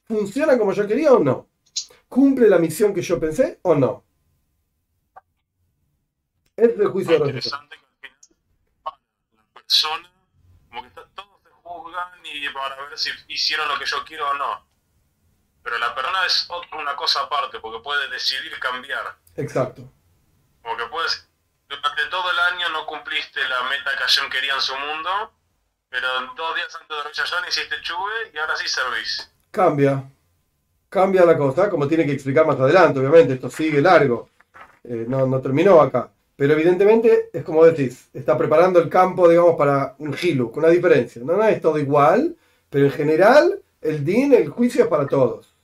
¿Funciona 0.05 0.57
como 0.59 0.73
yo 0.73 0.87
quería 0.87 1.13
o 1.13 1.19
no? 1.19 1.49
¿Cumple 2.09 2.49
la 2.49 2.59
misión 2.59 2.95
que 2.95 3.03
yo 3.03 3.19
pensé 3.19 3.59
o 3.63 3.75
no? 3.75 4.04
Es 6.57 6.79
el 6.79 6.89
juicio 6.89 7.19
de 7.19 7.27
interesante 7.27 7.77
que 8.01 8.09
al 8.09 8.15
final 8.23 9.01
la 9.35 9.61
persona, 9.61 10.11
como 10.69 10.83
que 10.83 10.91
todos 10.91 11.43
se 11.43 11.51
juzgan 11.51 12.11
y 12.25 12.49
para 12.51 12.77
ver 12.77 12.99
si 12.99 13.11
hicieron 13.29 13.69
lo 13.69 13.79
que 13.79 13.87
yo 13.87 14.05
quiero 14.05 14.31
o 14.31 14.35
no. 14.35 14.67
Pero 15.63 15.79
la 15.79 15.95
persona 15.95 16.27
es 16.27 16.47
otra, 16.49 16.79
una 16.79 16.95
cosa 16.95 17.23
aparte, 17.23 17.59
porque 17.59 17.83
puede 17.83 18.09
decidir 18.11 18.59
cambiar. 18.61 19.17
Exacto. 19.37 19.91
Como 20.63 20.77
que 20.77 20.85
puedes, 20.87 21.27
durante 21.69 22.07
todo 22.07 22.31
el 22.31 22.39
año 22.55 22.69
no 22.69 22.87
cumpliste 22.87 23.41
la 23.49 23.63
meta 23.65 23.91
que 23.91 24.03
Hashem 24.03 24.31
quería 24.31 24.55
en 24.55 24.61
su 24.61 24.77
mundo, 24.77 25.33
pero 25.89 26.07
dos 26.37 26.55
días 26.55 26.75
antes 26.81 26.97
de 26.97 27.03
Rosh 27.03 27.49
hiciste 27.49 27.81
chuve 27.83 28.31
y 28.33 28.39
ahora 28.39 28.57
sí 28.57 28.69
servís. 28.69 29.31
Cambia. 29.51 30.05
Cambia 30.89 31.25
la 31.25 31.37
cosa, 31.37 31.69
como 31.69 31.89
tiene 31.89 32.07
que 32.07 32.13
explicar 32.13 32.47
más 32.47 32.61
adelante, 32.61 33.01
obviamente, 33.01 33.35
esto 33.35 33.51
sigue 33.51 33.81
largo 33.81 34.29
eh, 34.85 35.07
no, 35.09 35.27
no 35.27 35.41
terminó 35.41 35.81
acá. 35.81 36.11
Pero 36.37 36.53
evidentemente 36.55 37.31
es 37.33 37.45
como 37.45 37.65
decís, 37.65 38.09
está 38.13 38.37
preparando 38.37 38.81
el 38.81 38.89
campo, 38.89 39.29
digamos, 39.29 39.57
para 39.57 39.95
un 39.99 40.13
con 40.51 40.65
una 40.65 40.73
diferencia. 40.73 41.23
No, 41.25 41.37
no 41.37 41.45
es 41.45 41.61
todo 41.61 41.79
igual, 41.79 42.37
pero 42.71 42.87
en 42.87 42.93
general 42.93 43.63
el 43.81 44.05
DIN, 44.05 44.33
el 44.33 44.49
juicio 44.49 44.83
es 44.83 44.89
para 44.89 45.07
todos. 45.07 45.55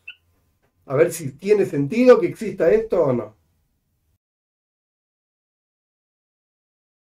A 0.87 0.95
ver 0.95 1.13
si 1.13 1.33
tiene 1.33 1.67
sentido 1.67 2.21
que 2.21 2.27
exista 2.27 2.71
esto 2.71 3.03
o 3.03 3.13
no. 3.13 3.40